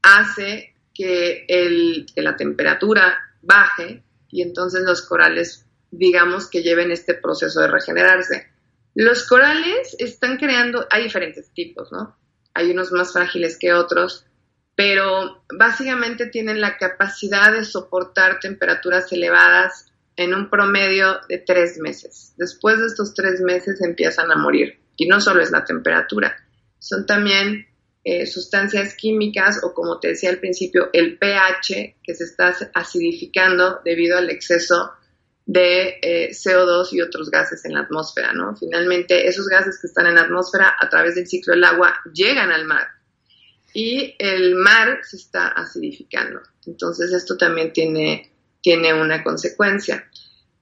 hace 0.03 0.75
que, 0.95 1.45
el, 1.49 2.07
que 2.15 2.23
la 2.23 2.37
temperatura 2.37 3.19
baje 3.41 4.03
y 4.29 4.43
entonces 4.43 4.83
los 4.83 5.03
corales, 5.03 5.67
digamos 5.91 6.49
que 6.49 6.63
lleven 6.63 6.91
este 6.91 7.15
proceso 7.15 7.61
de 7.61 7.69
regenerarse. 7.69 8.49
Los 8.95 9.27
corales 9.27 9.97
están 9.99 10.37
creando, 10.37 10.87
hay 10.91 11.05
diferentes 11.05 11.51
tipos, 11.53 11.93
¿no? 11.93 12.17
Hay 12.55 12.71
unos 12.71 12.93
más 12.93 13.13
frágiles 13.13 13.59
que 13.59 13.73
otros, 13.73 14.27
pero 14.75 15.45
básicamente 15.57 16.27
tienen 16.27 16.61
la 16.61 16.77
capacidad 16.77 17.53
de 17.53 17.65
soportar 17.65 18.41
temperaturas 18.41 19.11
elevadas 19.13 19.93
en 20.17 20.35
un 20.35 20.51
promedio 20.51 21.21
de 21.29 21.39
tres 21.39 21.79
meses. 21.79 22.35
Después 22.37 22.79
de 22.79 22.87
estos 22.87 23.15
tres 23.15 23.41
meses 23.41 23.81
empiezan 23.81 24.31
a 24.31 24.37
morir. 24.37 24.81
Y 24.97 25.07
no 25.07 25.21
solo 25.21 25.41
es 25.41 25.51
la 25.51 25.65
temperatura, 25.65 26.37
son 26.79 27.07
también 27.07 27.67
eh, 28.05 28.27
sustancias 28.27 28.95
químicas 28.95 29.61
o 29.63 29.73
como 29.73 30.01
te 30.01 30.09
decía 30.09 30.31
al 30.31 30.41
principio, 30.41 30.91
el 30.93 31.19
pH 31.19 31.97
que 32.03 32.15
se 32.15 32.25
está 32.25 32.55
acidificando 32.75 33.81
debido 33.85 34.19
al 34.19 34.29
exceso 34.29 34.93
de 35.47 35.99
eh, 36.03 36.31
CO2 36.31 36.93
y 36.93 37.01
otros 37.01 37.31
gases 37.31 37.65
en 37.65 37.75
la 37.75 37.81
atmósfera, 37.81 38.33
¿no? 38.33 38.57
Finalmente, 38.57 39.27
esos 39.27 39.47
gases 39.47 39.79
que 39.81 39.87
están 39.87 40.07
en 40.07 40.17
la 40.17 40.23
atmósfera 40.23 40.75
a 40.81 40.89
través 40.89 41.15
del 41.15 41.27
ciclo 41.27 41.55
del 41.55 41.65
agua 41.65 41.95
llegan 42.13 42.51
al 42.51 42.65
mar 42.65 42.89
y 43.75 44.15
el 44.19 44.55
mar 44.55 45.01
se 45.03 45.17
está 45.17 45.49
acidificando. 45.49 46.41
Entonces, 46.67 47.13
esto 47.13 47.37
también 47.37 47.73
tiene, 47.73 48.33
tiene 48.61 48.95
una 48.95 49.23
consecuencia. 49.23 50.09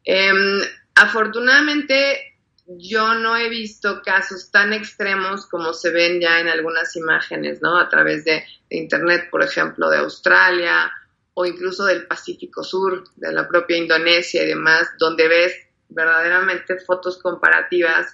Em, 0.04 0.60
afortunadamente 0.94 2.29
yo 2.78 3.14
no 3.14 3.36
he 3.36 3.48
visto 3.48 4.00
casos 4.02 4.50
tan 4.50 4.72
extremos 4.72 5.46
como 5.46 5.72
se 5.72 5.90
ven 5.90 6.20
ya 6.20 6.40
en 6.40 6.48
algunas 6.48 6.94
imágenes, 6.96 7.60
¿no? 7.62 7.78
A 7.78 7.88
través 7.88 8.24
de, 8.24 8.44
Internet, 8.72 9.28
por 9.30 9.42
ejemplo, 9.42 9.90
de 9.90 9.98
Australia 9.98 10.92
o 11.34 11.44
incluso 11.44 11.84
del 11.84 12.06
Pacífico 12.06 12.62
Sur, 12.62 13.02
de 13.16 13.32
la 13.32 13.48
propia 13.48 13.76
Indonesia 13.76 14.44
y 14.44 14.46
demás, 14.46 14.88
donde 14.98 15.26
ves 15.26 15.52
verdaderamente 15.88 16.78
fotos 16.78 17.18
comparativas 17.18 18.06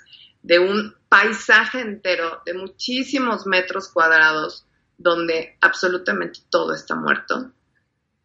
de 0.43 0.59
un 0.59 0.95
paisaje 1.09 1.81
entero 1.81 2.41
de 2.47 2.55
muchísimos 2.55 3.47
metros 3.47 3.89
cuadrados 3.89 4.65
donde 4.97 5.59
absolutamente 5.61 6.41
todo 6.49 6.73
está 6.73 6.95
muerto. 6.95 7.53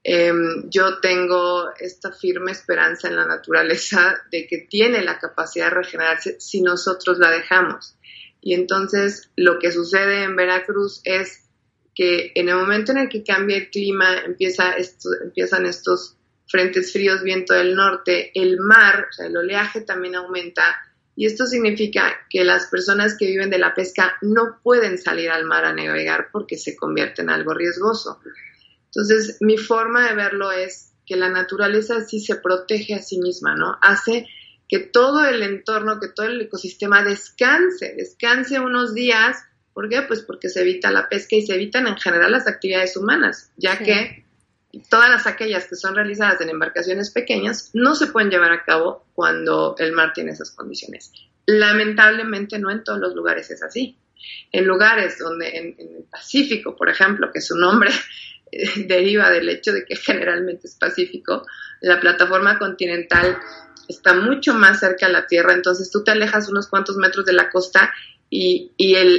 Em, 0.03 0.67
yo 0.69 0.99
tengo 0.99 1.69
esta 1.79 2.11
firme 2.11 2.51
esperanza 2.51 3.07
en 3.07 3.15
la 3.15 3.25
naturaleza 3.25 4.23
de 4.31 4.47
que 4.47 4.65
tiene 4.69 5.03
la 5.03 5.19
capacidad 5.19 5.65
de 5.65 5.75
regenerarse 5.75 6.39
si 6.39 6.61
nosotros 6.61 7.19
la 7.19 7.29
dejamos. 7.29 7.95
Y 8.41 8.55
entonces 8.55 9.29
lo 9.35 9.59
que 9.59 9.71
sucede 9.71 10.23
en 10.23 10.35
Veracruz 10.35 11.01
es 11.03 11.47
que 11.93 12.31
en 12.33 12.49
el 12.49 12.55
momento 12.55 12.91
en 12.91 12.97
el 12.97 13.09
que 13.09 13.23
cambia 13.23 13.57
el 13.57 13.69
clima, 13.69 14.17
empieza 14.25 14.75
empiezan 15.23 15.65
estos 15.67 16.17
frentes 16.47 16.91
fríos, 16.91 17.21
viento 17.21 17.53
del 17.53 17.75
norte, 17.75 18.31
el 18.33 18.59
mar, 18.59 19.07
o 19.09 19.13
sea, 19.13 19.27
el 19.27 19.37
oleaje 19.37 19.81
también 19.81 20.15
aumenta. 20.15 20.63
Y 21.15 21.25
esto 21.25 21.45
significa 21.45 22.25
que 22.29 22.43
las 22.43 22.67
personas 22.67 23.15
que 23.17 23.27
viven 23.27 23.49
de 23.49 23.59
la 23.59 23.75
pesca 23.75 24.17
no 24.21 24.59
pueden 24.63 24.97
salir 24.97 25.29
al 25.29 25.45
mar 25.45 25.65
a 25.65 25.73
navegar 25.73 26.29
porque 26.31 26.57
se 26.57 26.75
convierte 26.75 27.21
en 27.21 27.29
algo 27.29 27.53
riesgoso. 27.53 28.19
Entonces, 28.93 29.37
mi 29.39 29.57
forma 29.57 30.07
de 30.07 30.15
verlo 30.15 30.51
es 30.51 30.93
que 31.05 31.15
la 31.15 31.29
naturaleza 31.29 32.01
sí 32.01 32.19
se 32.19 32.35
protege 32.35 32.95
a 32.95 33.01
sí 33.01 33.19
misma, 33.19 33.55
¿no? 33.55 33.77
Hace 33.81 34.27
que 34.67 34.79
todo 34.79 35.25
el 35.25 35.41
entorno, 35.43 35.99
que 35.99 36.09
todo 36.09 36.27
el 36.27 36.41
ecosistema 36.41 37.03
descanse, 37.03 37.93
descanse 37.97 38.59
unos 38.59 38.93
días. 38.93 39.37
¿Por 39.73 39.89
qué? 39.89 40.01
Pues 40.01 40.21
porque 40.21 40.49
se 40.49 40.61
evita 40.61 40.91
la 40.91 41.09
pesca 41.09 41.35
y 41.35 41.45
se 41.45 41.55
evitan 41.55 41.87
en 41.87 41.97
general 41.97 42.31
las 42.31 42.47
actividades 42.47 42.95
humanas, 42.97 43.51
ya 43.57 43.77
que 43.77 44.25
todas 44.89 45.09
las 45.09 45.27
aquellas 45.27 45.67
que 45.67 45.75
son 45.75 45.95
realizadas 45.95 46.39
en 46.41 46.49
embarcaciones 46.49 47.11
pequeñas 47.11 47.71
no 47.73 47.95
se 47.95 48.07
pueden 48.07 48.29
llevar 48.29 48.51
a 48.51 48.63
cabo 48.63 49.05
cuando 49.13 49.75
el 49.79 49.91
mar 49.91 50.13
tiene 50.13 50.31
esas 50.31 50.51
condiciones. 50.51 51.11
Lamentablemente 51.45 52.59
no 52.59 52.71
en 52.71 52.83
todos 52.83 52.99
los 52.99 53.15
lugares 53.15 53.51
es 53.51 53.63
así. 53.63 53.97
En 54.51 54.65
lugares 54.65 55.17
donde, 55.17 55.49
en, 55.57 55.75
en 55.77 55.95
el 55.95 56.03
Pacífico, 56.03 56.75
por 56.75 56.89
ejemplo, 56.89 57.31
que 57.33 57.41
su 57.41 57.57
nombre 57.57 57.91
deriva 58.87 59.29
del 59.29 59.49
hecho 59.49 59.71
de 59.71 59.85
que 59.85 59.95
generalmente 59.95 60.67
es 60.67 60.75
pacífico, 60.75 61.45
la 61.81 61.99
plataforma 61.99 62.59
continental 62.59 63.37
está 63.87 64.13
mucho 64.13 64.53
más 64.53 64.79
cerca 64.79 65.07
a 65.07 65.09
la 65.09 65.27
Tierra, 65.27 65.53
entonces 65.53 65.91
tú 65.91 66.03
te 66.03 66.11
alejas 66.11 66.49
unos 66.49 66.67
cuantos 66.67 66.97
metros 66.97 67.25
de 67.25 67.33
la 67.33 67.49
costa 67.49 67.91
y, 68.29 68.71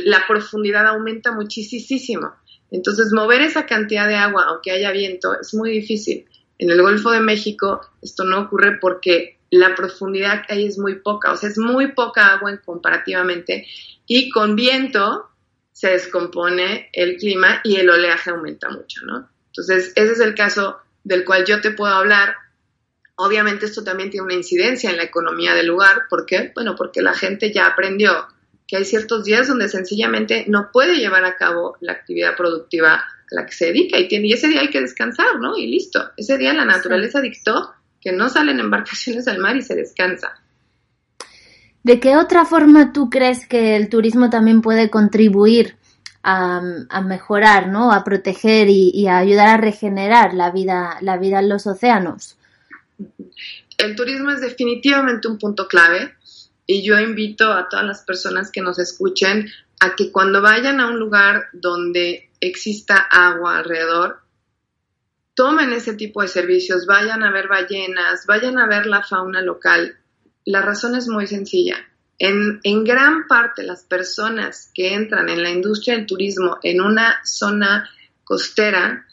la 0.05 0.27
profundidad 0.27 0.87
aumenta 0.87 1.33
muchísimo. 1.33 2.33
Entonces 2.71 3.13
mover 3.13 3.43
esa 3.43 3.67
cantidad 3.67 4.09
de 4.09 4.15
agua, 4.15 4.47
aunque 4.49 4.71
haya 4.71 4.91
viento, 4.91 5.39
es 5.39 5.53
muy 5.53 5.71
difícil. 5.71 6.25
En 6.59 6.71
el 6.71 6.81
Golfo 6.81 7.11
de 7.11 7.21
México 7.21 7.83
esto 8.01 8.25
no 8.25 8.41
ocurre 8.41 8.79
porque 8.81 9.39
la 9.51 9.75
profundidad 9.75 10.47
que 10.47 10.55
hay 10.55 10.67
es 10.67 10.79
muy 10.79 11.01
poca, 11.01 11.33
o 11.33 11.37
sea, 11.37 11.51
es 11.51 11.59
muy 11.59 11.93
poca 11.93 12.35
agua 12.35 12.57
comparativamente 12.65 13.67
y 14.07 14.31
con 14.31 14.57
viento 14.57 15.29
se 15.73 15.89
descompone 15.89 16.91
el 16.93 17.17
clima 17.17 17.61
y 17.65 17.77
el 17.77 17.91
oleaje 17.91 18.31
aumenta 18.31 18.69
mucho, 18.69 19.05
¿no? 19.05 19.29
Entonces, 19.47 19.93
ese 19.97 20.13
es 20.13 20.21
el 20.21 20.35
caso 20.35 20.79
del 21.05 21.25
cual 21.25 21.45
yo 21.45 21.61
te 21.61 21.71
puedo 21.71 21.93
hablar. 21.93 22.35
Obviamente 23.17 23.67
esto 23.67 23.85
también 23.85 24.11
tiene 24.11 24.25
una 24.25 24.35
incidencia 24.35 24.91
en 24.91 24.97
la 24.97 25.05
economía 25.05 25.55
del 25.55 25.67
lugar. 25.67 26.03
¿Por 26.09 26.27
qué? 26.27 26.53
Bueno, 26.55 26.75
porque 26.77 27.03
la 27.03 27.15
gente 27.15 27.53
ya 27.53 27.67
aprendió 27.67 28.29
que 28.67 28.77
hay 28.77 28.85
ciertos 28.85 29.25
días 29.25 29.49
donde 29.49 29.69
sencillamente 29.69 30.47
no 30.49 30.71
puede 30.73 30.97
llevar 30.97 31.25
a 31.25 31.37
cabo 31.37 31.77
la 31.81 31.93
actividad 31.93 32.37
productiva 32.37 32.95
a 32.95 33.05
la 33.31 33.47
que 33.47 33.53
se 33.53 33.67
dedica 33.67 33.99
y, 33.99 34.09
tiene, 34.09 34.29
y 34.29 34.33
ese 34.33 34.49
día 34.49 34.63
hay 34.63 34.71
que 34.71 34.81
descansar, 34.81 35.39
¿no? 35.41 35.57
Y 35.59 35.67
listo. 35.67 36.11
Ese 36.17 36.39
día 36.39 36.55
la 36.55 36.65
naturaleza 36.65 37.21
dictó 37.21 37.75
que 38.01 38.13
no 38.13 38.29
salen 38.29 38.61
embarcaciones 38.61 39.29
al 39.29 39.39
mar 39.39 39.57
y 39.57 39.63
se 39.63 39.75
descansa. 39.75 40.42
¿De 41.83 41.99
qué 41.99 42.17
otra 42.17 42.45
forma 42.45 42.93
tú 42.93 43.11
crees 43.11 43.47
que 43.47 43.77
el 43.77 43.89
turismo 43.89 44.31
también 44.31 44.63
puede 44.63 44.89
contribuir 44.89 45.77
a, 46.23 46.61
mejorar, 47.05 47.69
¿no? 47.69 47.93
a 47.93 48.05
proteger 48.05 48.69
y, 48.69 49.09
a 49.09 49.19
ayudar 49.19 49.49
a 49.49 49.57
regenerar 49.57 50.35
la 50.35 50.51
vida, 50.51 50.99
la 51.01 51.19
vida 51.19 51.41
en 51.41 51.49
los 51.49 51.67
océanos? 51.67 52.37
El 53.79 53.97
turismo 53.97 54.31
es 54.31 54.41
definitivamente 54.41 55.27
un 55.27 55.39
punto 55.39 55.67
clave 55.67 56.15
y 56.67 56.83
yo 56.83 56.99
invito 57.01 57.53
a 57.53 57.69
todas 57.69 57.85
las 57.85 58.03
personas 58.03 58.53
que 58.53 58.63
nos 58.63 58.79
escuchen 58.79 59.51
a 59.81 59.97
que 59.97 60.13
cuando 60.13 60.41
vayan 60.41 60.79
a 60.79 60.87
un 60.87 61.01
lugar 61.01 61.49
donde 61.53 62.31
exista 62.41 62.97
agua 62.97 63.59
alrededor, 63.59 64.21
tomen 65.35 65.73
ese 65.73 65.95
tipo 65.95 66.23
de 66.23 66.29
servicios, 66.29 66.87
vayan 66.87 67.25
a 67.25 67.33
ver 67.33 67.49
ballenas, 67.49 68.27
vayan 68.27 68.59
a 68.59 68.69
ver 68.69 68.87
la 68.87 69.03
fauna 69.03 69.43
local, 69.43 69.97
la 70.45 70.63
razón 70.63 70.95
es 70.95 71.09
muy 71.09 71.27
sencilla. 71.27 71.77
En, 72.19 72.61
gran 72.85 73.27
parte 73.27 73.65
las 73.65 73.83
personas 73.83 74.71
que 74.75 74.95
entran 74.95 75.29
en 75.29 75.43
la 75.43 75.51
industria 75.51 75.97
del 75.97 76.07
turismo 76.07 76.59
en 76.63 76.81
una 76.81 77.21
zona 77.25 77.91
costera 78.23 79.07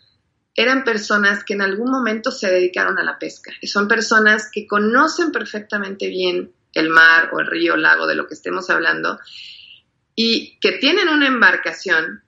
eran 0.54 0.84
personas 0.84 1.44
que 1.44 1.54
en 1.54 1.62
algún 1.62 1.90
momento 1.90 2.30
se 2.30 2.52
dedicaron 2.52 3.00
a 3.00 3.04
la 3.04 3.18
pesca. 3.18 3.52
Son 3.64 3.88
personas 3.88 4.52
que 4.52 4.68
conocen 4.68 5.32
perfectamente 5.32 6.08
bien 6.08 6.52
el 6.74 6.90
mar 6.90 7.32
o 7.34 7.40
el 7.40 7.48
río, 7.48 7.78
lago, 7.78 8.06
de 8.06 8.16
lo 8.16 8.28
que 8.28 8.36
estemos 8.36 8.70
hablando, 8.70 9.20
y 10.16 10.60
que 10.60 10.74
tienen 10.74 11.10
una 11.10 11.28
embarcación 11.28 12.22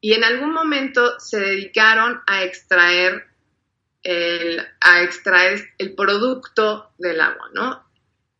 y 0.00 0.12
en 0.12 0.22
algún 0.22 0.52
momento 0.52 1.18
se 1.18 1.40
dedicaron 1.40 2.20
a 2.26 2.44
extraer 2.44 3.26
el, 4.02 4.60
a 4.80 5.02
extraer 5.02 5.70
el 5.78 5.94
producto 5.94 6.92
del 6.98 7.20
agua, 7.20 7.48
¿no? 7.54 7.83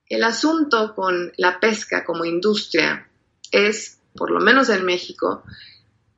El 0.09 0.23
asunto 0.25 0.95
con 0.95 1.33
la 1.37 1.61
pesca 1.61 2.05
como 2.05 2.25
industria 2.25 3.09
es, 3.51 3.99
por 4.15 4.31
lo 4.31 4.41
menos 4.41 4.69
en 4.69 4.85
México, 4.85 5.45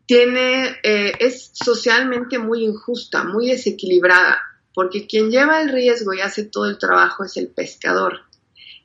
tiene, 0.06 0.76
eh, 0.82 1.12
es 1.18 1.50
socialmente 1.52 2.38
muy 2.38 2.64
injusta, 2.64 3.24
muy 3.24 3.48
desequilibrada, 3.48 4.40
porque 4.74 5.06
quien 5.06 5.30
lleva 5.30 5.60
el 5.60 5.70
riesgo 5.70 6.14
y 6.14 6.20
hace 6.20 6.44
todo 6.44 6.66
el 6.66 6.78
trabajo 6.78 7.24
es 7.24 7.36
el 7.36 7.48
pescador 7.48 8.20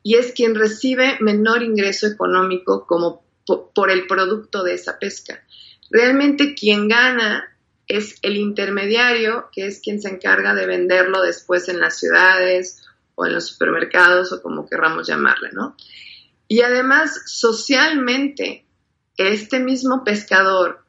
y 0.04 0.16
es 0.16 0.32
quien 0.34 0.56
recibe 0.56 1.18
menor 1.20 1.64
ingreso 1.64 2.08
económico 2.08 2.86
como 2.88 3.24
por 3.76 3.92
el 3.92 4.08
producto 4.08 4.64
de 4.64 4.74
esa 4.74 4.98
pesca. 5.00 5.44
Realmente 5.90 6.56
quien 6.56 6.88
gana 6.88 7.56
es 7.88 8.16
el 8.22 8.38
intermediario, 8.38 9.50
que 9.52 9.68
es 9.68 9.80
quien 9.82 10.02
se 10.02 10.10
encarga 10.10 10.56
de 10.56 10.66
venderlo 10.66 11.22
después 11.22 11.68
en 11.70 11.80
las 11.80 12.00
ciudades 12.00 12.82
o 13.16 13.26
en 13.26 13.34
los 13.34 13.48
supermercados 13.48 14.32
o 14.32 14.42
como 14.42 14.68
querramos 14.68 15.08
llamarle, 15.08 15.50
¿no? 15.54 15.76
Y 16.48 16.62
además, 16.62 17.22
socialmente, 17.26 18.66
este 19.18 19.60
mismo 19.60 20.04
pescador 20.04 20.84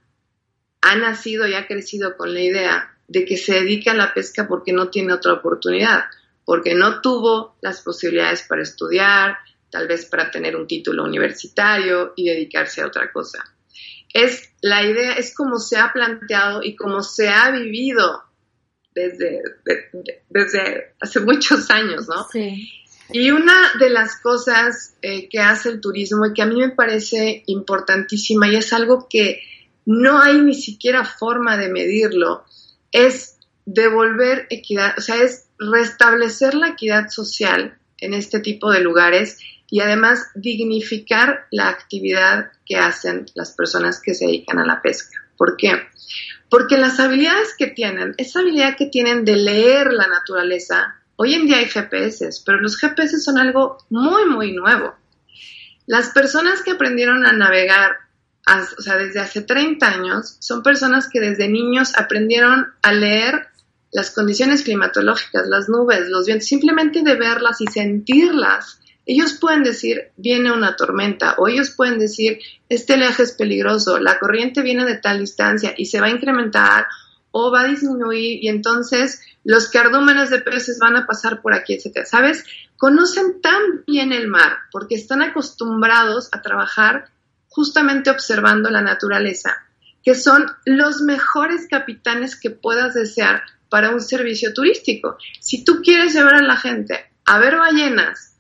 ha 0.81 0.97
nacido 0.97 1.47
y 1.47 1.55
ha 1.55 1.66
crecido 1.66 2.16
con 2.16 2.35
la 2.35 2.41
idea 2.41 2.99
de 3.07 3.25
que 3.25 3.37
se 3.37 3.55
dedica 3.55 3.93
a 3.93 3.95
la 3.95 4.14
pesca 4.14 4.49
porque 4.49 4.73
no 4.73 4.91
tiene 4.91 5.12
otra 5.12 5.35
oportunidad, 5.35 6.05
porque 6.45 6.75
no 6.75 7.01
tuvo 7.01 7.57
las 7.61 7.81
posibilidades 7.83 8.43
para 8.43 8.62
estudiar, 8.62 9.37
tal 9.70 9.87
vez 9.87 10.07
para 10.07 10.31
tener 10.31 10.57
un 10.57 10.66
título 10.66 11.05
universitario 11.05 12.12
y 12.16 12.29
dedicarse 12.29 12.83
a 12.83 12.87
otra 12.87 13.12
cosa. 13.12 13.45
Es 14.12 14.51
la 14.61 14.83
idea, 14.83 15.12
es 15.12 15.35
como 15.35 15.59
se 15.59 15.79
ha 15.79 15.93
planteado 15.93 16.62
y 16.62 16.77
como 16.77 17.03
se 17.03 17.29
ha 17.29 17.51
vivido 17.51 18.23
desde, 18.95 19.43
desde 20.28 20.95
hace 21.01 21.20
muchos 21.20 21.70
años, 21.70 22.09
¿no? 22.09 22.26
Sí. 22.30 22.68
Y 23.11 23.30
una 23.30 23.72
de 23.78 23.90
las 23.90 24.16
cosas 24.16 24.95
eh, 25.03 25.28
que 25.28 25.38
hace 25.38 25.68
el 25.68 25.80
turismo 25.80 26.26
y 26.26 26.32
que 26.32 26.43
a 26.43 26.47
mí 26.47 26.57
me 26.57 26.70
parece 26.70 27.43
importantísima 27.47 28.49
y 28.49 28.57
es 28.57 28.72
algo 28.72 29.07
que 29.09 29.43
no 29.84 30.20
hay 30.22 30.40
ni 30.40 30.55
siquiera 30.55 31.05
forma 31.05 31.57
de 31.57 31.68
medirlo, 31.68 32.45
es 32.90 33.36
devolver 33.66 34.47
equidad, 34.51 34.95
o 34.97 35.01
sea, 35.01 35.16
es 35.16 35.47
restablecer 35.59 36.55
la 36.55 36.68
equidad 36.68 37.09
social 37.09 37.78
en 37.99 38.14
este 38.14 38.40
tipo 38.40 38.70
de 38.70 38.80
lugares 38.80 39.38
y 39.68 39.80
además 39.80 40.26
dignificar 40.34 41.47
la 41.51 41.68
actividad 41.68 42.53
que 42.66 42.76
hacen 42.76 43.26
las 43.34 43.53
personas 43.53 44.01
que 44.01 44.14
se 44.14 44.26
dedican 44.26 44.59
a 44.59 44.66
la 44.66 44.82
pesca. 44.82 45.18
¿Por 45.36 45.57
qué? 45.57 45.72
Porque 46.53 46.76
las 46.76 47.00
habilidades 47.00 47.55
que 47.57 47.68
tienen, 47.68 48.14
esa 48.18 48.40
habilidad 48.40 48.76
que 48.76 48.84
tienen 48.84 49.24
de 49.24 49.36
leer 49.36 49.90
la 49.90 50.07
naturaleza, 50.07 51.00
hoy 51.16 51.32
en 51.32 51.46
día 51.46 51.57
hay 51.57 51.64
GPS, 51.64 52.28
pero 52.44 52.61
los 52.61 52.76
GPS 52.76 53.20
son 53.20 53.38
algo 53.38 53.78
muy, 53.88 54.26
muy 54.26 54.53
nuevo. 54.53 54.94
Las 55.86 56.11
personas 56.11 56.61
que 56.61 56.72
aprendieron 56.72 57.24
a 57.24 57.32
navegar, 57.32 57.92
o 58.76 58.82
sea, 58.82 58.98
desde 58.98 59.20
hace 59.20 59.40
30 59.40 59.88
años, 59.88 60.36
son 60.40 60.62
personas 60.62 61.09
que 61.09 61.20
desde 61.20 61.48
niños 61.48 61.94
aprendieron 61.96 62.66
a 62.82 62.92
leer 62.92 63.48
las 63.90 64.11
condiciones 64.11 64.62
climatológicas, 64.62 65.48
las 65.48 65.70
nubes, 65.70 66.11
los 66.11 66.26
vientos, 66.26 66.48
simplemente 66.48 67.00
de 67.03 67.14
verlas 67.14 67.62
y 67.62 67.66
sentirlas 67.68 68.78
ellos 69.05 69.34
pueden 69.34 69.64
decir, 69.64 70.12
viene 70.16 70.53
una 70.53 70.76
tormenta, 70.76 71.34
o 71.38 71.48
ellos 71.48 71.70
pueden 71.70 71.98
decir, 71.98 72.38
este 72.68 72.96
leaje 72.96 73.24
es 73.24 73.32
peligroso, 73.32 73.98
la 73.98 74.18
corriente 74.18 74.62
viene 74.62 74.84
de 74.84 74.96
tal 74.96 75.18
distancia 75.18 75.74
y 75.76 75.86
se 75.86 76.00
va 76.00 76.07
a 76.07 76.11
incrementar 76.11 76.86
o 77.32 77.50
va 77.50 77.62
a 77.62 77.68
disminuir 77.68 78.44
y 78.44 78.48
entonces 78.48 79.20
los 79.44 79.68
cardúmenes 79.68 80.30
de 80.30 80.40
peces 80.40 80.78
van 80.78 80.96
a 80.96 81.07
pasar 81.07 81.40
por 81.40 81.55
aquí, 81.55 81.74
etcétera. 81.74 82.07
¿Sabes? 82.07 82.44
Conocen 82.76 83.40
tan 83.40 83.84
bien 83.86 84.12
el 84.12 84.28
mar 84.28 84.53
porque 84.70 84.94
están 84.94 85.22
acostumbrados 85.22 86.28
a 86.32 86.42
trabajar 86.42 87.07
justamente 87.48 88.11
observando 88.11 88.70
la 88.70 88.82
naturaleza, 88.82 89.57
que 90.03 90.14
son 90.14 90.46
los 90.64 91.00
mejores 91.00 91.66
capitanes 91.68 92.36
que 92.36 92.50
puedas 92.50 92.94
desear 92.94 93.42
para 93.68 93.90
un 93.90 94.00
servicio 94.00 94.53
turístico. 94.53 95.16
Si 95.40 95.64
tú 95.64 95.80
quieres 95.82 96.14
llevar 96.14 96.34
a 96.34 96.42
la 96.42 96.57
gente 96.57 97.11
a 97.24 97.38
ver 97.38 97.57
ballenas, 97.57 98.32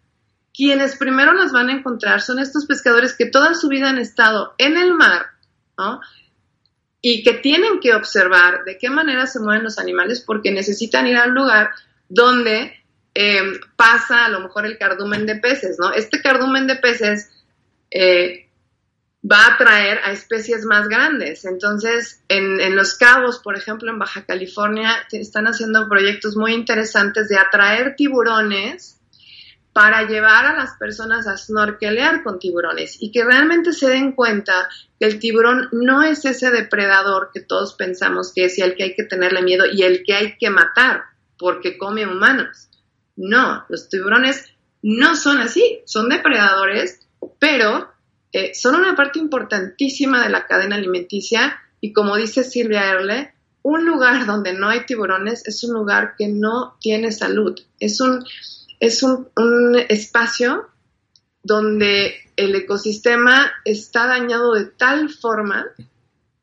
quienes 0.54 0.96
primero 0.96 1.32
las 1.32 1.52
van 1.52 1.68
a 1.68 1.72
encontrar 1.72 2.20
son 2.20 2.38
estos 2.38 2.66
pescadores 2.66 3.14
que 3.16 3.26
toda 3.26 3.54
su 3.54 3.68
vida 3.68 3.88
han 3.88 3.98
estado 3.98 4.54
en 4.58 4.76
el 4.76 4.94
mar, 4.94 5.26
¿no? 5.78 6.00
y 7.04 7.24
que 7.24 7.34
tienen 7.34 7.80
que 7.80 7.94
observar 7.94 8.64
de 8.64 8.78
qué 8.78 8.88
manera 8.88 9.26
se 9.26 9.40
mueven 9.40 9.64
los 9.64 9.78
animales 9.78 10.20
porque 10.20 10.52
necesitan 10.52 11.08
ir 11.08 11.16
al 11.16 11.30
lugar 11.30 11.70
donde 12.08 12.72
em, 13.12 13.58
pasa 13.76 14.24
a 14.24 14.28
lo 14.28 14.40
mejor 14.40 14.64
el 14.64 14.78
cardumen 14.78 15.26
de 15.26 15.34
peces, 15.34 15.78
¿no? 15.80 15.92
Este 15.92 16.22
cardumen 16.22 16.68
de 16.68 16.76
peces 16.76 17.28
eh, 17.90 18.48
va 19.28 19.38
a 19.38 19.54
atraer 19.54 19.98
a 20.04 20.12
especies 20.12 20.64
más 20.64 20.88
grandes. 20.88 21.44
Entonces, 21.44 22.22
en, 22.28 22.60
en, 22.60 22.76
Los 22.76 22.94
Cabos, 22.94 23.40
por 23.40 23.56
ejemplo, 23.56 23.90
en 23.90 23.98
Baja 23.98 24.24
California, 24.24 24.94
están 25.10 25.46
haciendo 25.46 25.88
proyectos 25.88 26.36
muy 26.36 26.54
interesantes 26.54 27.28
de 27.28 27.36
atraer 27.36 27.96
tiburones 27.96 29.00
para 29.72 30.06
llevar 30.06 30.46
a 30.46 30.56
las 30.56 30.76
personas 30.76 31.26
a 31.26 31.36
snorkelear 31.36 32.22
con 32.22 32.38
tiburones 32.38 32.96
y 33.00 33.10
que 33.10 33.24
realmente 33.24 33.72
se 33.72 33.88
den 33.88 34.12
cuenta 34.12 34.68
que 35.00 35.06
el 35.06 35.18
tiburón 35.18 35.68
no 35.72 36.02
es 36.02 36.24
ese 36.24 36.50
depredador 36.50 37.30
que 37.32 37.40
todos 37.40 37.74
pensamos 37.74 38.32
que 38.34 38.44
es 38.46 38.58
y 38.58 38.62
al 38.62 38.74
que 38.74 38.84
hay 38.84 38.94
que 38.94 39.04
tenerle 39.04 39.42
miedo 39.42 39.64
y 39.70 39.82
el 39.82 40.02
que 40.04 40.14
hay 40.14 40.36
que 40.36 40.50
matar 40.50 41.04
porque 41.38 41.78
come 41.78 42.06
humanos. 42.06 42.68
No, 43.16 43.64
los 43.68 43.88
tiburones 43.88 44.44
no 44.82 45.16
son 45.16 45.38
así, 45.38 45.80
son 45.86 46.08
depredadores, 46.08 47.00
pero 47.38 47.90
eh, 48.32 48.54
son 48.54 48.76
una 48.76 48.94
parte 48.94 49.18
importantísima 49.18 50.22
de 50.22 50.30
la 50.30 50.46
cadena 50.46 50.76
alimenticia 50.76 51.60
y 51.80 51.92
como 51.92 52.16
dice 52.16 52.44
Silvia 52.44 52.90
Erle, 52.90 53.34
un 53.62 53.86
lugar 53.86 54.26
donde 54.26 54.52
no 54.52 54.68
hay 54.68 54.86
tiburones 54.86 55.46
es 55.46 55.62
un 55.64 55.74
lugar 55.74 56.14
que 56.18 56.28
no 56.28 56.76
tiene 56.80 57.12
salud, 57.12 57.58
es 57.78 58.00
un 58.00 58.24
es 58.82 59.04
un, 59.04 59.28
espacio 59.88 60.68
donde 61.44 62.16
el 62.34 62.52
ecosistema 62.56 63.52
está 63.64 64.08
dañado 64.08 64.54
de 64.54 64.64
tal 64.64 65.08
forma 65.08 65.66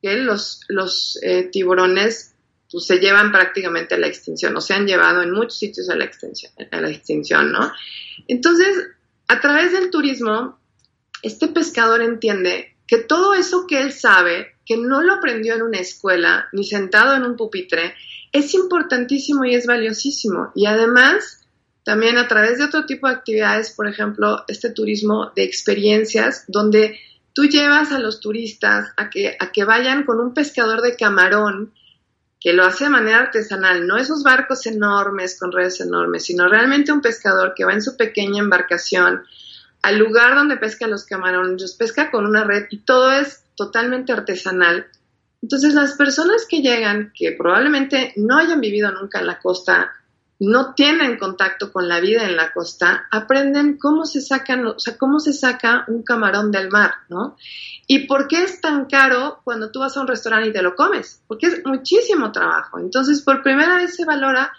que 0.01 0.15
los, 0.15 0.61
los 0.69 1.19
eh, 1.21 1.49
tiburones 1.51 2.33
pues, 2.71 2.85
se 2.85 2.99
llevan 2.99 3.33
prácticamente 3.33 3.95
a 3.95 3.97
la 3.97 4.07
extinción 4.07 4.55
o 4.55 4.61
se 4.61 4.73
han 4.73 4.87
llevado 4.87 5.21
en 5.21 5.31
muchos 5.31 5.57
sitios 5.57 5.89
a 5.89 5.97
la, 5.97 6.05
extinción, 6.05 6.53
a 6.71 6.79
la 6.79 6.89
extinción, 6.89 7.51
¿no? 7.51 7.73
Entonces, 8.29 8.87
a 9.27 9.41
través 9.41 9.73
del 9.73 9.89
turismo, 9.89 10.57
este 11.21 11.49
pescador 11.49 12.01
entiende 12.01 12.77
que 12.87 12.99
todo 12.99 13.33
eso 13.33 13.67
que 13.67 13.81
él 13.81 13.91
sabe, 13.91 14.55
que 14.65 14.77
no 14.77 15.01
lo 15.01 15.15
aprendió 15.15 15.55
en 15.55 15.63
una 15.63 15.79
escuela 15.79 16.47
ni 16.53 16.63
sentado 16.63 17.15
en 17.15 17.23
un 17.23 17.35
pupitre, 17.35 17.95
es 18.31 18.53
importantísimo 18.53 19.43
y 19.43 19.55
es 19.55 19.65
valiosísimo. 19.65 20.53
Y 20.55 20.67
además 20.67 21.38
también 21.83 22.17
a 22.17 22.27
través 22.27 22.57
de 22.57 22.65
otro 22.65 22.85
tipo 22.85 23.07
de 23.07 23.13
actividades, 23.13 23.71
por 23.71 23.87
ejemplo, 23.87 24.43
este 24.47 24.69
turismo 24.69 25.31
de 25.35 25.43
experiencias, 25.43 26.45
donde 26.47 26.99
tú 27.33 27.45
llevas 27.45 27.91
a 27.91 27.99
los 27.99 28.19
turistas 28.19 28.91
a 28.97 29.09
que, 29.09 29.37
a 29.39 29.51
que 29.51 29.63
vayan 29.63 30.03
con 30.03 30.19
un 30.19 30.33
pescador 30.33 30.81
de 30.81 30.95
camarón 30.95 31.73
que 32.39 32.53
lo 32.53 32.63
hace 32.63 32.85
de 32.85 32.89
manera 32.91 33.19
artesanal, 33.19 33.85
no 33.85 33.97
esos 33.97 34.23
barcos 34.23 34.65
enormes 34.65 35.37
con 35.37 35.51
redes 35.51 35.81
enormes, 35.81 36.25
sino 36.25 36.47
realmente 36.47 36.91
un 36.91 37.01
pescador 37.01 37.53
que 37.55 37.65
va 37.65 37.73
en 37.73 37.81
su 37.81 37.97
pequeña 37.97 38.39
embarcación 38.39 39.23
al 39.81 39.97
lugar 39.97 40.35
donde 40.35 40.57
pesca 40.57 40.87
los 40.87 41.05
camarones, 41.05 41.61
los 41.61 41.75
pesca 41.75 42.11
con 42.11 42.25
una 42.25 42.43
red 42.43 42.65
y 42.69 42.79
todo 42.79 43.11
es 43.11 43.43
totalmente 43.55 44.11
artesanal. 44.11 44.87
Entonces 45.41 45.73
las 45.73 45.93
personas 45.93 46.45
que 46.49 46.61
llegan, 46.61 47.13
que 47.15 47.31
probablemente 47.31 48.13
no 48.17 48.37
hayan 48.37 48.59
vivido 48.59 48.91
nunca 48.91 49.19
en 49.19 49.27
la 49.27 49.39
costa, 49.39 49.93
no 50.39 50.73
tienen 50.73 51.17
contacto 51.17 51.71
con 51.71 51.87
la 51.89 51.99
vida 51.99 52.23
en 52.23 52.37
la 52.37 52.53
costa, 52.53 53.07
aprenden 53.11 53.77
cómo 53.77 54.05
se 54.05 54.21
sacan, 54.21 54.73
cómo 54.97 55.19
se 55.19 55.33
saca 55.33 55.83
un 55.87 56.01
camarón 56.01 56.49
del 56.49 56.69
mar, 56.69 56.93
¿no? 57.09 57.35
¿Y 57.87 58.07
por 58.07 58.27
qué 58.27 58.43
es 58.43 58.61
tan 58.61 58.85
caro 58.85 59.41
cuando 59.43 59.69
tú 59.69 59.79
vas 59.79 59.97
a 59.97 60.01
un 60.01 60.07
restaurante 60.07 60.49
y 60.49 60.53
te 60.53 60.61
lo 60.61 60.75
comes? 60.75 61.21
Porque 61.27 61.47
es 61.47 61.65
muchísimo 61.65 62.31
trabajo. 62.31 62.79
Entonces, 62.79 63.21
por 63.21 63.43
primera 63.43 63.75
vez 63.75 63.95
se 63.95 64.05
valora 64.05 64.51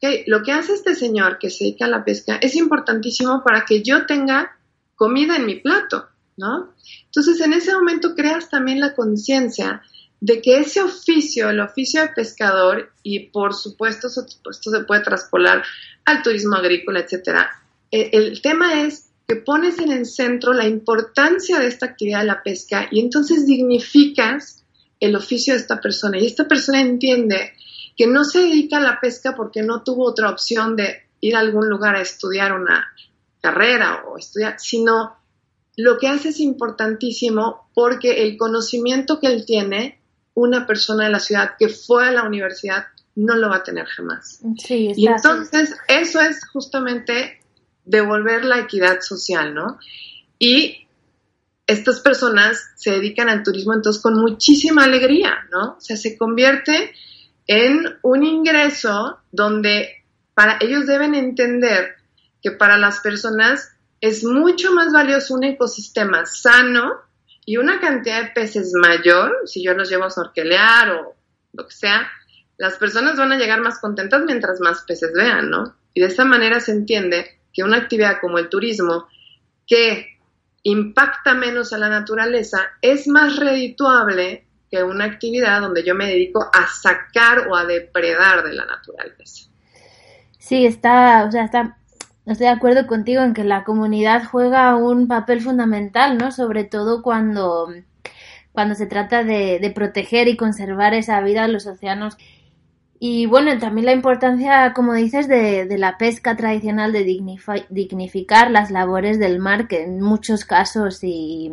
que 0.00 0.24
lo 0.28 0.42
que 0.42 0.52
hace 0.52 0.74
este 0.74 0.94
señor 0.94 1.38
que 1.38 1.50
se 1.50 1.64
dedica 1.64 1.86
a 1.86 1.88
la 1.88 2.04
pesca 2.04 2.36
es 2.36 2.54
importantísimo 2.54 3.42
para 3.42 3.64
que 3.64 3.82
yo 3.82 4.06
tenga 4.06 4.56
comida 4.94 5.36
en 5.36 5.46
mi 5.46 5.56
plato, 5.56 6.08
¿no? 6.36 6.74
Entonces, 7.06 7.40
en 7.40 7.54
ese 7.54 7.74
momento 7.74 8.14
creas 8.14 8.50
también 8.50 8.78
la 8.78 8.94
conciencia 8.94 9.82
de 10.24 10.40
que 10.40 10.56
ese 10.56 10.80
oficio, 10.80 11.50
el 11.50 11.60
oficio 11.60 12.00
de 12.00 12.08
pescador, 12.08 12.90
y 13.02 13.26
por 13.26 13.52
supuesto 13.52 14.06
esto 14.06 14.70
se 14.70 14.84
puede 14.84 15.02
traspolar 15.02 15.62
al 16.06 16.22
turismo 16.22 16.56
agrícola, 16.56 17.00
etcétera, 17.00 17.50
e, 17.90 18.08
el, 18.10 18.40
tema 18.40 18.80
es 18.84 19.10
que 19.28 19.36
pones 19.36 19.78
en 19.80 19.92
el 19.92 20.06
centro 20.06 20.54
la 20.54 20.66
importancia 20.66 21.58
de 21.58 21.66
esta 21.66 21.84
actividad 21.84 22.20
de 22.20 22.28
la 22.28 22.42
pesca 22.42 22.88
y 22.90 23.00
entonces 23.00 23.46
dignificas 23.46 24.64
el 24.98 25.14
oficio 25.14 25.52
de 25.52 25.60
esta 25.60 25.78
persona. 25.78 26.18
Y 26.18 26.24
esta 26.24 26.48
persona 26.48 26.80
entiende 26.80 27.52
que 27.94 28.06
no 28.06 28.24
se 28.24 28.40
dedica 28.40 28.78
a 28.78 28.80
la 28.80 29.00
pesca 29.00 29.34
porque 29.36 29.62
no 29.62 29.82
tuvo 29.82 30.06
otra 30.06 30.30
opción 30.30 30.74
de 30.74 31.02
ir 31.20 31.36
a 31.36 31.40
algún 31.40 31.68
lugar 31.68 31.96
a 31.96 32.00
estudiar 32.00 32.54
una 32.54 32.86
carrera 33.42 34.04
o 34.08 34.16
estudiar, 34.16 34.54
sino 34.58 35.16
lo 35.76 35.98
que 35.98 36.08
hace 36.08 36.30
es 36.30 36.40
importantísimo 36.40 37.68
porque 37.74 38.22
el 38.22 38.38
conocimiento 38.38 39.20
que 39.20 39.26
él 39.26 39.44
tiene 39.44 40.00
una 40.34 40.66
persona 40.66 41.04
de 41.04 41.10
la 41.10 41.20
ciudad 41.20 41.52
que 41.58 41.68
fue 41.68 42.08
a 42.08 42.12
la 42.12 42.24
universidad 42.24 42.84
no 43.16 43.36
lo 43.36 43.48
va 43.48 43.56
a 43.56 43.62
tener 43.62 43.86
jamás. 43.86 44.40
y 44.68 45.06
entonces 45.06 45.76
eso 45.88 46.20
es 46.20 46.46
justamente 46.48 47.40
devolver 47.84 48.44
la 48.44 48.58
equidad 48.58 49.00
social, 49.00 49.54
¿no? 49.54 49.78
Y 50.38 50.88
estas 51.66 52.00
personas 52.00 52.72
se 52.74 52.90
dedican 52.90 53.28
al 53.28 53.42
turismo 53.42 53.72
entonces 53.72 54.02
con 54.02 54.20
muchísima 54.20 54.84
alegría, 54.84 55.46
¿no? 55.50 55.76
O 55.78 55.80
sea, 55.80 55.96
se 55.96 56.18
convierte 56.18 56.92
en 57.46 57.98
un 58.02 58.24
ingreso 58.24 59.18
donde 59.30 60.04
para 60.34 60.58
ellos 60.60 60.86
deben 60.86 61.14
entender 61.14 61.94
que 62.42 62.50
para 62.50 62.76
las 62.76 63.00
personas 63.00 63.70
es 64.00 64.24
mucho 64.24 64.72
más 64.72 64.92
valioso 64.92 65.34
un 65.34 65.44
ecosistema 65.44 66.26
sano 66.26 67.03
y 67.46 67.56
una 67.56 67.80
cantidad 67.80 68.22
de 68.22 68.30
peces 68.30 68.72
mayor, 68.74 69.42
si 69.44 69.62
yo 69.62 69.74
los 69.74 69.90
llevo 69.90 70.04
a 70.04 70.10
sorquelear 70.10 70.90
o 70.90 71.14
lo 71.52 71.66
que 71.66 71.74
sea, 71.74 72.08
las 72.56 72.74
personas 72.76 73.16
van 73.16 73.32
a 73.32 73.38
llegar 73.38 73.60
más 73.60 73.78
contentas 73.78 74.22
mientras 74.24 74.60
más 74.60 74.84
peces 74.86 75.12
vean, 75.14 75.50
¿no? 75.50 75.76
Y 75.92 76.00
de 76.00 76.06
esta 76.06 76.24
manera 76.24 76.60
se 76.60 76.72
entiende 76.72 77.40
que 77.52 77.62
una 77.62 77.76
actividad 77.76 78.18
como 78.20 78.38
el 78.38 78.48
turismo, 78.48 79.06
que 79.66 80.18
impacta 80.62 81.34
menos 81.34 81.72
a 81.72 81.78
la 81.78 81.88
naturaleza, 81.88 82.60
es 82.80 83.06
más 83.06 83.36
redituable 83.36 84.46
que 84.70 84.82
una 84.82 85.04
actividad 85.04 85.60
donde 85.60 85.84
yo 85.84 85.94
me 85.94 86.06
dedico 86.06 86.50
a 86.52 86.66
sacar 86.66 87.48
o 87.48 87.56
a 87.56 87.64
depredar 87.64 88.44
de 88.44 88.54
la 88.54 88.64
naturaleza. 88.64 89.48
Sí, 90.38 90.66
está, 90.66 91.24
o 91.24 91.30
sea, 91.30 91.44
está 91.44 91.76
Estoy 92.26 92.46
de 92.46 92.52
acuerdo 92.52 92.86
contigo 92.86 93.22
en 93.22 93.34
que 93.34 93.44
la 93.44 93.64
comunidad 93.64 94.24
juega 94.24 94.74
un 94.76 95.08
papel 95.08 95.40
fundamental, 95.42 96.16
¿no? 96.16 96.32
Sobre 96.32 96.64
todo 96.64 97.02
cuando, 97.02 97.68
cuando 98.52 98.74
se 98.74 98.86
trata 98.86 99.24
de, 99.24 99.58
de 99.58 99.70
proteger 99.70 100.28
y 100.28 100.36
conservar 100.36 100.94
esa 100.94 101.20
vida 101.20 101.44
en 101.44 101.52
los 101.52 101.66
océanos. 101.66 102.16
Y 102.98 103.26
bueno, 103.26 103.58
también 103.58 103.84
la 103.84 103.92
importancia, 103.92 104.72
como 104.72 104.94
dices, 104.94 105.28
de, 105.28 105.66
de 105.66 105.78
la 105.78 105.98
pesca 105.98 106.36
tradicional, 106.36 106.92
de 106.92 107.04
dignificar 107.68 108.50
las 108.50 108.70
labores 108.70 109.18
del 109.18 109.38
mar, 109.38 109.68
que 109.68 109.82
en 109.82 110.00
muchos 110.00 110.46
casos 110.46 111.04
y 111.04 111.52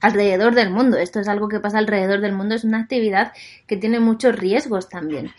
alrededor 0.00 0.54
del 0.54 0.70
mundo, 0.70 0.96
esto 0.96 1.20
es 1.20 1.28
algo 1.28 1.48
que 1.48 1.60
pasa 1.60 1.78
alrededor 1.78 2.20
del 2.20 2.32
mundo, 2.32 2.54
es 2.54 2.64
una 2.64 2.78
actividad 2.78 3.32
que 3.66 3.76
tiene 3.76 4.00
muchos 4.00 4.36
riesgos 4.36 4.88
también. 4.88 5.32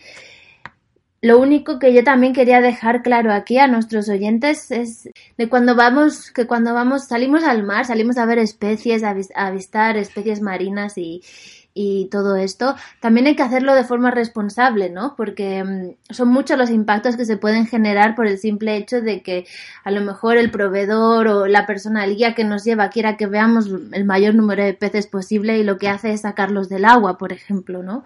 Lo 1.26 1.40
único 1.40 1.80
que 1.80 1.92
yo 1.92 2.04
también 2.04 2.32
quería 2.32 2.60
dejar 2.60 3.02
claro 3.02 3.32
aquí 3.32 3.58
a 3.58 3.66
nuestros 3.66 4.08
oyentes 4.08 4.70
es 4.70 5.10
de 5.36 5.48
cuando 5.48 5.74
vamos, 5.74 6.30
que 6.30 6.46
cuando 6.46 6.72
vamos, 6.72 7.08
salimos 7.08 7.42
al 7.42 7.64
mar, 7.64 7.84
salimos 7.84 8.16
a 8.16 8.26
ver 8.26 8.38
especies, 8.38 9.02
a 9.02 9.16
avistar 9.34 9.96
especies 9.96 10.40
marinas 10.40 10.96
y, 10.96 11.24
y 11.76 12.06
todo 12.06 12.36
esto, 12.36 12.74
también 13.00 13.26
hay 13.26 13.36
que 13.36 13.42
hacerlo 13.42 13.74
de 13.74 13.84
forma 13.84 14.10
responsable, 14.10 14.88
¿no? 14.88 15.14
Porque 15.14 15.62
mm, 15.62 16.12
son 16.14 16.28
muchos 16.28 16.56
los 16.56 16.70
impactos 16.70 17.16
que 17.16 17.26
se 17.26 17.36
pueden 17.36 17.66
generar 17.66 18.14
por 18.14 18.26
el 18.26 18.38
simple 18.38 18.76
hecho 18.76 19.02
de 19.02 19.22
que 19.22 19.46
a 19.84 19.90
lo 19.90 20.00
mejor 20.00 20.38
el 20.38 20.50
proveedor 20.50 21.28
o 21.28 21.46
la 21.46 21.66
persona, 21.66 22.02
el 22.04 22.16
guía 22.16 22.34
que 22.34 22.44
nos 22.44 22.64
lleva, 22.64 22.88
quiera 22.88 23.18
que 23.18 23.26
veamos 23.26 23.68
el 23.92 24.06
mayor 24.06 24.34
número 24.34 24.64
de 24.64 24.72
peces 24.72 25.06
posible 25.06 25.58
y 25.58 25.64
lo 25.64 25.76
que 25.76 25.90
hace 25.90 26.12
es 26.12 26.22
sacarlos 26.22 26.70
del 26.70 26.86
agua, 26.86 27.18
por 27.18 27.34
ejemplo, 27.34 27.82
¿no? 27.82 28.04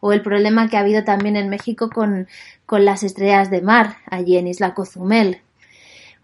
O 0.00 0.12
el 0.12 0.20
problema 0.22 0.68
que 0.68 0.76
ha 0.76 0.80
habido 0.80 1.04
también 1.04 1.36
en 1.36 1.48
México 1.48 1.90
con, 1.90 2.26
con 2.66 2.84
las 2.84 3.04
estrellas 3.04 3.50
de 3.52 3.62
mar, 3.62 3.98
allí 4.10 4.36
en 4.36 4.48
Isla 4.48 4.74
Cozumel. 4.74 5.42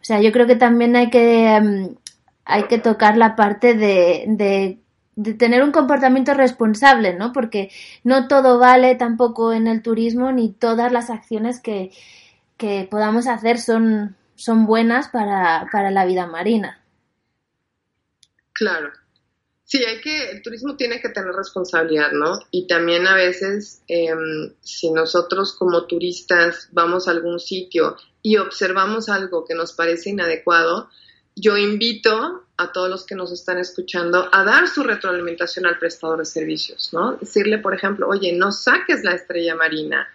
O 0.00 0.04
sea, 0.04 0.20
yo 0.20 0.32
creo 0.32 0.48
que 0.48 0.56
también 0.56 0.96
hay 0.96 1.10
que, 1.10 1.60
mm, 1.60 1.96
hay 2.44 2.64
que 2.64 2.78
tocar 2.78 3.16
la 3.16 3.36
parte 3.36 3.74
de, 3.74 4.24
de 4.26 4.78
de 5.18 5.34
tener 5.34 5.64
un 5.64 5.72
comportamiento 5.72 6.32
responsable, 6.32 7.12
¿no? 7.12 7.32
Porque 7.32 7.72
no 8.04 8.28
todo 8.28 8.60
vale 8.60 8.94
tampoco 8.94 9.52
en 9.52 9.66
el 9.66 9.82
turismo 9.82 10.30
ni 10.30 10.52
todas 10.52 10.92
las 10.92 11.10
acciones 11.10 11.58
que, 11.58 11.90
que 12.56 12.86
podamos 12.88 13.26
hacer 13.26 13.58
son, 13.58 14.16
son 14.36 14.64
buenas 14.64 15.08
para, 15.08 15.66
para, 15.72 15.90
la 15.90 16.06
vida 16.06 16.28
marina. 16.28 16.84
Claro. 18.52 18.92
Sí, 19.64 19.84
hay 19.84 20.00
que, 20.00 20.30
el 20.30 20.40
turismo 20.40 20.76
tiene 20.76 21.00
que 21.00 21.08
tener 21.08 21.34
responsabilidad, 21.34 22.12
¿no? 22.12 22.38
Y 22.52 22.68
también 22.68 23.08
a 23.08 23.16
veces, 23.16 23.82
em, 23.88 24.54
si 24.60 24.92
nosotros 24.92 25.52
como 25.58 25.86
turistas 25.86 26.68
vamos 26.70 27.08
a 27.08 27.10
algún 27.10 27.40
sitio 27.40 27.96
y 28.22 28.36
observamos 28.36 29.08
algo 29.08 29.44
que 29.44 29.56
nos 29.56 29.72
parece 29.72 30.10
inadecuado, 30.10 30.88
yo 31.34 31.56
invito 31.56 32.44
a 32.58 32.72
todos 32.72 32.90
los 32.90 33.06
que 33.06 33.14
nos 33.14 33.32
están 33.32 33.58
escuchando 33.58 34.28
a 34.32 34.44
dar 34.44 34.68
su 34.68 34.82
retroalimentación 34.82 35.64
al 35.64 35.78
prestador 35.78 36.18
de 36.18 36.24
servicios, 36.24 36.90
¿no? 36.92 37.12
Decirle, 37.12 37.58
por 37.58 37.74
ejemplo, 37.74 38.08
oye, 38.08 38.32
no 38.32 38.52
saques 38.52 39.04
la 39.04 39.12
estrella 39.12 39.54
marina 39.54 40.08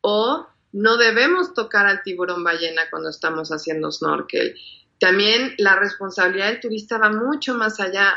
o 0.00 0.46
no 0.72 0.96
debemos 0.96 1.54
tocar 1.54 1.86
al 1.86 2.02
tiburón 2.02 2.44
ballena 2.44 2.82
cuando 2.90 3.10
estamos 3.10 3.50
haciendo 3.50 3.90
snorkel. 3.90 4.54
También 5.00 5.54
la 5.58 5.76
responsabilidad 5.76 6.48
del 6.48 6.60
turista 6.60 6.98
va 6.98 7.10
mucho 7.10 7.54
más 7.54 7.80
allá 7.80 8.14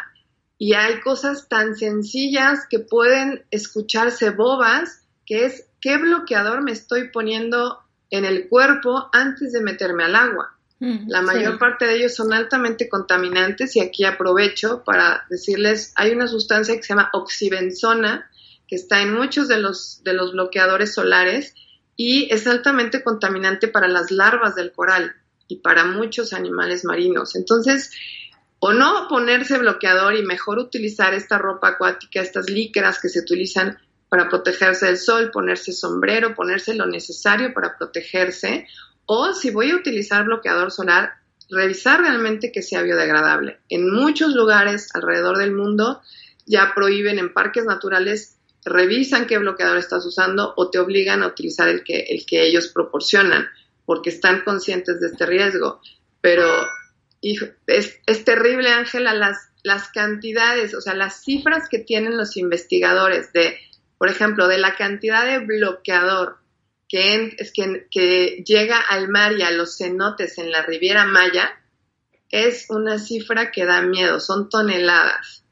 y 0.57 0.73
hay 0.73 0.99
cosas 1.01 1.49
tan 1.49 1.75
sencillas 1.75 2.67
que 2.69 2.79
pueden 2.79 3.43
escucharse 3.49 4.29
bobas, 4.29 5.01
que 5.25 5.45
es 5.45 5.65
qué 5.79 5.97
bloqueador 5.97 6.61
me 6.61 6.71
estoy 6.71 7.09
poniendo 7.09 7.79
en 8.11 8.25
el 8.25 8.47
cuerpo 8.47 9.09
antes 9.11 9.53
de 9.53 9.61
meterme 9.61 10.03
al 10.03 10.15
agua. 10.15 10.55
La 10.82 11.21
mayor 11.21 11.59
parte 11.59 11.86
de 11.86 11.97
ellos 11.97 12.15
son 12.15 12.34
altamente 12.34 12.89
contaminantes 12.89 13.75
y 13.75 13.82
aquí 13.82 14.03
aprovecho 14.03 14.84
para 14.84 15.25
decirles, 15.29 15.93
hay 15.95 16.11
una 16.11 16.27
sustancia 16.27 16.75
que 16.75 16.82
se 16.82 16.89
llama 16.89 17.11
oxibenzona, 17.13 18.27
que 18.67 18.77
está 18.77 19.01
en 19.01 19.13
muchos 19.13 19.47
de 19.47 19.59
los, 19.59 20.01
de 20.03 20.13
los 20.13 20.32
bloqueadores 20.32 20.95
solares 20.95 21.53
y 21.95 22.34
es 22.34 22.47
altamente 22.47 23.03
contaminante 23.03 23.67
para 23.67 23.88
las 23.88 24.09
larvas 24.09 24.55
del 24.55 24.71
coral 24.71 25.13
y 25.47 25.57
para 25.57 25.86
muchos 25.86 26.34
animales 26.34 26.84
marinos. 26.84 27.36
Entonces, 27.36 27.91
o 28.57 28.73
no 28.73 29.07
ponerse 29.07 29.59
bloqueador 29.59 30.15
y 30.15 30.23
mejor 30.23 30.57
utilizar 30.57 31.13
esta 31.13 31.38
ropa 31.38 31.69
acuática, 31.69 32.21
estas 32.21 32.49
líqueras 32.49 32.99
que 32.99 33.09
se 33.09 33.19
utilizan 33.19 33.77
para 34.09 34.29
protegerse 34.29 34.88
del 34.88 34.97
sol, 34.97 35.29
ponerse 35.32 35.73
sombrero, 35.73 36.34
ponerse 36.34 36.73
lo 36.73 36.88
necesario 36.88 37.53
para 37.53 37.77
protegerse, 37.77 38.67
o 39.14 39.34
si 39.34 39.49
voy 39.49 39.72
a 39.72 39.76
utilizar 39.76 40.24
bloqueador 40.24 40.72
solar, 40.72 41.16
revisar 41.49 41.99
realmente 41.99 42.49
que 42.49 42.62
sea 42.62 42.82
biodegradable. 42.82 43.59
En 43.68 43.91
muchos 43.91 44.34
lugares 44.34 44.88
alrededor 44.93 45.38
del 45.38 45.51
mundo 45.51 46.01
ya 46.45 46.72
prohíben 46.74 47.20
en 47.20 47.34
parques 47.34 47.66
naturales, 47.66 48.38
revisan 48.64 49.28
qué 49.28 49.38
bloqueador 49.38 49.78
estás 49.78 50.05
usando 50.05 50.53
o 50.55 50.70
te 50.70 50.80
obligan 50.80 51.24
a 51.24 51.28
utilizar 51.28 51.68
el 51.68 51.84
que, 51.84 52.05
el 52.07 52.26
que 52.26 52.47
ellos 52.47 52.70
proporcionan, 52.70 53.49
porque 53.86 54.12
están 54.12 54.45
conscientes 54.45 55.01
de 55.01 55.07
este 55.07 55.26
riesgo. 55.26 55.82
Pero 56.22 56.47
es, 57.68 57.99
es 58.05 58.24
terrible, 58.24 58.70
Ángela, 58.70 59.14
las, 59.14 59.49
las 59.62 59.89
cantidades, 59.89 60.74
o 60.74 60.80
sea, 60.80 60.93
las 60.93 61.22
cifras 61.22 61.68
que 61.68 61.80
tienen 61.80 62.16
los 62.16 62.38
investigadores 62.38 63.34
de, 63.34 63.57
por 63.97 64.07
ejemplo, 64.07 64.47
de 64.47 64.57
la 64.57 64.76
cantidad 64.76 65.26
de 65.26 65.45
bloqueador 65.45 66.40
que, 66.91 67.35
es 67.37 67.53
que, 67.53 68.43
llega 68.45 68.81
al 68.81 69.07
mar 69.07 69.31
y 69.37 69.43
a 69.43 69.51
los 69.51 69.77
cenotes 69.77 70.37
en 70.37 70.51
la 70.51 70.61
Riviera 70.61 71.05
Maya, 71.05 71.49
es 72.29 72.65
una 72.69 72.99
cifra 72.99 73.49
que 73.49 73.65
da 73.65 73.81
miedo, 73.81 74.19
son 74.19 74.49
toneladas. 74.49 75.45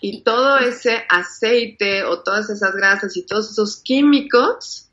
Y 0.00 0.22
todo 0.22 0.58
ese 0.58 1.04
aceite 1.08 2.04
o 2.04 2.22
todas 2.22 2.48
esas 2.48 2.74
grasas 2.76 3.16
y 3.16 3.26
todos 3.26 3.50
esos 3.50 3.82
químicos, 3.82 4.90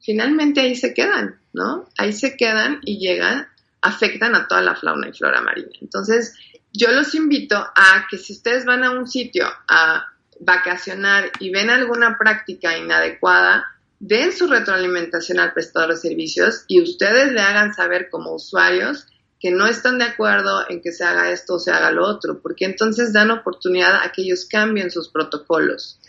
finalmente 0.00 0.60
ahí 0.60 0.76
se 0.76 0.94
quedan, 0.94 1.40
¿no? 1.52 1.88
Ahí 1.98 2.12
se 2.12 2.36
quedan 2.36 2.80
y 2.84 2.98
llegan, 2.98 3.48
afectan 3.80 4.36
a 4.36 4.46
toda 4.46 4.60
la 4.60 4.76
fauna 4.76 5.08
y 5.08 5.12
flora 5.12 5.40
marina. 5.40 5.70
Entonces, 5.80 6.34
yo 6.72 6.92
los 6.92 7.16
invito 7.16 7.56
a 7.56 8.06
que 8.08 8.16
si 8.16 8.34
ustedes 8.34 8.64
van 8.64 8.84
a 8.84 8.92
un 8.92 9.08
sitio 9.08 9.46
a 9.66 10.06
vacacionar 10.38 11.32
y 11.40 11.50
ven 11.50 11.70
alguna 11.70 12.16
práctica 12.16 12.76
inadecuada, 12.76 13.72
den 14.02 14.32
su 14.32 14.48
retroalimentación 14.48 15.38
al 15.38 15.52
prestador 15.52 15.90
de 15.90 15.96
servicios 15.96 16.64
y 16.66 16.82
ustedes 16.82 17.30
le 17.32 17.40
hagan 17.40 17.72
saber 17.72 18.10
como 18.10 18.34
usuarios 18.34 19.06
que 19.38 19.52
no 19.52 19.64
están 19.64 19.98
de 19.98 20.06
acuerdo 20.06 20.68
en 20.68 20.82
que 20.82 20.90
se 20.90 21.04
haga 21.04 21.30
esto 21.30 21.54
o 21.54 21.58
se 21.60 21.70
haga 21.70 21.92
lo 21.92 22.04
otro, 22.04 22.42
porque 22.42 22.64
entonces 22.64 23.12
dan 23.12 23.30
oportunidad 23.30 24.02
a 24.02 24.10
que 24.10 24.22
ellos 24.22 24.46
cambien 24.50 24.90
sus 24.90 25.08
protocolos. 25.08 26.00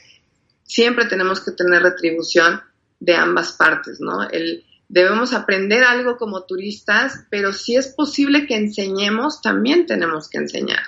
Siempre 0.63 1.05
tenemos 1.05 1.39
que 1.39 1.51
tener 1.51 1.83
retribución 1.83 2.61
de 2.99 3.15
ambas 3.15 3.51
partes, 3.51 3.99
¿no? 3.99 4.27
El, 4.27 4.65
debemos 4.89 5.33
aprender 5.33 5.83
algo 5.83 6.17
como 6.17 6.45
turistas, 6.45 7.25
pero 7.29 7.53
si 7.53 7.75
es 7.75 7.89
posible 7.89 8.47
que 8.47 8.55
enseñemos, 8.55 9.39
también 9.41 9.85
tenemos 9.85 10.29
que 10.29 10.39
enseñar. 10.39 10.81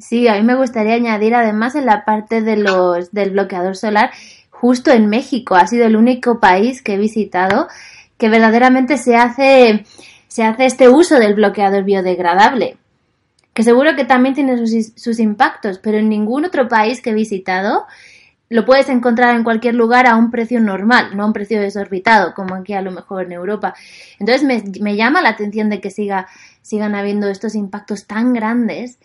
Sí, 0.00 0.26
a 0.26 0.34
mí 0.34 0.42
me 0.42 0.56
gustaría 0.56 0.94
añadir 0.94 1.34
además 1.34 1.76
en 1.76 1.86
la 1.86 2.04
parte 2.04 2.40
de 2.42 2.56
los, 2.56 3.12
del 3.12 3.30
bloqueador 3.30 3.76
solar 3.76 4.10
justo 4.60 4.90
en 4.90 5.08
México. 5.08 5.54
Ha 5.56 5.66
sido 5.66 5.86
el 5.86 5.96
único 5.96 6.38
país 6.38 6.82
que 6.82 6.94
he 6.94 6.98
visitado 6.98 7.68
que 8.18 8.28
verdaderamente 8.28 8.98
se 8.98 9.16
hace, 9.16 9.84
se 10.28 10.44
hace 10.44 10.66
este 10.66 10.88
uso 10.88 11.18
del 11.18 11.34
bloqueador 11.34 11.84
biodegradable. 11.84 12.76
Que 13.54 13.62
seguro 13.62 13.96
que 13.96 14.04
también 14.04 14.34
tiene 14.34 14.58
sus, 14.58 14.92
sus 14.94 15.18
impactos, 15.18 15.78
pero 15.78 15.98
en 15.98 16.08
ningún 16.08 16.44
otro 16.44 16.68
país 16.68 17.00
que 17.00 17.10
he 17.10 17.14
visitado 17.14 17.86
lo 18.50 18.64
puedes 18.64 18.88
encontrar 18.88 19.36
en 19.36 19.44
cualquier 19.44 19.76
lugar 19.76 20.06
a 20.06 20.16
un 20.16 20.30
precio 20.30 20.60
normal, 20.60 21.16
no 21.16 21.22
a 21.22 21.26
un 21.26 21.32
precio 21.32 21.60
desorbitado, 21.60 22.34
como 22.34 22.56
aquí 22.56 22.72
a 22.74 22.82
lo 22.82 22.90
mejor 22.90 23.24
en 23.24 23.32
Europa. 23.32 23.74
Entonces 24.18 24.42
me, 24.42 24.62
me 24.80 24.96
llama 24.96 25.22
la 25.22 25.30
atención 25.30 25.70
de 25.70 25.80
que 25.80 25.90
siga, 25.90 26.26
sigan 26.60 26.96
habiendo 26.96 27.28
estos 27.28 27.54
impactos 27.54 28.06
tan 28.06 28.32
grandes 28.32 28.98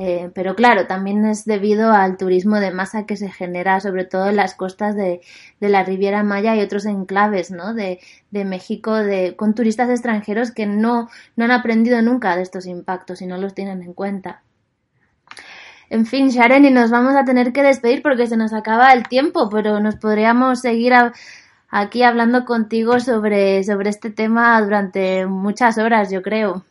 eh, 0.00 0.30
pero 0.32 0.54
claro, 0.54 0.86
también 0.86 1.24
es 1.24 1.44
debido 1.44 1.90
al 1.90 2.16
turismo 2.18 2.60
de 2.60 2.70
masa 2.70 3.04
que 3.04 3.16
se 3.16 3.32
genera 3.32 3.80
sobre 3.80 4.04
todo 4.04 4.28
en 4.28 4.36
las 4.36 4.54
costas 4.54 4.94
de, 4.94 5.20
la 5.58 5.82
Riviera 5.82 6.22
Maya 6.22 6.54
y 6.54 6.60
otros 6.60 6.86
enclaves 6.86 7.50
¿no? 7.50 7.74
de, 7.74 7.98
México 8.30 8.94
de, 8.94 9.34
con 9.34 9.56
turistas 9.56 9.90
extranjeros 9.90 10.52
que 10.52 10.66
no, 10.66 11.08
no 11.34 11.44
han 11.44 11.50
aprendido 11.50 12.00
nunca 12.00 12.36
de 12.36 12.42
estos 12.42 12.66
impactos 12.66 13.22
y 13.22 13.26
no 13.26 13.38
los 13.38 13.54
tienen 13.54 13.82
en 13.82 13.92
cuenta. 13.92 14.42
En 15.90 16.06
fin, 16.06 16.28
Sharon, 16.28 16.64
y 16.64 16.70
nos 16.70 16.92
vamos 16.92 17.16
a 17.16 17.24
tener 17.24 17.52
que 17.52 17.64
despedir 17.64 18.00
porque 18.00 18.28
se 18.28 18.36
nos 18.36 18.52
acaba 18.52 18.92
el 18.92 19.02
tiempo, 19.08 19.50
pero 19.50 19.80
nos 19.80 19.96
podríamos 19.96 20.60
seguir 20.60 20.92
aquí 21.70 22.04
hablando 22.04 22.44
contigo 22.44 23.00
sobre, 23.00 23.64
sobre 23.64 23.90
este 23.90 24.10
tema 24.10 24.62
durante 24.62 25.26
muchas 25.26 25.76
horas, 25.76 26.08
yo 26.12 26.22
creo. 26.22 26.64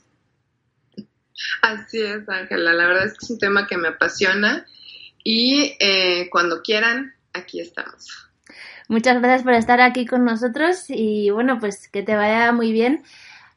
Así 1.62 2.02
es, 2.02 2.28
Ángela. 2.28 2.74
La 2.74 2.88
verdad 2.88 3.06
es 3.06 3.14
que 3.14 3.26
es 3.26 3.30
un 3.32 3.40
tema 3.40 3.68
que 3.68 3.78
me 3.78 3.90
apasiona 3.90 4.66
y 5.24 5.76
eh, 5.80 6.30
cuando 6.32 6.62
quieran, 6.62 7.14
aquí 7.34 7.60
estamos. 7.60 8.30
Muchas 8.88 9.22
gracias 9.22 9.44
por 9.44 9.54
estar 9.54 9.82
aquí 9.82 10.06
con 10.06 10.24
nosotros 10.24 10.86
y 10.88 11.30
bueno, 11.30 11.60
pues 11.60 11.90
que 11.90 12.04
te 12.04 12.16
vaya 12.16 12.52
muy 12.52 12.72
bien 12.72 13.04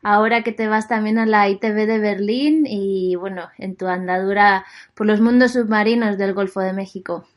ahora 0.02 0.42
que 0.42 0.52
te 0.52 0.66
vas 0.66 0.88
también 0.88 1.18
a 1.18 1.26
la 1.26 1.48
ITV 1.48 1.86
de 1.86 1.98
Berlín 1.98 2.66
y 2.66 3.14
bueno, 3.16 3.50
en 3.58 3.76
tu 3.76 3.86
andadura 3.86 4.64
por 4.94 5.06
los 5.06 5.20
mundos 5.20 5.52
submarinos 5.52 6.18
del 6.18 6.34
Golfo 6.34 6.60
de 6.60 6.72
México. 6.72 7.28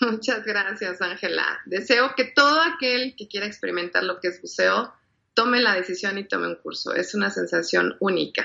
Muchas 0.00 0.44
gracias, 0.44 1.02
Ángela. 1.02 1.60
Deseo 1.66 2.14
que 2.16 2.24
todo 2.24 2.60
aquel 2.60 3.16
que 3.16 3.26
quiera 3.26 3.46
experimentar 3.46 4.04
lo 4.04 4.20
que 4.20 4.28
es 4.28 4.40
buceo 4.40 4.92
tome 5.34 5.60
la 5.60 5.74
decisión 5.74 6.18
y 6.18 6.24
tome 6.24 6.46
un 6.46 6.56
curso. 6.56 6.94
Es 6.94 7.14
una 7.14 7.30
sensación 7.30 7.96
única. 7.98 8.44